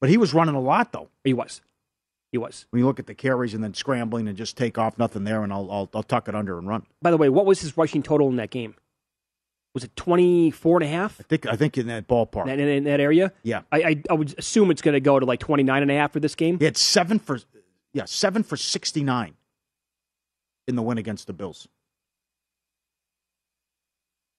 But 0.00 0.10
he 0.10 0.16
was 0.16 0.34
running 0.34 0.54
a 0.54 0.60
lot 0.60 0.92
though. 0.92 1.08
He 1.24 1.32
was. 1.32 1.60
He 2.30 2.36
was. 2.38 2.66
When 2.70 2.80
you 2.80 2.86
look 2.86 2.98
at 3.00 3.06
the 3.06 3.14
carries 3.14 3.54
and 3.54 3.64
then 3.64 3.72
scrambling 3.72 4.28
and 4.28 4.36
just 4.36 4.56
take 4.56 4.76
off, 4.76 4.98
nothing 4.98 5.24
there, 5.24 5.42
and 5.42 5.52
I'll 5.52 5.70
I'll, 5.72 5.88
I'll 5.94 6.02
tuck 6.02 6.28
it 6.28 6.34
under 6.34 6.58
and 6.58 6.68
run. 6.68 6.84
By 7.00 7.10
the 7.10 7.16
way, 7.16 7.30
what 7.30 7.46
was 7.46 7.60
his 7.62 7.76
rushing 7.76 8.02
total 8.02 8.28
in 8.28 8.36
that 8.36 8.50
game? 8.50 8.74
Was 9.74 9.84
it 9.84 9.96
24 9.96 10.76
and 10.78 10.84
a 10.84 10.88
half? 10.88 11.18
I 11.20 11.22
think 11.24 11.46
I 11.46 11.56
think 11.56 11.78
in 11.78 11.86
that 11.86 12.06
ballpark. 12.06 12.44
In, 12.48 12.60
in, 12.60 12.68
in 12.68 12.84
that 12.84 13.00
area? 13.00 13.32
Yeah. 13.42 13.62
I, 13.72 13.82
I, 13.82 14.02
I 14.10 14.14
would 14.14 14.38
assume 14.38 14.70
it's 14.70 14.82
going 14.82 14.92
to 14.94 15.00
go 15.00 15.18
to 15.18 15.24
like 15.26 15.40
29 15.40 15.82
and 15.82 15.90
a 15.90 15.94
half 15.94 16.12
for 16.12 16.20
this 16.20 16.34
game. 16.34 16.58
He 16.58 16.64
had 16.66 16.76
seven 16.76 17.18
for 17.18 17.38
yeah 17.94 18.04
seven 18.04 18.42
for 18.42 18.56
sixty 18.58 19.02
nine 19.02 19.34
in 20.66 20.76
the 20.76 20.82
win 20.82 20.98
against 20.98 21.26
the 21.26 21.32
Bills, 21.32 21.66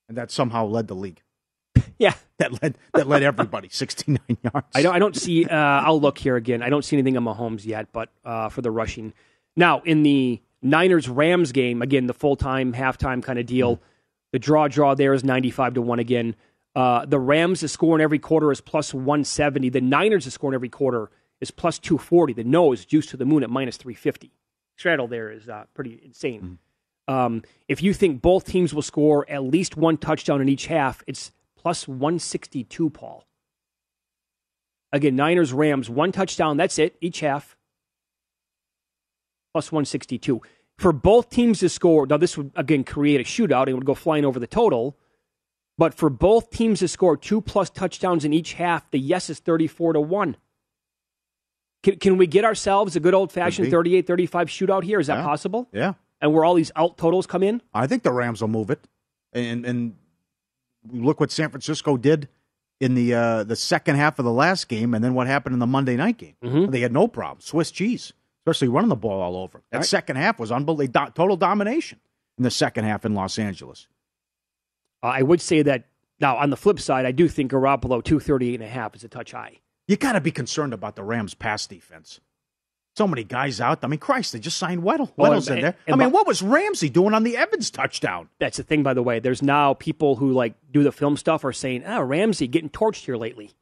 and 0.09 0.17
that 0.17 0.31
somehow 0.31 0.65
led 0.65 0.87
the 0.87 0.95
league. 0.95 1.21
Yeah. 1.97 2.13
That 2.39 2.63
led 2.63 2.77
that 2.93 3.05
led 3.05 3.21
everybody 3.21 3.67
sixty 3.71 4.13
nine 4.13 4.37
yards. 4.41 4.67
I 4.73 4.81
don't. 4.81 4.95
I 4.95 4.99
don't 4.99 5.13
see. 5.13 5.43
Uh, 5.43 5.57
I'll 5.57 5.99
look 5.99 6.17
here 6.17 6.37
again. 6.37 6.63
I 6.63 6.69
don't 6.69 6.85
see 6.85 6.95
anything 6.95 7.17
on 7.17 7.25
Mahomes 7.25 7.65
yet, 7.65 7.91
but 7.91 8.07
uh, 8.23 8.47
for 8.47 8.61
the 8.61 8.71
rushing. 8.71 9.11
Now 9.57 9.81
in 9.81 10.03
the 10.03 10.41
Niners 10.61 11.09
Rams 11.09 11.51
game, 11.51 11.81
again 11.81 12.07
the 12.07 12.13
full 12.13 12.37
time 12.37 12.71
halftime 12.71 13.21
kind 13.21 13.39
of 13.39 13.45
deal. 13.45 13.81
The 14.31 14.39
draw 14.39 14.69
draw 14.69 14.95
there 14.95 15.13
is 15.13 15.25
ninety 15.25 15.51
five 15.51 15.73
to 15.73 15.81
one 15.81 15.99
again. 15.99 16.37
Uh, 16.73 17.05
the 17.05 17.19
Rams 17.19 17.61
is 17.61 17.73
scoring 17.73 18.01
every 18.01 18.19
quarter 18.19 18.53
is 18.53 18.61
plus 18.61 18.93
one 18.93 19.25
seventy. 19.25 19.67
The 19.67 19.81
Niners 19.81 20.25
is 20.25 20.33
scoring 20.33 20.55
every 20.55 20.69
quarter 20.69 21.11
is 21.41 21.51
plus 21.51 21.77
two 21.77 21.97
forty. 21.97 22.31
The 22.31 22.45
no 22.45 22.71
is 22.71 22.85
juiced 22.85 23.09
to 23.09 23.17
the 23.17 23.25
moon 23.25 23.43
at 23.43 23.49
minus 23.49 23.75
three 23.75 23.95
fifty. 23.95 24.31
Straddle 24.77 25.09
there 25.09 25.29
is 25.29 25.49
uh, 25.49 25.65
pretty 25.73 25.99
insane. 26.05 26.59
Um, 27.09 27.41
if 27.67 27.81
you 27.81 27.93
think 27.93 28.21
both 28.21 28.45
teams 28.45 28.71
will 28.73 28.83
score 28.83 29.25
at 29.29 29.43
least 29.43 29.75
one 29.75 29.97
touchdown 29.97 30.41
in 30.41 30.47
each 30.47 30.67
half, 30.67 31.03
it's 31.07 31.31
plus 31.57 31.87
162, 31.87 32.91
Paul. 32.91 33.25
Again, 34.93 35.15
Niners, 35.15 35.51
Rams, 35.51 35.89
one 35.89 36.11
touchdown. 36.11 36.55
That's 36.57 36.77
it, 36.77 36.95
each 37.01 37.21
half. 37.21 37.57
Plus 39.53 39.71
162. 39.71 40.39
For 40.77 40.93
both 40.93 41.29
teams 41.29 41.59
to 41.59 41.69
score, 41.69 42.05
now 42.05 42.17
this 42.17 42.37
would, 42.37 42.51
again, 42.55 42.83
create 42.83 43.19
a 43.19 43.23
shootout 43.23 43.63
and 43.63 43.69
it 43.69 43.73
would 43.73 43.85
go 43.85 43.95
flying 43.95 44.23
over 44.23 44.39
the 44.39 44.47
total. 44.47 44.95
But 45.79 45.95
for 45.95 46.11
both 46.11 46.51
teams 46.51 46.79
to 46.79 46.87
score 46.87 47.17
two 47.17 47.41
plus 47.41 47.71
touchdowns 47.71 48.23
in 48.23 48.33
each 48.33 48.53
half, 48.53 48.89
the 48.91 48.99
yes 48.99 49.31
is 49.31 49.39
34 49.39 49.93
to 49.93 50.01
1. 50.01 50.37
Can, 51.81 51.95
can 51.97 52.17
we 52.17 52.27
get 52.27 52.45
ourselves 52.45 52.95
a 52.95 52.99
good 52.99 53.15
old 53.15 53.31
fashioned 53.31 53.65
be. 53.67 53.71
38 53.71 54.05
35 54.05 54.47
shootout 54.47 54.83
here? 54.83 54.99
Is 54.99 55.07
that 55.07 55.17
Yeah. 55.19 55.23
possible? 55.23 55.67
Yeah, 55.71 55.93
And 56.21 56.33
where 56.33 56.43
all 56.43 56.55
these 56.55 56.71
out 56.75 56.97
totals 56.97 57.25
come 57.27 57.43
in? 57.43 57.61
I 57.73 57.87
think 57.87 58.03
the 58.03 58.11
Rams 58.11 58.41
will 58.41 58.49
move 58.49 58.69
it, 58.69 58.87
and 59.33 59.65
and 59.65 59.95
look 60.91 61.19
what 61.19 61.31
San 61.31 61.49
Francisco 61.49 61.97
did 61.97 62.27
in 62.81 62.93
the 62.95 63.13
uh, 63.13 63.43
the 63.43 63.55
second 63.55 63.95
half 63.95 64.19
of 64.19 64.25
the 64.25 64.31
last 64.31 64.67
game, 64.67 64.93
and 64.93 65.03
then 65.03 65.13
what 65.13 65.27
happened 65.27 65.53
in 65.53 65.59
the 65.59 65.67
Monday 65.67 65.95
night 65.95 66.17
game. 66.17 66.35
Mm-hmm. 66.43 66.71
They 66.71 66.81
had 66.81 66.91
no 66.91 67.07
problem, 67.07 67.39
Swiss 67.41 67.71
cheese, 67.71 68.13
especially 68.41 68.67
running 68.67 68.89
the 68.89 68.95
ball 68.95 69.21
all 69.21 69.37
over. 69.37 69.61
That 69.71 69.77
Right. 69.79 69.85
second 69.85 70.17
half 70.17 70.39
was 70.39 70.51
unbelievable, 70.51 71.05
do- 71.05 71.11
total 71.13 71.37
domination 71.37 71.99
in 72.37 72.43
the 72.43 72.51
second 72.51 72.85
half 72.85 73.05
in 73.05 73.13
Los 73.13 73.37
Angeles. 73.39 73.87
Uh, 75.03 75.07
I 75.07 75.21
would 75.21 75.39
say 75.41 75.61
that 75.61 75.85
now 76.19 76.35
on 76.37 76.49
the 76.49 76.57
flip 76.57 76.79
side, 76.79 77.05
I 77.05 77.11
do 77.11 77.27
think 77.29 77.51
Garoppolo 77.51 78.03
238 78.03 78.55
and 78.55 78.63
a 78.63 78.67
half 78.67 78.95
is 78.95 79.03
a 79.03 79.07
touch 79.07 79.31
high. 79.31 79.59
You 79.87 79.95
got 79.95 80.13
to 80.13 80.21
be 80.21 80.31
concerned 80.31 80.73
about 80.73 80.95
the 80.95 81.03
Rams' 81.03 81.33
pass 81.33 81.65
defense. 81.65 82.19
So 82.99 83.07
many 83.07 83.23
guys 83.23 83.61
out. 83.61 83.79
I 83.81 83.87
mean, 83.87 83.97
Christ, 83.99 84.33
they 84.33 84.39
just 84.39 84.57
signed 84.57 84.83
Weddle. 84.83 85.09
Well, 85.15 85.31
Weddle's 85.31 85.47
and- 85.47 85.59
in 85.59 85.61
there. 85.63 85.75
and 85.87 85.93
I 85.93 85.97
mean, 85.97 86.09
bu- 86.09 86.15
what 86.15 86.27
was 86.27 86.41
Ramsey 86.41 86.89
doing 86.89 87.13
on 87.13 87.23
the 87.23 87.37
Evans 87.37 87.71
touchdown? 87.71 88.27
That's 88.39 88.57
the 88.57 88.63
thing, 88.63 88.83
by 88.83 88.93
the 88.93 89.01
way. 89.01 89.19
There's 89.19 89.41
now 89.41 89.73
people 89.73 90.17
who 90.17 90.33
like 90.33 90.53
do 90.69 90.83
the 90.83 90.91
film 90.91 91.15
stuff 91.15 91.45
are 91.45 91.53
saying, 91.53 91.83
"Ah, 91.87 91.99
Ramsey 91.99 92.45
getting 92.47 92.69
torched 92.69 93.05
here 93.05 93.15
lately." 93.15 93.53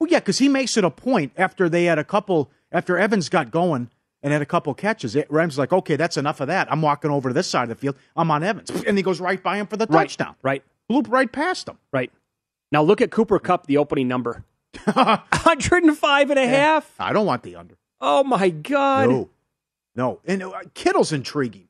Well, 0.00 0.08
yeah, 0.08 0.20
because 0.20 0.38
he 0.38 0.48
makes 0.48 0.78
it 0.78 0.84
a 0.84 0.90
point 0.90 1.32
after 1.36 1.68
they 1.68 1.84
had 1.84 1.98
a 1.98 2.04
couple, 2.04 2.50
after 2.72 2.96
Evans 2.96 3.28
got 3.28 3.50
going 3.50 3.90
and 4.22 4.32
had 4.32 4.40
a 4.40 4.46
couple 4.46 4.72
catches. 4.72 5.14
It, 5.14 5.30
Ramsey's 5.30 5.58
like, 5.58 5.72
okay, 5.74 5.96
that's 5.96 6.16
enough 6.16 6.40
of 6.40 6.46
that. 6.48 6.72
I'm 6.72 6.80
walking 6.80 7.10
over 7.10 7.28
to 7.28 7.34
this 7.34 7.46
side 7.46 7.64
of 7.64 7.68
the 7.68 7.74
field. 7.74 7.96
I'm 8.16 8.30
on 8.30 8.42
Evans. 8.42 8.70
And 8.86 8.96
he 8.96 9.02
goes 9.04 9.20
right 9.20 9.42
by 9.42 9.58
him 9.58 9.66
for 9.66 9.76
the 9.76 9.86
Right, 9.90 10.04
touchdown. 10.08 10.36
Right, 10.42 10.64
Blew 10.88 11.02
right 11.02 11.30
past 11.30 11.68
him. 11.68 11.76
right. 11.92 12.10
Now 12.72 12.82
look 12.82 13.02
at 13.02 13.10
Cooper 13.10 13.38
Kupp, 13.38 13.66
the 13.66 13.76
opening 13.76 14.08
number, 14.08 14.42
105 14.84 16.30
and 16.30 16.38
a 16.38 16.46
half. 16.48 16.90
I 16.98 17.12
don't 17.12 17.26
want 17.26 17.42
the 17.42 17.56
under. 17.56 17.76
Oh 18.00 18.24
my 18.24 18.50
God! 18.50 19.08
No. 19.08 19.30
No. 19.96 20.20
And 20.24 20.42
uh, 20.42 20.52
Kittle's 20.74 21.12
intriguing 21.12 21.68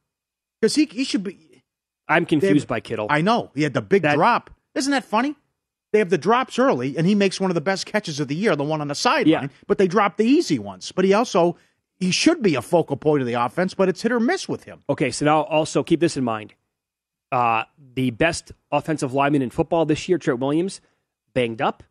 because 0.61 0.75
he, 0.75 0.87
he 0.87 1.05
should 1.05 1.23
be. 1.23 1.63
I'm 2.09 2.27
confused 2.27 2.67
They- 2.67 2.69
by 2.69 2.81
Kittle. 2.81 3.07
I 3.11 3.21
know. 3.23 3.51
He 3.55 3.63
had 3.63 3.75
the 3.75 3.83
big 3.83 4.03
That- 4.03 4.17
drop. 4.17 4.51
Isn't 4.75 4.91
that 4.93 5.05
funny? 5.05 5.37
They 5.93 6.01
have 6.01 6.11
the 6.11 6.19
drops 6.19 6.59
early, 6.59 6.97
and 6.99 7.07
he 7.07 7.15
makes 7.15 7.41
one 7.41 7.53
of 7.53 7.55
the 7.55 7.61
best 7.61 7.87
catches 7.87 8.19
of 8.19 8.27
the 8.27 8.35
year, 8.35 8.57
the 8.57 8.65
one 8.65 8.81
on 8.81 8.89
the 8.89 8.97
sideline. 8.97 9.45
Yeah. 9.45 9.49
But 9.69 9.79
they 9.79 9.87
drop 9.87 10.17
the 10.17 10.25
easy 10.25 10.59
ones. 10.59 10.91
But 10.91 11.05
he 11.05 11.13
also 11.15 11.57
he 12.01 12.11
should 12.11 12.43
be 12.43 12.57
a 12.57 12.63
focal 12.63 12.97
point 12.97 13.21
of 13.21 13.29
the 13.29 13.35
offense, 13.35 13.75
but 13.75 13.89
it's 13.89 14.03
hit 14.03 14.11
or 14.11 14.19
miss 14.19 14.49
with 14.49 14.65
him. 14.65 14.81
Okay, 14.91 15.13
so 15.13 15.25
now 15.25 15.43
also 15.43 15.85
keep 15.85 16.01
this 16.01 16.17
in 16.17 16.25
mind. 16.25 16.53
Uh, 17.31 17.63
the 17.95 18.11
best 18.11 18.51
offensive 18.73 19.13
lineman 19.15 19.43
in 19.43 19.51
football 19.51 19.85
this 19.87 20.09
year, 20.09 20.19
Trent 20.19 20.41
Williams, 20.41 20.81
banged 21.33 21.63
up. 21.63 21.85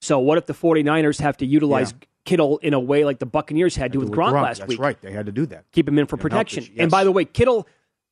So 0.00 0.18
what 0.18 0.38
if 0.38 0.46
the 0.46 0.54
49ers 0.54 1.20
have 1.20 1.36
to 1.38 1.46
utilize 1.46 1.92
Yeah. 1.92 2.06
Kittle 2.26 2.58
in 2.58 2.74
a 2.74 2.80
way 2.80 3.04
like 3.04 3.18
the 3.18 3.26
Buccaneers 3.26 3.76
had 3.76 3.92
to 3.92 3.98
with 3.98 4.10
Gronk, 4.10 4.32
last 4.32 4.58
That's 4.58 4.68
week? 4.68 4.78
That's 4.78 4.80
right. 4.80 5.00
They 5.00 5.10
had 5.12 5.26
to 5.26 5.32
do 5.32 5.46
that. 5.46 5.64
Keep 5.72 5.88
him 5.88 5.98
in 5.98 6.06
for 6.06 6.16
no, 6.16 6.22
protection. 6.22 6.64
yes. 6.64 6.72
And 6.78 6.90
by 6.90 7.02
the 7.02 7.10
way, 7.10 7.24
Kittle, 7.24 7.66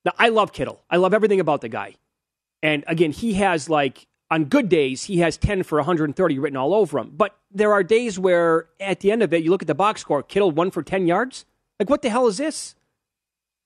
now 0.04 0.12
I 0.18 0.30
love 0.30 0.52
Kittle. 0.52 0.82
I 0.90 0.96
love 0.96 1.12
everything 1.12 1.40
about 1.40 1.60
the 1.60 1.68
guy. 1.68 1.94
And 2.62 2.84
again, 2.86 3.12
he 3.12 3.34
has 3.34 3.68
like 3.68 4.06
on 4.30 4.44
good 4.46 4.68
days, 4.68 5.04
he 5.04 5.18
has 5.18 5.36
10 5.36 5.62
for 5.62 5.78
130 5.78 6.38
written 6.38 6.56
all 6.56 6.74
over 6.74 6.98
him. 6.98 7.12
But 7.16 7.36
there 7.50 7.72
are 7.72 7.82
days 7.82 8.18
where 8.18 8.66
at 8.80 9.00
the 9.00 9.10
end 9.10 9.22
of 9.22 9.32
it, 9.32 9.42
you 9.42 9.50
look 9.50 9.62
at 9.62 9.68
the 9.68 9.74
box 9.74 10.00
score, 10.00 10.22
Kittle 10.22 10.50
one 10.50 10.70
for 10.70 10.82
10 10.82 11.06
yards. 11.06 11.44
Like, 11.78 11.88
what 11.88 12.02
the 12.02 12.10
hell 12.10 12.26
is 12.26 12.38
this? 12.38 12.74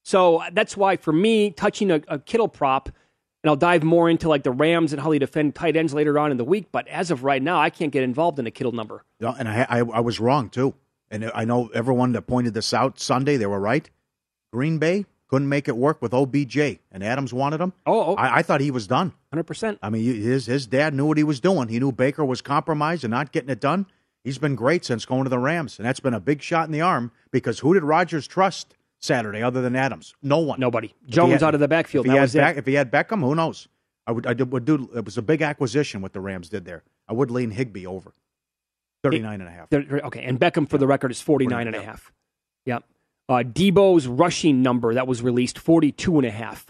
So 0.05 0.39
uh, 0.39 0.51
that's 0.53 0.77
why 0.77 0.97
for 0.97 1.13
me, 1.13 1.51
touching 1.51 1.91
a, 1.91 2.01
a 2.09 2.19
Kittle 2.19 2.49
prop, 2.49 2.91
and 3.43 3.51
I'll 3.51 3.57
dive 3.57 3.83
more 3.83 4.09
into 4.09 4.29
like 4.29 4.45
the 4.45 4.53
Rams 4.53 4.93
and 4.93 5.03
how 5.03 5.11
they 5.11 5.19
defend 5.19 5.55
tight 5.55 5.77
ends 5.77 5.93
later 5.93 6.19
on 6.19 6.31
in 6.31 6.37
the 6.37 6.45
week. 6.45 6.67
But 6.71 6.87
as 6.89 7.11
of 7.11 7.25
right 7.25 7.43
now, 7.43 7.61
I 7.61 7.71
can't 7.71 7.93
get 7.93 8.03
involved 8.03 8.39
in 8.39 8.47
a 8.47 8.51
Kittle 8.51 8.73
number. 8.73 9.05
Yeah, 9.19 9.35
and 9.39 9.49
I, 9.49 9.67
I 9.69 9.79
I 9.79 10.01
was 10.01 10.21
wrong 10.21 10.49
too. 10.49 10.75
And 11.11 11.31
I 11.35 11.45
know 11.45 11.69
everyone 11.75 12.13
that 12.13 12.23
pointed 12.23 12.55
this 12.55 12.73
out 12.73 12.99
Sunday, 12.99 13.37
they 13.37 13.47
were 13.47 13.61
right. 13.61 13.89
Green 14.53 14.79
Bay 14.79 15.05
couldn't 15.29 15.49
make 15.49 15.69
it 15.69 15.77
work 15.77 16.01
with 16.01 16.13
OBJ, 16.13 16.59
and 16.91 17.03
Adams 17.03 17.33
wanted 17.33 17.61
him. 17.61 17.73
Oh, 17.87 18.13
oh, 18.13 18.15
I, 18.15 18.39
I 18.39 18.43
thought 18.43 18.61
he 18.61 18.71
was 18.71 18.87
done. 18.87 19.13
Hundred 19.31 19.45
percent. 19.45 19.79
I 19.83 19.91
mean, 19.91 20.05
his 20.05 20.47
his 20.47 20.67
dad 20.67 20.95
knew 20.95 21.07
what 21.07 21.19
he 21.19 21.25
was 21.25 21.41
doing. 21.41 21.69
He 21.69 21.79
knew 21.79 21.93
Baker 21.93 22.25
was 22.25 22.41
compromised 22.41 23.05
and 23.05 23.11
not 23.11 23.33
getting 23.33 23.51
it 23.51 23.61
done. 23.61 23.87
He's 24.25 24.39
been 24.39 24.55
great 24.55 24.85
since 24.85 25.05
going 25.05 25.25
to 25.25 25.31
the 25.31 25.39
Rams, 25.39 25.79
and 25.79 25.87
that's 25.87 26.01
been 26.01 26.15
a 26.15 26.21
big 26.21 26.43
shot 26.43 26.67
in 26.67 26.73
the 26.73 26.81
arm 26.81 27.11
because 27.31 27.59
who 27.59 27.75
did 27.75 27.83
Rodgers 27.83 28.27
trust 28.29 28.75
Saturday 29.03 29.43
other 29.43 29.61
than 29.61 29.77
Adams? 29.77 30.15
No 30.23 30.39
one. 30.39 30.61
Nobody. 30.61 30.95
If 31.07 31.15
Jones 31.15 31.33
had- 31.35 31.43
out 31.43 31.55
of 31.55 31.61
the 31.61 31.69
backfield. 31.69 32.07
If 32.07 32.13
he, 32.13 32.19
That 32.19 32.33
had 32.33 32.57
it. 32.57 32.59
If 32.59 32.67
he 32.67 32.75
had 32.75 32.91
Beckham, 32.91 33.21
who 33.21 33.35
knows? 33.35 33.69
I 34.07 34.13
would 34.13 34.27
I 34.27 34.33
would 34.33 34.65
do. 34.65 34.89
It 34.97 35.05
was 35.05 35.19
a 35.19 35.23
big 35.23 35.43
acquisition 35.43 36.01
what 36.01 36.13
the 36.13 36.21
Rams 36.21 36.49
did 36.49 36.65
there. 36.65 36.83
I 37.09 37.13
would 37.13 37.31
lean 37.31 37.51
Higbee 37.51 37.87
over 37.87 38.15
39 39.03 39.41
and 39.41 39.49
a 39.49 39.53
half. 39.53 39.73
Okay, 39.73 40.23
and 40.23 40.41
Beckham 40.41 40.69
for 40.69 40.79
the 40.79 40.87
record 40.87 41.11
is 41.11 41.21
49 41.21 41.67
and 41.67 41.77
a 41.77 41.83
half. 41.83 42.13
Yep. 42.67 42.85
Uh, 43.29 43.35
Deebo's 43.45 44.07
rushing 44.09 44.63
number 44.63 44.95
that 44.95 45.07
was 45.07 45.23
released 45.23 45.59
42 45.59 46.19
and 46.19 46.27
a 46.27 46.31
half. 46.31 46.67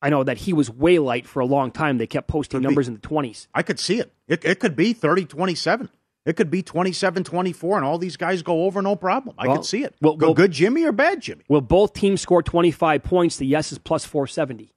I 0.00 0.10
know 0.10 0.22
that 0.22 0.38
he 0.38 0.52
was 0.52 0.70
way 0.70 0.98
light 0.98 1.26
for 1.26 1.40
a 1.40 1.46
long 1.46 1.70
time. 1.70 1.98
They 1.98 2.06
kept 2.06 2.28
posting 2.28 2.60
numbers 2.60 2.86
in 2.86 2.94
the 2.94 3.00
20s. 3.00 3.48
I 3.54 3.62
could 3.62 3.80
see 3.80 3.98
it. 3.98 4.12
It, 4.28 4.44
it 4.44 4.60
could 4.60 4.76
be 4.76 4.92
30 4.92 5.24
27. 5.24 5.88
It 6.28 6.36
could 6.36 6.50
be 6.50 6.62
27 6.62 7.24
24, 7.24 7.76
and 7.78 7.86
all 7.86 7.96
these 7.96 8.18
guys 8.18 8.42
go 8.42 8.64
over 8.64 8.82
no 8.82 8.94
problem. 8.96 9.34
I 9.38 9.46
Well, 9.46 9.56
could 9.56 9.64
see 9.64 9.82
it. 9.82 9.94
well- 10.02 10.14
Go 10.14 10.26
well- 10.26 10.34
good 10.34 10.50
Jimmy 10.52 10.84
or 10.84 10.92
bad 10.92 11.22
Jimmy? 11.22 11.42
Will 11.48 11.62
both 11.62 11.94
teams 11.94 12.20
score 12.20 12.42
25 12.42 13.02
points? 13.02 13.38
The 13.38 13.46
yes 13.46 13.72
is 13.72 13.78
plus 13.78 14.04
470. 14.04 14.74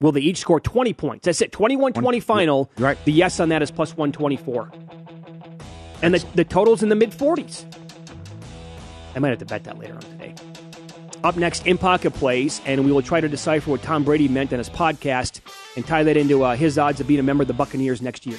Will 0.00 0.12
they 0.12 0.20
each 0.22 0.38
score 0.38 0.58
20 0.58 0.94
points? 0.94 1.26
That's 1.26 1.42
it. 1.42 1.52
21 1.52 1.92
20 1.92 2.20
final. 2.20 2.70
Right. 2.78 2.96
The 3.04 3.12
yes 3.12 3.38
on 3.38 3.50
that 3.50 3.60
is 3.60 3.70
plus 3.70 3.94
124. 3.94 4.72
And 6.00 6.14
the, 6.14 6.24
the 6.34 6.44
total's 6.44 6.82
in 6.82 6.88
the 6.88 6.94
mid 6.96 7.10
40s. 7.10 7.66
I 9.14 9.18
might 9.18 9.28
have 9.28 9.40
to 9.40 9.44
bet 9.44 9.64
that 9.64 9.78
later 9.78 9.92
on 9.92 10.00
today. 10.00 10.34
Up 11.22 11.36
next, 11.36 11.66
in 11.66 11.76
pocket 11.76 12.12
plays, 12.14 12.62
and 12.64 12.82
we 12.86 12.92
will 12.92 13.02
try 13.02 13.20
to 13.20 13.28
decipher 13.28 13.72
what 13.72 13.82
Tom 13.82 14.04
Brady 14.04 14.26
meant 14.26 14.54
on 14.54 14.58
his 14.58 14.70
podcast 14.70 15.40
and 15.76 15.86
tie 15.86 16.02
that 16.02 16.16
into 16.16 16.42
uh, 16.44 16.56
his 16.56 16.78
odds 16.78 16.98
of 16.98 17.06
being 17.06 17.20
a 17.20 17.22
member 17.22 17.42
of 17.42 17.48
the 17.48 17.52
Buccaneers 17.52 18.00
next 18.00 18.24
year. 18.24 18.38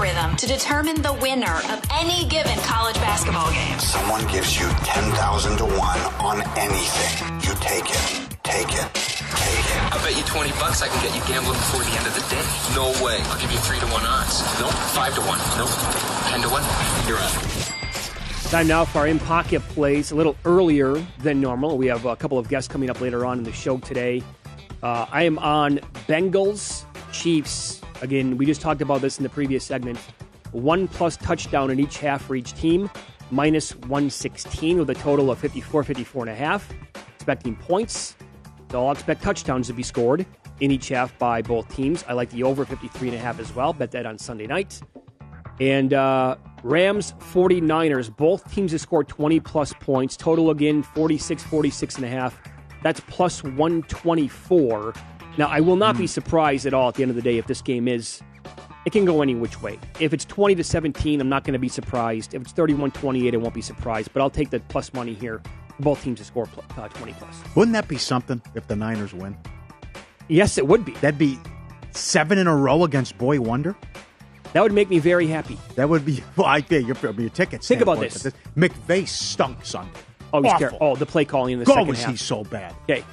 Algorithm 0.00 0.34
to 0.34 0.46
determine 0.46 1.02
the 1.02 1.12
winner 1.20 1.60
of 1.68 1.84
any 1.92 2.26
given 2.28 2.56
college 2.60 2.94
basketball 2.96 3.52
game. 3.52 3.78
Someone 3.78 4.26
gives 4.28 4.58
you 4.58 4.66
10,000 4.82 5.58
to 5.58 5.64
1 5.64 5.76
on 5.76 6.40
anything. 6.56 7.40
You 7.44 7.54
take 7.60 7.84
it. 7.84 8.36
Take 8.42 8.72
it. 8.72 8.88
Take 8.94 9.68
it. 9.68 9.92
I 9.92 10.00
bet 10.02 10.16
you 10.16 10.22
20 10.24 10.50
bucks 10.52 10.80
I 10.80 10.88
can 10.88 11.04
get 11.04 11.14
you 11.14 11.20
gambling 11.28 11.58
before 11.58 11.84
the 11.84 11.92
end 11.92 12.06
of 12.06 12.14
the 12.14 12.24
day. 12.32 12.40
No 12.74 12.88
way. 13.04 13.20
I'll 13.28 13.40
give 13.40 13.52
you 13.52 13.58
3 13.58 13.78
to 13.78 13.86
1 13.86 14.02
odds. 14.06 14.40
Nope. 14.58 14.72
5 14.72 15.14
to 15.16 15.20
1. 15.20 15.38
Nope. 15.58 15.68
10 16.32 16.40
to 16.42 16.48
1. 16.48 16.62
You're 17.06 17.18
up. 17.18 18.50
Time 18.50 18.66
now 18.66 18.86
for 18.86 19.00
our 19.00 19.06
in 19.06 19.18
pocket 19.18 19.60
plays. 19.68 20.12
A 20.12 20.14
little 20.14 20.36
earlier 20.46 20.94
than 21.18 21.42
normal. 21.42 21.76
We 21.76 21.88
have 21.88 22.06
a 22.06 22.16
couple 22.16 22.38
of 22.38 22.48
guests 22.48 22.72
coming 22.72 22.88
up 22.88 23.02
later 23.02 23.26
on 23.26 23.36
in 23.36 23.44
the 23.44 23.52
show 23.52 23.76
today. 23.76 24.22
Uh, 24.82 25.04
I 25.12 25.24
am 25.24 25.38
on 25.38 25.76
Bengals 26.08 26.84
Chiefs. 27.12 27.80
Again, 28.02 28.36
we 28.36 28.46
just 28.46 28.60
talked 28.60 28.82
about 28.82 29.00
this 29.00 29.18
in 29.18 29.22
the 29.22 29.28
previous 29.28 29.64
segment. 29.64 29.98
One 30.52 30.88
plus 30.88 31.16
touchdown 31.16 31.70
in 31.70 31.78
each 31.78 31.98
half 31.98 32.24
for 32.24 32.34
each 32.34 32.54
team, 32.54 32.90
minus 33.30 33.76
116 33.76 34.78
with 34.78 34.90
a 34.90 34.94
total 34.94 35.30
of 35.30 35.38
54, 35.38 35.84
54 35.84 36.22
and 36.22 36.30
a 36.30 36.34
half. 36.34 36.72
Expecting 37.16 37.56
points. 37.56 38.16
So 38.70 38.86
I'll 38.86 38.92
expect 38.92 39.22
touchdowns 39.22 39.66
to 39.68 39.72
be 39.72 39.82
scored. 39.82 40.26
in 40.60 40.70
each 40.70 40.88
half 40.88 41.18
by 41.18 41.42
both 41.42 41.74
teams. 41.74 42.04
I 42.06 42.12
like 42.12 42.30
the 42.30 42.42
over 42.42 42.64
53.5 42.64 43.38
as 43.38 43.54
well. 43.54 43.72
Bet 43.72 43.90
that 43.92 44.06
on 44.06 44.18
Sunday 44.18 44.46
night. 44.46 44.80
And 45.58 45.92
uh, 45.92 46.36
Rams 46.62 47.14
49ers, 47.32 48.14
both 48.14 48.50
teams 48.52 48.72
have 48.72 48.80
scored 48.80 49.08
20 49.08 49.40
plus 49.40 49.72
points. 49.80 50.16
Total 50.16 50.50
again 50.50 50.82
46, 50.82 51.42
46 51.42 51.96
and 51.96 52.04
a 52.04 52.08
half. 52.08 52.40
That's 52.82 53.00
plus 53.00 53.42
124. 53.42 54.94
Now, 55.38 55.48
I 55.48 55.60
will 55.60 55.76
not 55.76 55.96
be 55.96 56.06
surprised 56.06 56.66
at 56.66 56.74
all 56.74 56.88
at 56.88 56.94
the 56.94 57.02
end 57.02 57.10
of 57.10 57.16
the 57.16 57.22
day 57.22 57.38
if 57.38 57.46
this 57.46 57.62
game 57.62 57.88
is, 57.88 58.20
it 58.84 58.92
can 58.92 59.04
go 59.04 59.22
any 59.22 59.34
which 59.34 59.62
way. 59.62 59.78
If 59.98 60.12
it's 60.12 60.24
20 60.24 60.54
to 60.56 60.64
17, 60.64 61.20
I'm 61.20 61.28
not 61.28 61.44
going 61.44 61.52
to 61.52 61.58
be 61.58 61.68
surprised. 61.68 62.34
If 62.34 62.42
it's 62.42 62.52
31 62.52 62.90
28, 62.92 63.34
I 63.34 63.36
won't 63.36 63.54
be 63.54 63.62
surprised. 63.62 64.12
But 64.12 64.22
I'll 64.22 64.30
take 64.30 64.50
the 64.50 64.60
plus 64.60 64.92
money 64.92 65.14
here. 65.14 65.40
Both 65.78 66.02
teams 66.02 66.18
to 66.18 66.24
score 66.24 66.46
pl- 66.46 66.64
uh, 66.76 66.88
20 66.88 67.12
plus. 67.14 67.42
Wouldn't 67.54 67.72
that 67.74 67.88
be 67.88 67.96
something 67.96 68.42
if 68.54 68.66
the 68.66 68.76
Niners 68.76 69.14
win? 69.14 69.36
Yes, 70.28 70.58
it 70.58 70.66
would 70.66 70.84
be. 70.84 70.92
That'd 70.94 71.18
be 71.18 71.38
seven 71.92 72.38
in 72.38 72.46
a 72.46 72.54
row 72.54 72.84
against 72.84 73.16
Boy 73.16 73.40
Wonder. 73.40 73.76
That 74.52 74.62
would 74.62 74.72
make 74.72 74.90
me 74.90 74.98
very 74.98 75.26
happy. 75.26 75.58
That 75.76 75.88
would 75.88 76.04
be. 76.04 76.22
Well, 76.36 76.46
I 76.46 76.60
think 76.60 76.86
your, 76.86 77.12
your 77.12 77.30
tickets. 77.30 77.68
Think 77.68 77.82
about 77.82 77.98
standpoint, 77.98 78.22
this. 78.22 78.32
McVay 78.56 79.06
stunk 79.06 79.64
Sunday. 79.64 79.92
Oh, 80.32 80.42
he's 80.42 80.52
terrible. 80.54 80.78
Oh, 80.80 80.96
the 80.96 81.06
play 81.06 81.24
calling 81.24 81.54
in 81.54 81.58
the 81.58 81.64
God, 81.64 81.74
second 81.74 81.88
was 81.88 82.02
half. 82.02 82.10
he 82.10 82.16
so 82.16 82.44
bad? 82.44 82.74
Okay. 82.84 83.04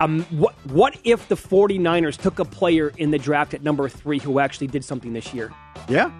Um, 0.00 0.22
what 0.30 0.54
what 0.70 0.98
if 1.04 1.28
the 1.28 1.36
49ers 1.36 2.16
took 2.16 2.38
a 2.38 2.44
player 2.44 2.92
in 2.98 3.10
the 3.10 3.18
draft 3.18 3.54
at 3.54 3.62
number 3.62 3.88
three 3.88 4.18
who 4.18 4.38
actually 4.40 4.66
did 4.66 4.84
something 4.84 5.12
this 5.12 5.32
year? 5.32 5.52
Yeah. 5.88 6.10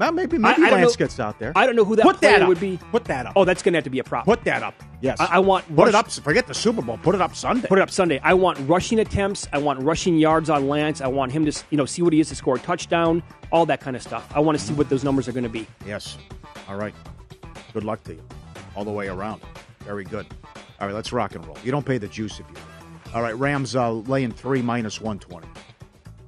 Well, 0.00 0.10
maybe 0.10 0.38
maybe 0.38 0.54
I 0.54 0.70
don't 0.70 0.80
Lance 0.80 0.92
know- 0.94 0.96
gets 1.06 1.20
out 1.20 1.38
there. 1.38 1.52
I 1.54 1.66
don't 1.66 1.76
know 1.76 1.84
who 1.84 1.94
that 1.94 2.02
Put 2.02 2.16
player 2.16 2.32
that 2.32 2.42
up. 2.42 2.48
would 2.48 2.58
be. 2.58 2.80
Put 2.90 3.04
that 3.04 3.26
up. 3.26 3.34
Oh, 3.36 3.44
that's 3.44 3.62
going 3.62 3.74
to 3.74 3.76
have 3.76 3.84
to 3.84 3.90
be 3.90 4.00
a 4.00 4.04
prop. 4.04 4.24
Put 4.24 4.42
that 4.44 4.64
up. 4.64 4.74
Yes. 5.00 5.20
I, 5.20 5.26
I 5.36 5.38
want 5.38 5.72
Put 5.76 5.86
it 5.86 5.94
up. 5.94 6.10
Forget 6.10 6.48
the 6.48 6.54
Super 6.54 6.82
Bowl. 6.82 6.98
Put 6.98 7.14
it 7.14 7.20
up 7.20 7.36
Sunday. 7.36 7.68
Put 7.68 7.78
it 7.78 7.82
up 7.82 7.90
Sunday. 7.90 8.18
I 8.24 8.34
want 8.34 8.58
rushing 8.68 8.98
attempts. 8.98 9.46
I 9.52 9.58
want 9.58 9.80
rushing 9.84 10.18
yards 10.18 10.50
on 10.50 10.68
Lance. 10.68 11.00
I 11.00 11.06
want 11.06 11.30
him 11.30 11.44
to 11.48 11.64
you 11.70 11.76
know 11.78 11.84
see 11.86 12.02
what 12.02 12.12
he 12.12 12.18
is 12.18 12.28
to 12.30 12.34
score 12.34 12.56
a 12.56 12.58
touchdown. 12.58 13.22
All 13.52 13.66
that 13.66 13.80
kind 13.80 13.94
of 13.94 14.02
stuff. 14.02 14.28
I 14.34 14.40
want 14.40 14.58
to 14.58 14.64
see 14.64 14.74
what 14.74 14.88
those 14.88 15.04
numbers 15.04 15.28
are 15.28 15.32
going 15.32 15.44
to 15.44 15.48
be. 15.48 15.64
Yes. 15.86 16.18
All 16.68 16.74
right. 16.76 16.94
Good 17.72 17.84
luck 17.84 18.02
to 18.04 18.14
you. 18.14 18.22
All 18.74 18.84
the 18.84 18.90
way 18.90 19.06
around. 19.06 19.42
Very 19.84 20.02
good. 20.04 20.26
All 20.80 20.88
right, 20.88 20.94
let's 20.94 21.12
rock 21.12 21.34
and 21.34 21.46
roll. 21.46 21.56
You 21.64 21.70
don't 21.70 21.86
pay 21.86 21.98
the 21.98 22.08
juice 22.08 22.40
if 22.40 22.46
you. 22.48 22.56
All 23.14 23.22
right, 23.22 23.36
Rams 23.36 23.76
uh, 23.76 23.92
laying 23.92 24.32
three 24.32 24.60
minus 24.60 25.00
120. 25.00 25.46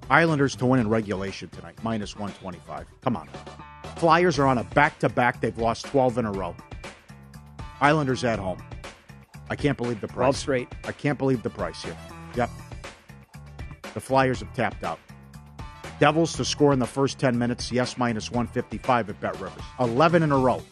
Islanders 0.09 0.55
to 0.57 0.67
win 0.67 0.81
in 0.81 0.89
regulation 0.89 1.49
tonight, 1.49 1.79
minus 1.83 2.15
125. 2.15 2.87
Come 3.03 3.17
on. 3.17 3.29
Flyers 3.97 4.39
are 4.39 4.47
on 4.47 4.59
a 4.59 4.65
back 4.65 4.99
to 5.01 5.09
back. 5.09 5.41
They've 5.41 5.59
lost 5.59 5.87
12 5.87 6.19
in 6.19 6.27
a 6.27 6.33
row. 6.33 6.55
Islanders 7.81 8.25
at 8.25 8.39
home. 8.39 8.63
I 9.51 9.57
can't 9.57 9.77
believe 9.77 10.01
the 10.01 10.09
price. 10.09 10.17
12 10.17 10.37
straight. 10.37 10.69
I 10.85 10.93
can't 10.93 11.19
believe 11.19 11.43
the 11.43 11.51
price 11.51 11.83
here. 11.83 11.97
Yep. 12.37 12.51
The 13.95 14.01
Flyers 14.01 14.41
have 14.41 14.53
tapped 14.55 14.85
out. 14.85 14.99
Devils 15.99 16.35
to 16.35 16.45
score 16.45 16.73
in 16.73 16.79
the 16.79 16.87
first 16.87 17.19
10 17.19 17.39
minutes, 17.39 17.73
yes, 17.73 17.97
minus 17.97 18.31
155 18.31 19.11
at 19.11 19.21
Bet 19.21 19.41
Rivers. 19.41 19.63
11 19.81 20.23
in 20.23 20.31
a 20.31 20.39
row. 20.39 20.63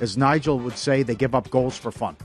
As 0.00 0.16
Nigel 0.16 0.58
would 0.58 0.76
say, 0.76 1.02
they 1.04 1.14
give 1.14 1.34
up 1.34 1.48
goals 1.50 1.78
for 1.78 1.92
fun. 1.92 2.16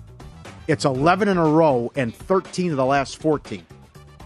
It's 0.67 0.83
11 0.83 1.29
in 1.29 1.37
a 1.37 1.45
row 1.45 1.91
and 1.95 2.13
13 2.13 2.71
of 2.71 2.77
the 2.77 2.85
last 2.85 3.21
14 3.21 3.65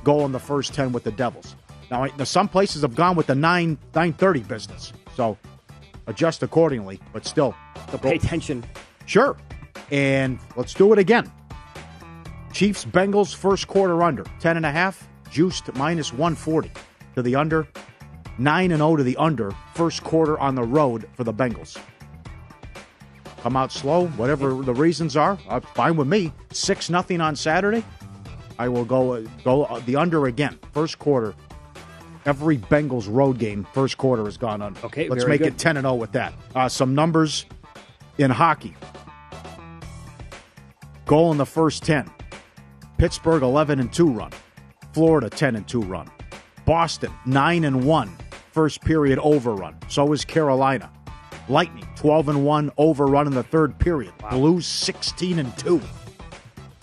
go 0.03 0.25
in 0.25 0.31
the 0.31 0.39
first 0.39 0.73
10 0.73 0.91
with 0.91 1.03
the 1.03 1.11
Devils. 1.11 1.55
Now, 1.91 2.07
some 2.23 2.47
places 2.47 2.81
have 2.81 2.95
gone 2.95 3.15
with 3.15 3.27
the 3.27 3.35
9 3.35 3.77
930 3.93 4.39
business. 4.41 4.93
So 5.15 5.37
adjust 6.07 6.41
accordingly, 6.41 6.99
but 7.13 7.27
still. 7.27 7.53
So 7.91 7.97
pay 7.99 8.15
attention. 8.15 8.63
Sure. 9.05 9.37
And 9.91 10.39
let's 10.55 10.73
do 10.73 10.91
it 10.93 10.99
again. 10.99 11.31
Chiefs 12.53 12.85
Bengals 12.85 13.35
first 13.35 13.67
quarter 13.67 14.01
under 14.01 14.25
10 14.39 14.57
and 14.57 14.65
a 14.65 14.71
half 14.71 15.07
juiced 15.29 15.73
minus 15.75 16.11
140 16.11 16.71
to 17.15 17.21
the 17.21 17.35
under 17.35 17.67
9 18.39 18.71
and 18.71 18.79
0 18.79 18.95
to 18.95 19.03
the 19.03 19.17
under 19.17 19.51
first 19.75 20.03
quarter 20.03 20.39
on 20.39 20.55
the 20.55 20.63
road 20.63 21.07
for 21.13 21.23
the 21.23 21.33
Bengals. 21.33 21.77
Come 23.41 23.55
out 23.55 23.71
slow, 23.71 24.07
whatever 24.07 24.53
the 24.61 24.73
reasons 24.73 25.17
are, 25.17 25.37
uh, 25.49 25.59
fine 25.59 25.97
with 25.97 26.07
me. 26.07 26.31
6 26.51 26.89
nothing 26.89 27.21
on 27.21 27.35
Saturday. 27.35 27.83
I 28.59 28.69
will 28.69 28.85
go 28.85 29.13
uh, 29.13 29.21
go 29.43 29.63
uh, 29.65 29.79
the 29.85 29.95
under 29.95 30.27
again. 30.27 30.59
First 30.73 30.99
quarter 30.99 31.33
every 32.25 32.57
Bengals 32.57 33.07
road 33.09 33.37
game 33.39 33.65
first 33.73 33.97
quarter 33.97 34.25
has 34.25 34.37
gone 34.37 34.61
under. 34.61 34.79
Okay, 34.85 35.09
let's 35.09 35.25
make 35.25 35.39
good. 35.39 35.53
it 35.53 35.57
10 35.57 35.77
and 35.77 35.85
0 35.85 35.95
with 35.95 36.11
that. 36.11 36.33
Uh, 36.55 36.69
some 36.69 36.93
numbers 36.93 37.45
in 38.17 38.31
hockey. 38.31 38.75
Goal 41.05 41.31
in 41.31 41.37
the 41.37 41.45
first 41.45 41.83
10. 41.83 42.09
Pittsburgh 42.97 43.41
11 43.41 43.79
and 43.79 43.91
2 43.91 44.09
run. 44.09 44.31
Florida 44.93 45.29
10 45.29 45.55
and 45.55 45.67
2 45.67 45.81
run. 45.81 46.09
Boston 46.65 47.11
9 47.25 47.63
and 47.63 47.83
1 47.83 48.17
first 48.51 48.81
period 48.81 49.17
overrun. 49.19 49.75
So 49.87 50.11
is 50.13 50.25
Carolina. 50.25 50.91
Lightning 51.51 51.85
12 51.97 52.29
and 52.29 52.45
1 52.45 52.71
overrun 52.77 53.27
in 53.27 53.33
the 53.33 53.43
third 53.43 53.77
period. 53.77 54.13
Blues 54.31 54.65
16 54.65 55.37
and 55.37 55.55
2. 55.57 55.81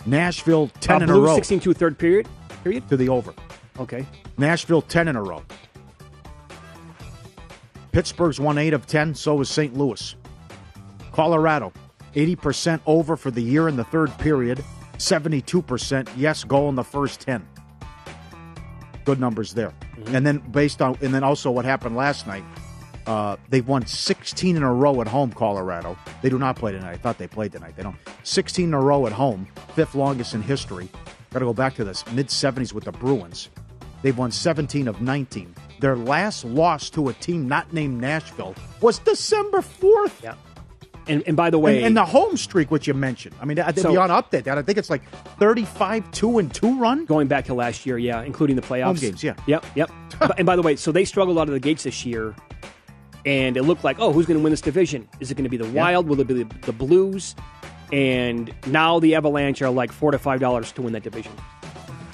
Nashville 0.05 0.67
10 0.79 1.01
Uh, 1.01 1.03
in 1.05 1.09
a 1.09 1.13
Blues 1.13 1.27
row 1.27 1.35
16 1.35 1.59
to 1.61 1.73
third 1.73 1.97
period. 1.97 2.27
Period. 2.63 2.87
to 2.89 2.95
the 2.97 3.09
over. 3.09 3.33
Okay. 3.79 4.05
Nashville 4.37 4.81
10 4.83 5.07
in 5.07 5.15
a 5.15 5.23
row. 5.23 5.41
Pittsburgh's 7.91 8.39
won 8.39 8.57
8 8.59 8.73
of 8.73 8.85
10, 8.85 9.15
so 9.15 9.41
is 9.41 9.49
St. 9.49 9.75
Louis. 9.75 10.15
Colorado 11.13 11.73
80% 12.13 12.79
over 12.85 13.17
for 13.17 13.31
the 13.31 13.41
year 13.41 13.67
in 13.67 13.75
the 13.75 13.83
third 13.85 14.15
period, 14.19 14.63
72% 14.97 16.07
yes 16.15 16.43
goal 16.43 16.69
in 16.69 16.75
the 16.75 16.83
first 16.83 17.21
10. 17.21 17.45
Good 19.05 19.19
numbers 19.19 19.53
there. 19.53 19.73
And 20.07 20.25
then 20.25 20.37
based 20.51 20.81
on 20.81 20.95
and 21.01 21.13
then 21.13 21.23
also 21.23 21.49
what 21.49 21.65
happened 21.65 21.95
last 21.95 22.27
night, 22.27 22.43
uh, 23.09 23.35
they've 23.49 23.67
won 23.67 23.85
16 23.85 24.55
in 24.55 24.61
a 24.63 24.71
row 24.73 25.01
at 25.01 25.07
home 25.07 25.31
Colorado. 25.31 25.97
They 26.21 26.29
do 26.29 26.37
not 26.37 26.55
play 26.55 26.71
tonight. 26.71 26.91
I 26.91 26.97
thought 26.97 27.17
they 27.17 27.27
played 27.27 27.51
tonight. 27.51 27.75
They 27.75 27.83
don't. 27.83 27.95
16 28.23 28.65
in 28.67 28.73
a 28.73 28.79
row 28.79 29.07
at 29.07 29.11
home, 29.13 29.47
fifth 29.75 29.95
longest 29.95 30.33
in 30.35 30.41
history. 30.43 30.87
Got 31.31 31.39
to 31.39 31.45
go 31.45 31.53
back 31.53 31.73
to 31.75 31.83
this 31.83 32.05
mid 32.11 32.27
70s 32.27 32.71
with 32.73 32.83
the 32.83 32.91
Bruins. 32.91 33.49
They've 34.01 34.17
won 34.17 34.31
17 34.31 34.87
of 34.87 35.01
19. 35.01 35.53
Their 35.79 35.95
last 35.95 36.45
loss 36.45 36.89
to 36.91 37.09
a 37.09 37.13
team 37.13 37.47
not 37.47 37.73
named 37.73 37.99
Nashville 37.99 38.53
was 38.81 38.99
December 38.99 39.59
4th. 39.59 40.21
Yeah. 40.23 40.35
And, 41.07 41.23
and 41.25 41.35
by 41.35 41.49
the 41.49 41.57
way, 41.57 41.77
And, 41.77 41.87
and 41.87 41.97
the 41.97 42.05
home 42.05 42.37
streak, 42.37 42.69
which 42.69 42.85
you 42.87 42.93
mentioned. 42.93 43.35
I 43.41 43.45
mean, 43.45 43.55
they'll 43.55 43.73
So- 43.73 43.91
be 43.91 43.97
on 43.97 44.09
update. 44.09 44.43
that. 44.43 44.57
I 44.57 44.61
think 44.61 44.77
it's 44.77 44.89
like 44.91 45.01
35 45.39 46.11
2 46.11 46.37
and 46.37 46.53
2 46.53 46.79
run. 46.79 47.05
going 47.05 47.27
back 47.27 47.45
to 47.45 47.53
last 47.55 47.85
year, 47.87 47.97
yeah, 47.97 48.21
including 48.21 48.55
the 48.55 48.61
playoffs. 48.61 48.83
Home 48.85 48.95
games, 48.97 49.23
yeah. 49.23 49.33
Yep, 49.47 49.65
yep. 49.75 49.89
And 50.37 50.45
by 50.45 50.55
the 50.55 50.61
way, 50.61 50.75
so 50.75 50.91
they 50.91 51.05
struggled 51.05 51.39
out 51.39 51.47
of 51.47 51.53
the 51.53 51.59
gates 51.61 51.83
this 51.83 52.05
year, 52.05 52.35
and 53.25 53.57
it 53.57 53.63
looked 53.63 53.83
like, 53.83 53.99
oh, 53.99 54.11
who's 54.11 54.25
going 54.25 54.37
to 54.39 54.43
win 54.43 54.51
this 54.51 54.61
division? 54.61 55.07
Is 55.19 55.31
it 55.31 55.35
going 55.35 55.43
to 55.43 55.49
be 55.49 55.57
the 55.57 55.69
Wild? 55.69 56.07
Will 56.07 56.19
it 56.19 56.27
be 56.27 56.43
the, 56.43 56.55
the 56.65 56.71
Blues? 56.73 57.35
And 57.91 58.53
now 58.67 58.99
the 58.99 59.15
Avalanche 59.15 59.61
are 59.61 59.69
like 59.69 59.91
four 59.91 60.11
to 60.11 60.19
five 60.19 60.39
dollars 60.39 60.71
to 60.73 60.81
win 60.81 60.93
that 60.93 61.03
division, 61.03 61.31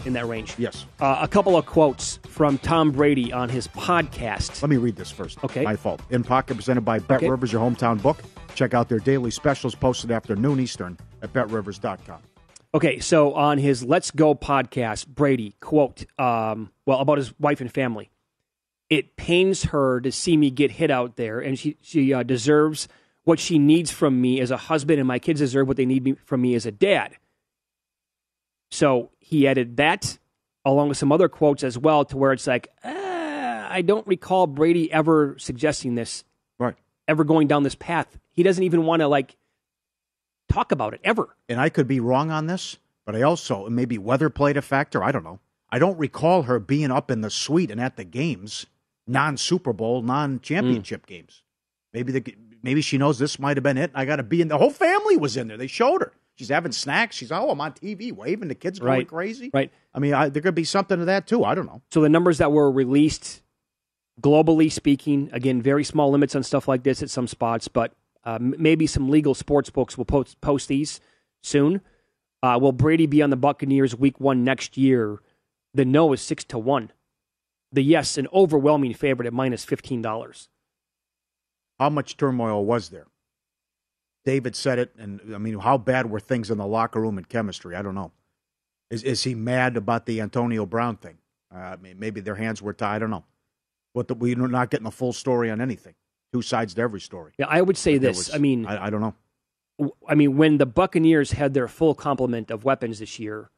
in 0.06 0.14
that 0.14 0.26
range. 0.26 0.56
Yes. 0.58 0.86
Uh, 1.00 1.18
a 1.22 1.28
couple 1.28 1.58
of 1.58 1.66
quotes 1.66 2.18
from 2.28 2.58
Tom 2.60 2.92
Brady 2.92 3.34
on 3.34 3.50
his 3.50 3.68
podcast. 3.68 4.62
Let 4.62 4.70
me 4.70 4.78
read 4.78 4.96
this 4.96 5.12
first. 5.12 5.44
Okay. 5.44 5.64
My 5.64 5.76
fault. 5.76 6.02
In 6.10 6.24
Pocket, 6.24 6.56
presented 6.56 6.82
by 6.82 7.00
Bet 7.00 7.18
Okay. 7.18 7.30
Rivers, 7.30 7.52
your 7.52 7.62
hometown 7.62 8.02
book. 8.02 8.18
Check 8.56 8.74
out 8.74 8.88
their 8.88 9.00
daily 9.00 9.32
specials 9.32 9.76
posted 9.76 10.12
after 10.12 10.36
noon 10.36 10.60
Eastern 10.62 10.98
at 11.22 11.34
betrivers.com. 11.34 12.22
Okay, 12.74 13.00
so 13.00 13.34
on 13.34 13.58
his 13.58 13.84
Let's 13.84 14.12
Go 14.12 14.36
podcast, 14.36 15.08
Brady 15.08 15.56
quote, 15.62 16.06
um, 16.20 16.72
well, 16.86 17.00
about 17.00 17.18
his 17.18 17.38
wife 17.40 17.62
and 17.62 17.72
family. 17.72 18.10
It 18.90 19.16
pains 19.18 19.64
her 19.66 20.00
to 20.02 20.12
see 20.12 20.38
me 20.38 20.52
get 20.52 20.72
hit 20.72 20.92
out 20.92 21.16
there, 21.16 21.40
and 21.40 21.58
she 21.58 21.78
she 21.82 22.14
uh, 22.14 22.24
deserves 22.24 22.88
what 23.24 23.40
she 23.40 23.58
needs 23.58 23.90
from 23.90 24.22
me 24.22 24.40
as 24.40 24.52
a 24.52 24.58
husband, 24.58 25.00
and 25.00 25.08
my 25.08 25.18
kids 25.18 25.40
deserve 25.40 25.68
what 25.68 25.78
they 25.78 25.86
need 25.86 26.04
me, 26.04 26.14
from 26.26 26.42
me 26.42 26.54
as 26.54 26.66
a 26.68 26.72
dad. 26.72 27.16
So 28.72 29.10
he 29.20 29.48
added 29.48 29.78
that 29.78 30.18
along 30.64 30.90
with 30.90 30.98
some 30.98 31.12
other 31.12 31.30
quotes 31.30 31.64
as 31.64 31.78
well, 31.78 32.06
to 32.06 32.18
where 32.18 32.34
it's 32.34 32.48
like, 32.48 32.70
ah, 32.84 33.68
I 33.70 33.82
don't 33.84 34.06
recall 34.08 34.48
Brady 34.48 34.92
ever 34.92 35.36
suggesting 35.38 35.96
this, 35.96 36.24
Right. 36.58 36.76
ever 37.08 37.24
going 37.24 37.48
down 37.48 37.64
this 37.64 37.76
path. 37.76 38.18
He 38.32 38.42
doesn't 38.44 38.64
even 38.64 38.84
want 38.86 39.02
to 39.02 39.08
like 39.08 39.36
talk 40.50 40.72
about 40.72 40.94
it 40.96 41.02
ever. 41.04 41.36
And 41.48 41.60
I 41.62 41.70
could 41.70 41.88
be 41.88 42.00
wrong 42.00 42.32
on 42.32 42.48
this, 42.48 42.78
but 43.06 43.16
I 43.16 43.22
also, 43.22 43.70
maybe 43.70 43.98
weather 44.00 44.30
played 44.30 44.58
a 44.58 44.62
factor. 44.62 45.04
I 45.04 45.12
don't 45.12 45.24
know. 45.24 45.40
I 45.70 45.78
don't 45.80 46.00
recall 46.00 46.44
her 46.44 46.60
being 46.60 46.90
up 46.92 47.12
in 47.12 47.22
the 47.22 47.30
suite 47.30 47.70
and 47.70 47.80
at 47.82 47.96
the 47.96 48.04
games, 48.04 48.66
non 49.08 49.38
Super 49.38 49.74
Bowl, 49.74 50.02
non 50.02 50.40
championship 50.40 51.06
games. 51.06 51.44
Maybe 51.94 52.12
the, 52.12 52.36
maybe 52.62 52.82
she 52.82 52.98
knows 52.98 53.20
this 53.20 53.40
might 53.40 53.58
have 53.58 53.64
been 53.64 53.78
it. 53.78 53.92
I 53.94 54.06
got 54.06 54.18
to 54.18 54.24
be 54.24 54.42
in. 54.42 54.48
The 54.48 54.58
whole 54.58 54.70
family 54.70 55.18
was 55.18 55.38
in 55.38 55.48
there. 55.48 55.58
They 55.58 55.68
showed 55.68 56.02
her. 56.02 56.12
She's 56.36 56.50
having 56.50 56.74
snacks. 56.74 57.16
She's 57.16 57.32
oh, 57.32 57.50
I'm 57.50 57.62
on 57.62 57.72
TV, 57.72 58.12
waving. 58.12 58.50
The 58.50 58.56
kids 58.56 58.80
going 58.80 58.92
Right. 58.92 59.08
crazy. 59.08 59.50
Right. 59.54 59.72
I 59.94 60.00
mean, 60.00 60.14
I, 60.14 60.28
there 60.28 60.42
could 60.42 60.56
be 60.56 60.66
something 60.66 61.00
to 61.00 61.06
that 61.06 61.28
too. 61.28 61.46
I 61.46 61.56
don't 61.56 61.66
know. 61.66 61.82
So 61.92 62.02
the 62.02 62.10
numbers 62.10 62.40
that 62.40 62.52
were 62.52 62.70
released, 62.70 63.42
globally 64.22 64.70
speaking, 64.70 65.30
again, 65.32 65.62
very 65.62 65.86
small 65.86 66.12
limits 66.12 66.36
on 66.36 66.44
stuff 66.44 66.68
like 66.68 66.84
this 66.84 67.02
at 67.02 67.10
some 67.10 67.28
spots, 67.28 67.70
but 67.70 67.94
uh, 68.26 68.40
maybe 68.42 68.88
some 68.88 69.10
legal 69.10 69.34
sports 69.34 69.70
books 69.70 69.98
will 69.98 70.06
post, 70.06 70.42
post 70.42 70.68
these 70.68 71.00
soon. 71.42 71.80
Uh, 72.44 72.60
will 72.62 72.74
Brady 72.74 73.06
be 73.06 73.22
on 73.22 73.30
the 73.30 73.38
Buccaneers 73.38 73.96
week 73.96 74.20
one 74.20 74.44
next 74.44 74.78
year? 74.78 75.20
The 75.74 75.86
no 75.86 76.12
is 76.12 76.22
six 76.22 76.44
to 76.46 76.58
one. 76.58 76.92
The 77.76 77.84
yes, 77.84 78.18
an 78.18 78.28
overwhelming 78.34 78.94
favorite 78.94 79.26
at 79.28 79.34
minus 79.34 79.66
fifteen 79.66 80.02
dollars. 80.02 80.48
How 81.78 81.90
much 81.90 82.16
turmoil 82.16 82.64
was 82.64 82.88
there? 82.90 83.08
David 84.24 84.56
said 84.56 84.80
it, 84.80 84.96
and 84.98 85.20
I 85.36 85.38
mean, 85.38 85.60
how 85.60 85.78
bad 85.78 86.10
were 86.10 86.22
things 86.22 86.50
in 86.50 86.58
the 86.58 86.66
locker 86.66 87.02
room 87.02 87.18
and 87.18 87.28
chemistry? 87.28 87.76
I 87.76 87.82
don't 87.82 87.94
know. 87.94 88.12
Is 88.90 89.04
is 89.04 89.24
he 89.26 89.36
mad 89.36 89.76
about 89.76 90.06
the 90.06 90.22
Antonio 90.22 90.66
Brown 90.66 90.96
thing? 90.96 91.18
Uh, 91.54 91.60
I 91.60 91.76
mean, 91.76 92.00
maybe 92.00 92.22
their 92.22 92.36
hands 92.36 92.62
were 92.62 92.72
tied. 92.72 92.96
I 92.96 93.00
don't 93.00 93.12
know. 93.12 93.26
But 93.94 94.08
the, 94.08 94.14
we're 94.16 94.36
not 94.36 94.70
getting 94.70 94.86
the 94.86 94.92
full 94.92 95.12
story 95.14 95.52
on 95.52 95.60
anything. 95.60 95.96
Two 96.32 96.42
sides 96.42 96.74
to 96.76 96.82
every 96.82 97.02
story. 97.02 97.34
Yeah, 97.38 97.48
I 97.50 97.62
would 97.62 97.78
say 97.78 97.98
this. 97.98 98.18
was- 98.18 98.34
I 98.36 98.38
mean, 98.38 98.66
I, 98.66 98.86
I 98.86 98.90
don't 98.90 99.02
know. 99.02 99.16
I 100.08 100.16
mean, 100.16 100.38
when 100.38 100.58
the 100.60 100.66
Buccaneers 100.66 101.32
had 101.34 101.54
their 101.54 101.68
full 101.68 101.94
complement 101.94 102.50
of 102.52 102.64
weapons 102.64 103.00
this 103.00 103.20
year, 103.20 103.52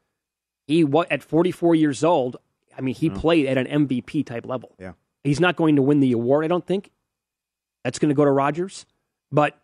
he 0.66 0.84
at 1.08 1.22
44 1.22 1.76
years 1.76 2.02
old. 2.02 2.36
I 2.78 2.80
mean, 2.80 2.94
he 2.94 3.10
played 3.10 3.46
at 3.46 3.58
an 3.58 3.66
MVP 3.88 4.24
type 4.24 4.46
level. 4.46 4.74
Yeah. 4.78 4.92
He's 5.24 5.40
not 5.40 5.56
going 5.56 5.76
to 5.76 5.82
win 5.82 5.98
the 6.00 6.12
award, 6.12 6.44
I 6.44 6.48
don't 6.48 6.64
think. 6.64 6.90
That's 7.82 7.98
going 7.98 8.10
to 8.10 8.14
go 8.14 8.24
to 8.24 8.30
Rodgers. 8.30 8.86
But 9.32 9.60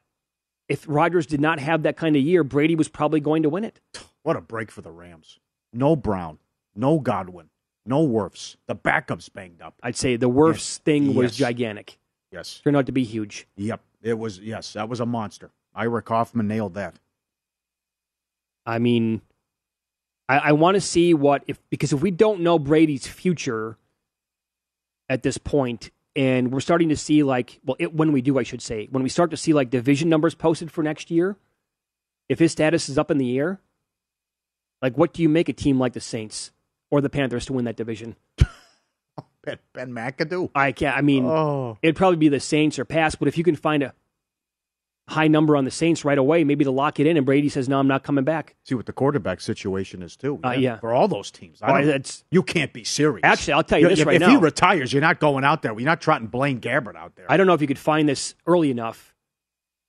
if 0.68 0.84
Rodgers 0.88 1.26
did 1.26 1.40
not 1.40 1.58
have 1.60 1.84
that 1.84 1.96
kind 1.96 2.16
of 2.16 2.22
year, 2.22 2.42
Brady 2.42 2.74
was 2.74 2.88
probably 2.88 3.20
going 3.20 3.44
to 3.44 3.48
win 3.48 3.64
it. 3.64 3.80
What 4.24 4.36
a 4.36 4.40
break 4.40 4.70
for 4.70 4.80
the 4.82 4.90
Rams. 4.90 5.38
No 5.72 5.94
Brown, 5.96 6.38
no 6.74 6.98
Godwin, 6.98 7.50
no 7.86 8.06
Wirfs. 8.06 8.56
The 8.66 8.74
backup's 8.74 9.28
banged 9.28 9.62
up. 9.62 9.74
I'd 9.82 9.96
say 9.96 10.16
the 10.16 10.28
worst 10.28 10.58
Yes. 10.70 10.78
thing 10.78 11.14
was 11.14 11.36
gigantic. 11.36 11.98
Yes. 12.32 12.60
Turned 12.64 12.76
out 12.76 12.86
to 12.86 12.92
be 12.92 13.04
huge. 13.04 13.46
Yep. 13.56 13.80
It 14.02 14.18
was, 14.18 14.38
yes, 14.40 14.72
that 14.72 14.88
was 14.88 15.00
a 15.00 15.06
monster. 15.06 15.50
Ira 15.74 16.02
Kaufman 16.02 16.48
nailed 16.48 16.74
that. 16.74 16.96
I 18.66 18.78
mean, 18.78 19.20
I, 20.28 20.38
I 20.38 20.52
want 20.52 20.74
to 20.76 20.80
see 20.80 21.14
what 21.14 21.44
if 21.46 21.58
because 21.70 21.92
if 21.92 22.00
we 22.00 22.10
don't 22.10 22.40
know 22.40 22.58
Brady's 22.58 23.06
future 23.06 23.76
at 25.08 25.22
this 25.22 25.36
point, 25.38 25.90
and 26.16 26.50
we're 26.52 26.60
starting 26.60 26.88
to 26.88 26.96
see 26.96 27.22
like 27.22 27.60
well, 27.64 27.76
it, 27.78 27.94
when 27.94 28.12
we 28.12 28.22
do, 28.22 28.38
I 28.38 28.42
should 28.42 28.62
say, 28.62 28.88
when 28.90 29.02
we 29.02 29.08
start 29.08 29.30
to 29.32 29.36
see 29.36 29.52
like 29.52 29.70
division 29.70 30.08
numbers 30.08 30.34
posted 30.34 30.70
for 30.70 30.82
next 30.82 31.10
year, 31.10 31.36
if 32.28 32.38
his 32.38 32.52
status 32.52 32.88
is 32.88 32.96
up 32.98 33.10
in 33.10 33.18
the 33.18 33.38
air, 33.38 33.60
like 34.80 34.96
what 34.96 35.12
do 35.12 35.22
you 35.22 35.28
make 35.28 35.48
a 35.48 35.52
team 35.52 35.78
like 35.78 35.92
the 35.92 36.00
Saints 36.00 36.52
or 36.90 37.00
the 37.00 37.10
Panthers 37.10 37.46
to 37.46 37.52
win 37.52 37.64
that 37.66 37.76
division? 37.76 38.16
Ben, 39.44 39.58
ben 39.74 39.90
McAdoo. 39.92 40.48
I 40.54 40.72
can't. 40.72 40.96
I 40.96 41.02
mean, 41.02 41.26
Oh. 41.26 41.76
it'd 41.82 41.96
probably 41.96 42.16
be 42.16 42.30
the 42.30 42.40
Saints 42.40 42.78
or 42.78 42.86
pass. 42.86 43.14
But 43.14 43.28
if 43.28 43.36
you 43.36 43.44
can 43.44 43.56
find 43.56 43.82
a 43.82 43.92
high 45.08 45.28
number 45.28 45.56
on 45.56 45.64
the 45.64 45.70
Saints 45.70 46.04
right 46.04 46.16
away, 46.16 46.44
maybe 46.44 46.64
to 46.64 46.70
lock 46.70 46.98
it 46.98 47.06
in, 47.06 47.16
and 47.16 47.26
Brady 47.26 47.48
says, 47.48 47.68
"No, 47.68 47.78
I'm 47.78 47.86
not 47.86 48.02
coming 48.04 48.24
back." 48.24 48.56
See 48.64 48.74
what 48.74 48.86
the 48.86 48.92
quarterback 48.92 49.40
situation 49.40 50.02
is 50.02 50.16
too. 50.16 50.40
Uh, 50.44 50.52
yeah. 50.52 50.78
for 50.78 50.92
all 50.94 51.08
those 51.08 51.30
teams. 51.30 51.58
That's- 51.60 52.24
you 52.30 52.42
can't 52.42 52.72
be 52.72 52.84
serious. 52.84 53.20
Actually, 53.22 53.54
I'll 53.54 53.62
tell 53.64 53.78
you 53.78 53.88
this 53.88 54.00
if, 54.00 54.06
right 54.06 54.16
if 54.16 54.20
now. 54.20 54.30
he 54.30 54.36
retires, 54.36 54.92
you're 54.92 55.02
not 55.02 55.20
going 55.20 55.44
out 55.44 55.62
there. 55.62 55.72
You're 55.72 55.82
not 55.82 56.00
trotting 56.00 56.28
Blaine 56.28 56.60
Gabbert 56.60 56.96
out 56.96 57.16
there. 57.16 57.26
I 57.30 57.36
don't 57.36 57.46
know 57.46 57.54
if 57.54 57.60
you 57.60 57.66
could 57.66 57.78
find 57.78 58.08
this 58.08 58.34
early 58.46 58.70
enough, 58.70 59.14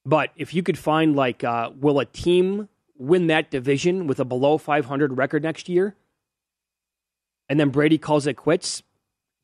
but 0.05 0.32
if 0.36 0.53
you 0.53 0.63
could 0.63 0.78
find 0.78 1.16
like, 1.16 1.43
uh, 1.43 1.72
will 1.80 1.99
a 1.99 2.05
team 2.05 2.68
win 2.97 3.28
that 3.28 3.51
division 3.51 4.07
with 4.07 4.20
a 4.20 4.26
below 4.26 4.57
500 4.57 5.18
record 5.18 5.43
next 5.43 5.70
year, 5.70 5.95
and 7.47 7.59
then 7.59 7.70
Brady 7.70 7.97
calls 7.97 8.28
it 8.28 8.36
quits? 8.36 8.84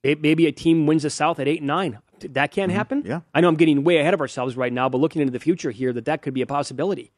Maybe 0.03 0.47
a 0.47 0.51
team 0.51 0.87
wins 0.87 1.03
the 1.03 1.09
South 1.11 1.39
at 1.39 1.47
eight 1.47 1.59
and 1.59 1.67
nine. 1.67 1.99
That 2.29 2.51
can't 2.51 2.71
happen. 2.71 2.99
Mm-hmm. 2.99 3.09
yeah. 3.09 3.21
I 3.33 3.41
know 3.41 3.47
I'm 3.47 3.55
getting 3.55 3.83
way 3.83 3.97
ahead 3.97 4.13
of 4.13 4.21
ourselves 4.21 4.57
right 4.57 4.71
now, 4.71 4.89
but 4.89 4.99
looking 4.99 5.21
into 5.21 5.31
the 5.31 5.39
future 5.39 5.71
here, 5.71 5.93
that 5.93 6.05
that 6.05 6.21
could 6.21 6.33
be 6.33 6.41
a 6.41 6.47
possibility. 6.47 7.11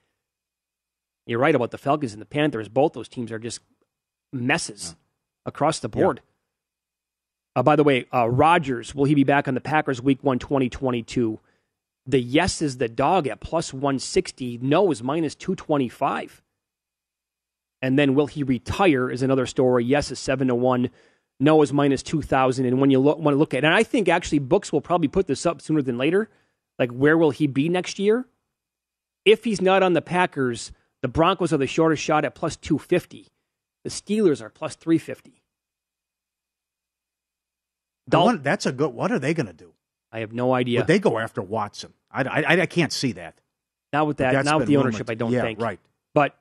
You're 1.25 1.39
right 1.39 1.55
about 1.55 1.71
the 1.71 1.77
Falcons 1.77 2.13
and 2.13 2.21
the 2.21 2.25
Panthers. 2.25 2.67
Both 2.67 2.93
those 2.93 3.07
teams 3.07 3.31
are 3.31 3.39
just 3.39 3.59
messes 4.31 4.95
across 5.45 5.79
the 5.79 5.89
board. 5.89 6.21
Uh, 7.55 7.63
by 7.63 7.75
the 7.75 7.83
way, 7.83 8.05
uh, 8.13 8.29
Rodgers, 8.29 8.95
will 8.95 9.05
he 9.05 9.15
be 9.15 9.23
back 9.23 9.47
on 9.47 9.53
the 9.53 9.61
Packers 9.61 10.01
week 10.01 10.23
one 10.23 10.39
2022? 10.39 11.39
The 12.05 12.19
yes 12.19 12.61
is 12.61 12.77
the 12.77 12.89
dog 12.89 13.27
at 13.27 13.39
plus 13.39 13.73
160. 13.73 14.59
No 14.61 14.91
is 14.91 15.03
minus 15.03 15.35
225. 15.35 16.41
And 17.81 17.99
then 17.99 18.15
will 18.15 18.27
he 18.27 18.43
retire 18.43 19.09
is 19.09 19.21
another 19.21 19.45
story. 19.45 19.85
Yes 19.85 20.11
is 20.11 20.19
7 20.19 20.47
to 20.47 20.55
1. 20.55 20.89
No 21.39 21.61
is 21.61 21.73
minus 21.73 22.03
2,000. 22.03 22.65
And 22.65 22.79
when 22.79 22.89
you 22.91 22.99
look, 22.99 23.17
want 23.17 23.35
to 23.35 23.39
look 23.39 23.53
at 23.53 23.63
and 23.65 23.73
I 23.73 23.83
think 23.83 24.07
actually 24.07 24.39
books 24.39 24.71
will 24.71 24.81
probably 24.81 25.07
put 25.07 25.27
this 25.27 25.45
up 25.45 25.61
sooner 25.61 25.81
than 25.81 25.97
later. 25.97 26.29
Like, 26.79 26.91
where 26.91 27.17
will 27.17 27.31
he 27.31 27.47
be 27.47 27.69
next 27.69 27.99
year? 27.99 28.25
If 29.25 29.43
he's 29.43 29.61
not 29.61 29.83
on 29.83 29.93
the 29.93 30.01
Packers, 30.01 30.71
the 31.01 31.07
Broncos 31.07 31.53
are 31.53 31.57
the 31.57 31.67
shortest 31.67 32.01
shot 32.03 32.25
at 32.25 32.35
plus 32.35 32.55
250. 32.55 33.27
The 33.83 33.89
Steelers 33.89 34.41
are 34.41 34.49
plus 34.49 34.75
350. 34.75 35.41
I 38.11 38.17
wonder- 38.17 38.41
that's 38.41 38.65
a 38.65 38.71
good. 38.71 38.93
What 38.93 39.11
are 39.11 39.19
they 39.19 39.33
going 39.33 39.47
to 39.47 39.53
do? 39.53 39.73
I 40.11 40.19
have 40.19 40.33
no 40.33 40.53
idea. 40.53 40.79
Would 40.81 40.87
they 40.87 40.99
go 40.99 41.17
after 41.17 41.41
Watson? 41.41 41.93
I, 42.11 42.23
I, 42.23 42.61
I 42.61 42.65
can't 42.65 42.93
see 42.93 43.13
that. 43.13 43.35
Not 43.91 44.07
with 44.07 44.17
that. 44.17 44.45
Not 44.45 44.59
with 44.59 44.67
the 44.67 44.77
ownership. 44.77 45.09
I 45.09 45.15
don't 45.15 45.31
Yeah, 45.31 45.41
think. 45.41 45.59
right. 45.59 45.79
But 46.13 46.37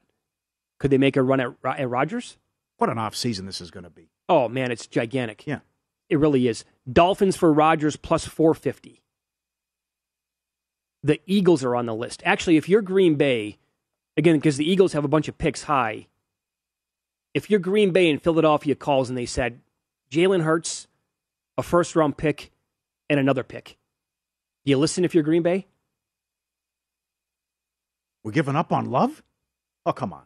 could 0.78 0.90
they 0.90 0.98
make 0.98 1.16
a 1.16 1.22
run 1.22 1.40
at, 1.40 1.54
at 1.64 1.88
Rodgers? 1.88 2.36
What 2.78 2.90
an 2.90 2.98
off 2.98 3.14
season 3.16 3.46
this 3.46 3.60
is 3.60 3.70
going 3.70 3.84
to 3.84 3.90
be. 3.90 4.10
Oh 4.32 4.48
man, 4.48 4.72
it's 4.72 4.86
gigantic. 4.86 5.46
Yeah, 5.46 5.58
it 6.08 6.18
really 6.18 6.48
is. 6.48 6.64
Dolphins 6.90 7.36
for 7.36 7.52
Rodgers 7.52 7.96
plus 7.96 8.26
four 8.26 8.54
fifty. 8.54 9.02
The 11.02 11.20
Eagles 11.26 11.62
are 11.62 11.76
on 11.76 11.84
the 11.84 11.94
list. 11.94 12.22
Actually, 12.24 12.56
if 12.56 12.66
you're 12.66 12.80
Green 12.80 13.16
Bay, 13.16 13.58
again 14.16 14.36
because 14.36 14.56
the 14.56 14.64
Eagles 14.64 14.94
have 14.94 15.04
a 15.04 15.08
bunch 15.08 15.28
of 15.28 15.36
picks 15.36 15.64
high. 15.64 16.06
If 17.34 17.50
you're 17.50 17.60
Green 17.60 17.90
Bay 17.90 18.08
and 18.08 18.22
Philadelphia 18.22 18.74
calls 18.74 19.10
and 19.10 19.18
they 19.18 19.26
said 19.26 19.60
Jalen 20.10 20.44
Hurts, 20.44 20.86
a 21.58 21.62
first 21.62 21.94
round 21.94 22.16
pick, 22.16 22.52
and 23.10 23.20
another 23.20 23.42
pick, 23.42 23.76
do 24.64 24.70
you 24.70 24.78
listen 24.78 25.04
if 25.04 25.14
you're 25.14 25.24
Green 25.24 25.42
Bay? 25.42 25.66
We're 28.24 28.32
giving 28.32 28.56
up 28.56 28.72
on 28.72 28.90
Love. 28.90 29.22
Oh 29.84 29.92
come 29.92 30.14
on, 30.14 30.24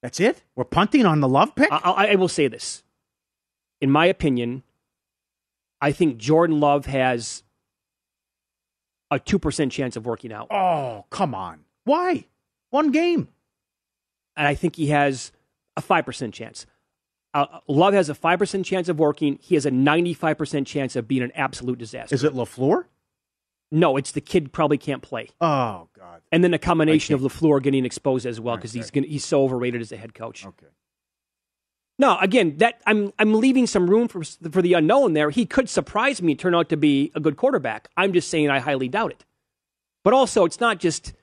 that's 0.00 0.20
it. 0.20 0.42
We're 0.54 0.64
punting 0.64 1.04
on 1.04 1.20
the 1.20 1.28
Love 1.28 1.54
pick. 1.54 1.70
I, 1.70 1.76
I, 1.76 2.06
I 2.12 2.14
will 2.14 2.28
say 2.28 2.48
this. 2.48 2.82
In 3.80 3.90
my 3.90 4.06
opinion, 4.06 4.62
I 5.80 5.92
think 5.92 6.16
Jordan 6.18 6.60
Love 6.60 6.86
has 6.86 7.42
a 9.10 9.18
2% 9.18 9.70
chance 9.70 9.96
of 9.96 10.06
working 10.06 10.32
out. 10.32 10.48
Oh, 10.50 11.04
come 11.10 11.34
on. 11.34 11.60
Why? 11.84 12.26
One 12.70 12.90
game. 12.90 13.28
And 14.36 14.46
I 14.46 14.54
think 14.54 14.76
he 14.76 14.88
has 14.88 15.32
a 15.76 15.82
5% 15.82 16.32
chance. 16.32 16.66
Uh, 17.32 17.60
Love 17.68 17.94
has 17.94 18.08
a 18.08 18.14
5% 18.14 18.64
chance 18.64 18.88
of 18.88 18.98
working. 18.98 19.38
He 19.42 19.54
has 19.54 19.66
a 19.66 19.70
95% 19.70 20.66
chance 20.66 20.96
of 20.96 21.06
being 21.06 21.22
an 21.22 21.32
absolute 21.34 21.78
disaster. 21.78 22.14
Is 22.14 22.24
it 22.24 22.32
LaFleur? 22.32 22.84
No, 23.70 23.96
it's 23.96 24.12
the 24.12 24.20
kid 24.20 24.52
probably 24.52 24.78
can't 24.78 25.02
play. 25.02 25.28
Oh 25.40 25.88
God. 25.98 26.22
And 26.32 26.42
then 26.44 26.54
a 26.54 26.58
combination 26.58 27.14
of 27.14 27.20
LaFleur 27.20 27.62
getting 27.62 27.84
exposed 27.84 28.24
as 28.24 28.40
well 28.40 28.56
because 28.56 28.72
he's 28.72 28.90
gonna, 28.90 29.06
he's 29.08 29.24
so 29.24 29.42
overrated 29.42 29.80
as 29.80 29.90
a 29.92 29.96
head 29.96 30.14
coach. 30.14 30.46
Okay. 30.46 30.66
No, 31.98 32.18
again, 32.18 32.58
that 32.58 32.80
I'm 32.86 33.12
I'm 33.18 33.34
leaving 33.34 33.66
some 33.66 33.88
room 33.88 34.06
for 34.08 34.22
for 34.50 34.60
the 34.62 34.74
unknown 34.74 35.14
there. 35.14 35.30
He 35.30 35.46
could 35.46 35.68
surprise 35.70 36.20
me, 36.20 36.34
turn 36.34 36.54
out 36.54 36.68
to 36.68 36.76
be 36.76 37.10
a 37.14 37.20
good 37.20 37.36
quarterback. 37.36 37.88
I'm 37.96 38.12
just 38.12 38.28
saying 38.28 38.50
I 38.50 38.58
highly 38.58 38.88
doubt 38.88 39.12
it. 39.12 39.24
But 40.04 40.12
also, 40.12 40.44
it's 40.44 40.60
not 40.60 40.78
just 40.78 41.14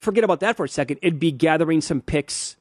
forget 0.00 0.22
about 0.24 0.40
that 0.40 0.56
for 0.56 0.64
a 0.64 0.68
second. 0.68 0.98
It'd 1.02 1.18
be 1.18 1.32
gathering 1.32 1.80
some 1.80 2.00
picks 2.00 2.56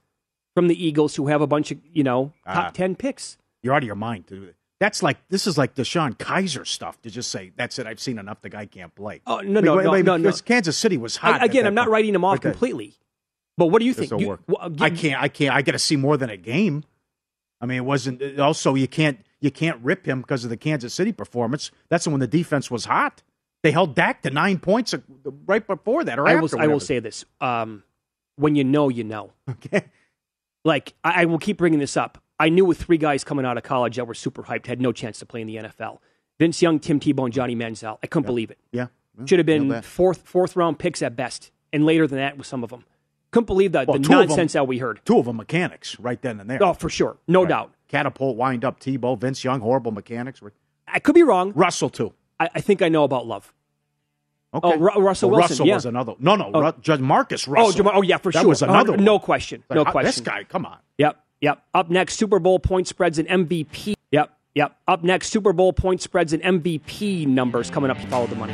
from 0.56 0.68
the 0.68 0.84
Eagles 0.86 1.16
who 1.16 1.28
have 1.28 1.42
a 1.42 1.48
bunch 1.48 1.70
of 1.72 1.78
you 1.94 2.04
know 2.04 2.34
top 2.46 2.66
Ah. 2.68 2.70
ten 2.72 2.96
picks. 2.96 3.38
You're 3.62 3.74
out 3.76 3.84
of 3.84 3.88
your 3.88 3.96
mind. 3.96 4.26
dude. 4.26 4.56
That's 4.80 5.02
like 5.04 5.18
this 5.30 5.46
is 5.48 5.58
like 5.60 5.76
DeShone 5.76 6.18
Kizer 6.18 6.66
stuff 6.66 7.00
to 7.04 7.10
just 7.12 7.30
say 7.32 7.52
that's 7.56 7.78
it. 7.80 7.86
I've 7.88 8.00
seen 8.00 8.18
enough. 8.20 8.42
The 8.42 8.50
guy 8.50 8.66
can't 8.66 8.94
play. 8.96 9.22
Oh 9.28 9.42
no 9.42 9.60
no 9.60 9.76
no 9.76 9.92
no, 9.92 10.02
no. 10.02 10.18
because 10.18 10.42
Kansas 10.42 10.78
City 10.78 10.98
was 10.98 11.18
hot. 11.18 11.42
I, 11.42 11.46
again, 11.46 11.68
I'm 11.68 11.76
not 11.76 11.84
point. 11.86 11.92
writing 11.94 12.16
him 12.16 12.24
off 12.26 12.38
Okay. 12.38 12.50
completely. 12.50 12.96
But 13.58 13.68
what 13.68 13.80
do 13.80 13.86
you 13.86 13.94
think? 13.94 14.12
You- 14.20 14.38
well, 14.48 14.72
I 14.80 14.90
can't. 14.92 15.22
I 15.22 15.28
can't. 15.30 15.54
I 15.56 15.62
got 15.64 15.72
to 15.74 15.80
see 15.80 15.96
more 15.96 16.18
than 16.18 16.30
a 16.32 16.38
game. 16.38 16.84
I 17.60 17.66
mean, 17.66 17.78
it 17.78 17.86
wasn't. 17.86 18.40
Also, 18.40 18.76
you 18.76 18.88
can't. 18.88 19.20
You 19.40 19.52
can't 19.52 19.80
rip 19.84 20.08
him 20.08 20.22
because 20.22 20.44
of 20.44 20.50
the 20.50 20.58
Kansas 20.58 20.94
City 20.94 21.12
performance. 21.12 21.70
That's 21.90 22.08
when 22.08 22.20
the 22.20 22.28
defense 22.28 22.72
was 22.72 22.86
hot. 22.86 23.22
They 23.64 23.72
held 23.72 23.96
Dak 23.96 24.22
to 24.24 24.30
nine 24.32 24.60
points 24.60 24.94
uh, 24.94 25.00
right 25.46 25.66
before 25.66 26.04
that. 26.04 26.20
Or 26.20 26.28
I 26.28 26.36
will. 26.36 26.50
I 26.58 26.68
will 26.68 26.80
say 26.80 27.00
this: 27.00 27.26
um, 27.42 27.84
when 28.36 28.56
you 28.56 28.64
know, 28.64 28.90
you 28.90 29.04
know. 29.04 29.32
Okay. 29.50 29.86
Like 30.66 30.94
I, 31.04 31.22
I 31.22 31.26
will 31.26 31.38
keep 31.40 31.58
bringing 31.58 31.80
this 31.80 31.96
up. 31.96 32.22
I 32.40 32.50
knew 32.50 32.66
with 32.66 32.82
three 32.82 32.98
guys 32.98 33.24
coming 33.24 33.46
out 33.46 33.58
of 33.58 33.64
college 33.64 33.96
that 33.96 34.06
were 34.06 34.14
super 34.14 34.44
hyped, 34.44 34.68
had 34.68 34.82
no 34.82 34.92
chance 34.92 35.20
to 35.20 35.26
play 35.26 35.42
in 35.42 35.48
the 35.48 35.56
NFL. 35.56 36.00
Vince 36.40 36.62
Young, 36.62 36.80
Tim 36.80 37.00
Tebow, 37.00 37.26
and 37.26 37.34
Johnny 37.34 37.56
Manziel. 37.56 37.98
I 38.04 38.08
couldn't 38.08 38.26
believe 38.28 38.52
it. 38.52 38.60
Yeah. 38.72 38.88
Yeah, 39.18 39.26
Should 39.26 39.40
have 39.40 39.46
been 39.46 39.82
fourth 39.82 40.22
fourth 40.24 40.56
round 40.56 40.78
picks 40.78 41.02
at 41.02 41.16
best, 41.16 41.52
and 41.74 41.86
later 41.86 42.06
than 42.06 42.20
that 42.20 42.38
with 42.38 42.46
some 42.46 42.64
of 42.64 42.70
them. 42.70 42.84
Couldn't 43.32 43.46
believe 43.48 43.74
that 43.74 43.88
Well, 43.88 43.98
the 43.98 44.04
two 44.04 44.14
of 44.14 44.22
'em- 44.22 44.28
nonsense 44.30 44.54
that 44.54 44.68
we 44.68 44.78
heard. 44.78 45.02
Two 45.06 45.18
of 45.20 45.26
them 45.26 45.38
mechanics 45.38 46.00
right 46.00 46.22
then 46.22 46.40
and 46.40 46.50
there. 46.50 46.60
Oh, 46.64 46.74
for 46.74 46.90
sure, 46.90 47.18
no 47.28 47.42
Right. 47.42 47.50
doubt. 47.50 47.74
Catapult, 47.90 48.36
wind 48.38 48.64
up, 48.66 48.80
Tebow, 48.80 49.18
Vince 49.20 49.44
Young, 49.44 49.60
horrible 49.62 49.92
mechanics. 49.92 50.42
I 50.88 51.00
could 51.00 51.16
be 51.16 51.24
wrong. 51.24 51.52
Russell 51.56 51.90
too. 51.90 52.14
I, 52.40 52.50
I 52.56 52.62
think 52.62 52.82
I 52.82 52.90
know 52.90 53.04
about 53.04 53.28
Love. 53.28 53.54
Okay. 54.54 54.68
Oh, 54.74 54.78
Ru- 54.78 55.02
Russell 55.02 55.30
Well, 55.30 55.40
Wilson. 55.40 55.54
Russell 55.56 55.68
yeah. 55.68 55.74
was 55.76 55.86
another. 55.86 56.14
No, 56.20 56.36
no, 56.36 56.52
Oh. 56.54 56.72
JaMarcus 56.72 57.48
Oh, 57.48 57.52
Russell. 57.52 57.90
Oh, 57.94 58.02
yeah, 58.02 58.18
for 58.18 58.32
that 58.32 58.40
sure. 58.42 58.50
was 58.50 58.62
another 58.62 58.94
Uh, 58.94 58.96
one. 58.96 59.04
no 59.04 59.20
question. 59.20 59.64
Like, 59.70 59.76
No 59.76 59.86
question. 59.86 60.06
This 60.08 60.22
guy, 60.22 60.44
come 60.46 60.66
on. 60.66 60.78
Yep, 60.98 61.18
yep. 61.42 61.64
Up 61.74 61.90
next, 61.90 62.16
Super 62.18 62.40
Bowl 62.40 62.58
point 62.60 62.88
spreads 62.88 63.20
and 63.20 63.28
MVP. 63.28 63.94
Yep, 64.12 64.32
yep. 64.56 64.78
Up 64.88 65.04
next, 65.04 65.30
Super 65.30 65.52
Bowl 65.52 65.74
point 65.74 66.02
spreads 66.02 66.32
and 66.32 66.42
MVP 66.44 67.26
numbers 67.26 67.70
coming 67.70 67.92
up. 67.92 68.00
To 68.00 68.08
follow 68.08 68.28
the 68.28 68.36
money. 68.36 68.54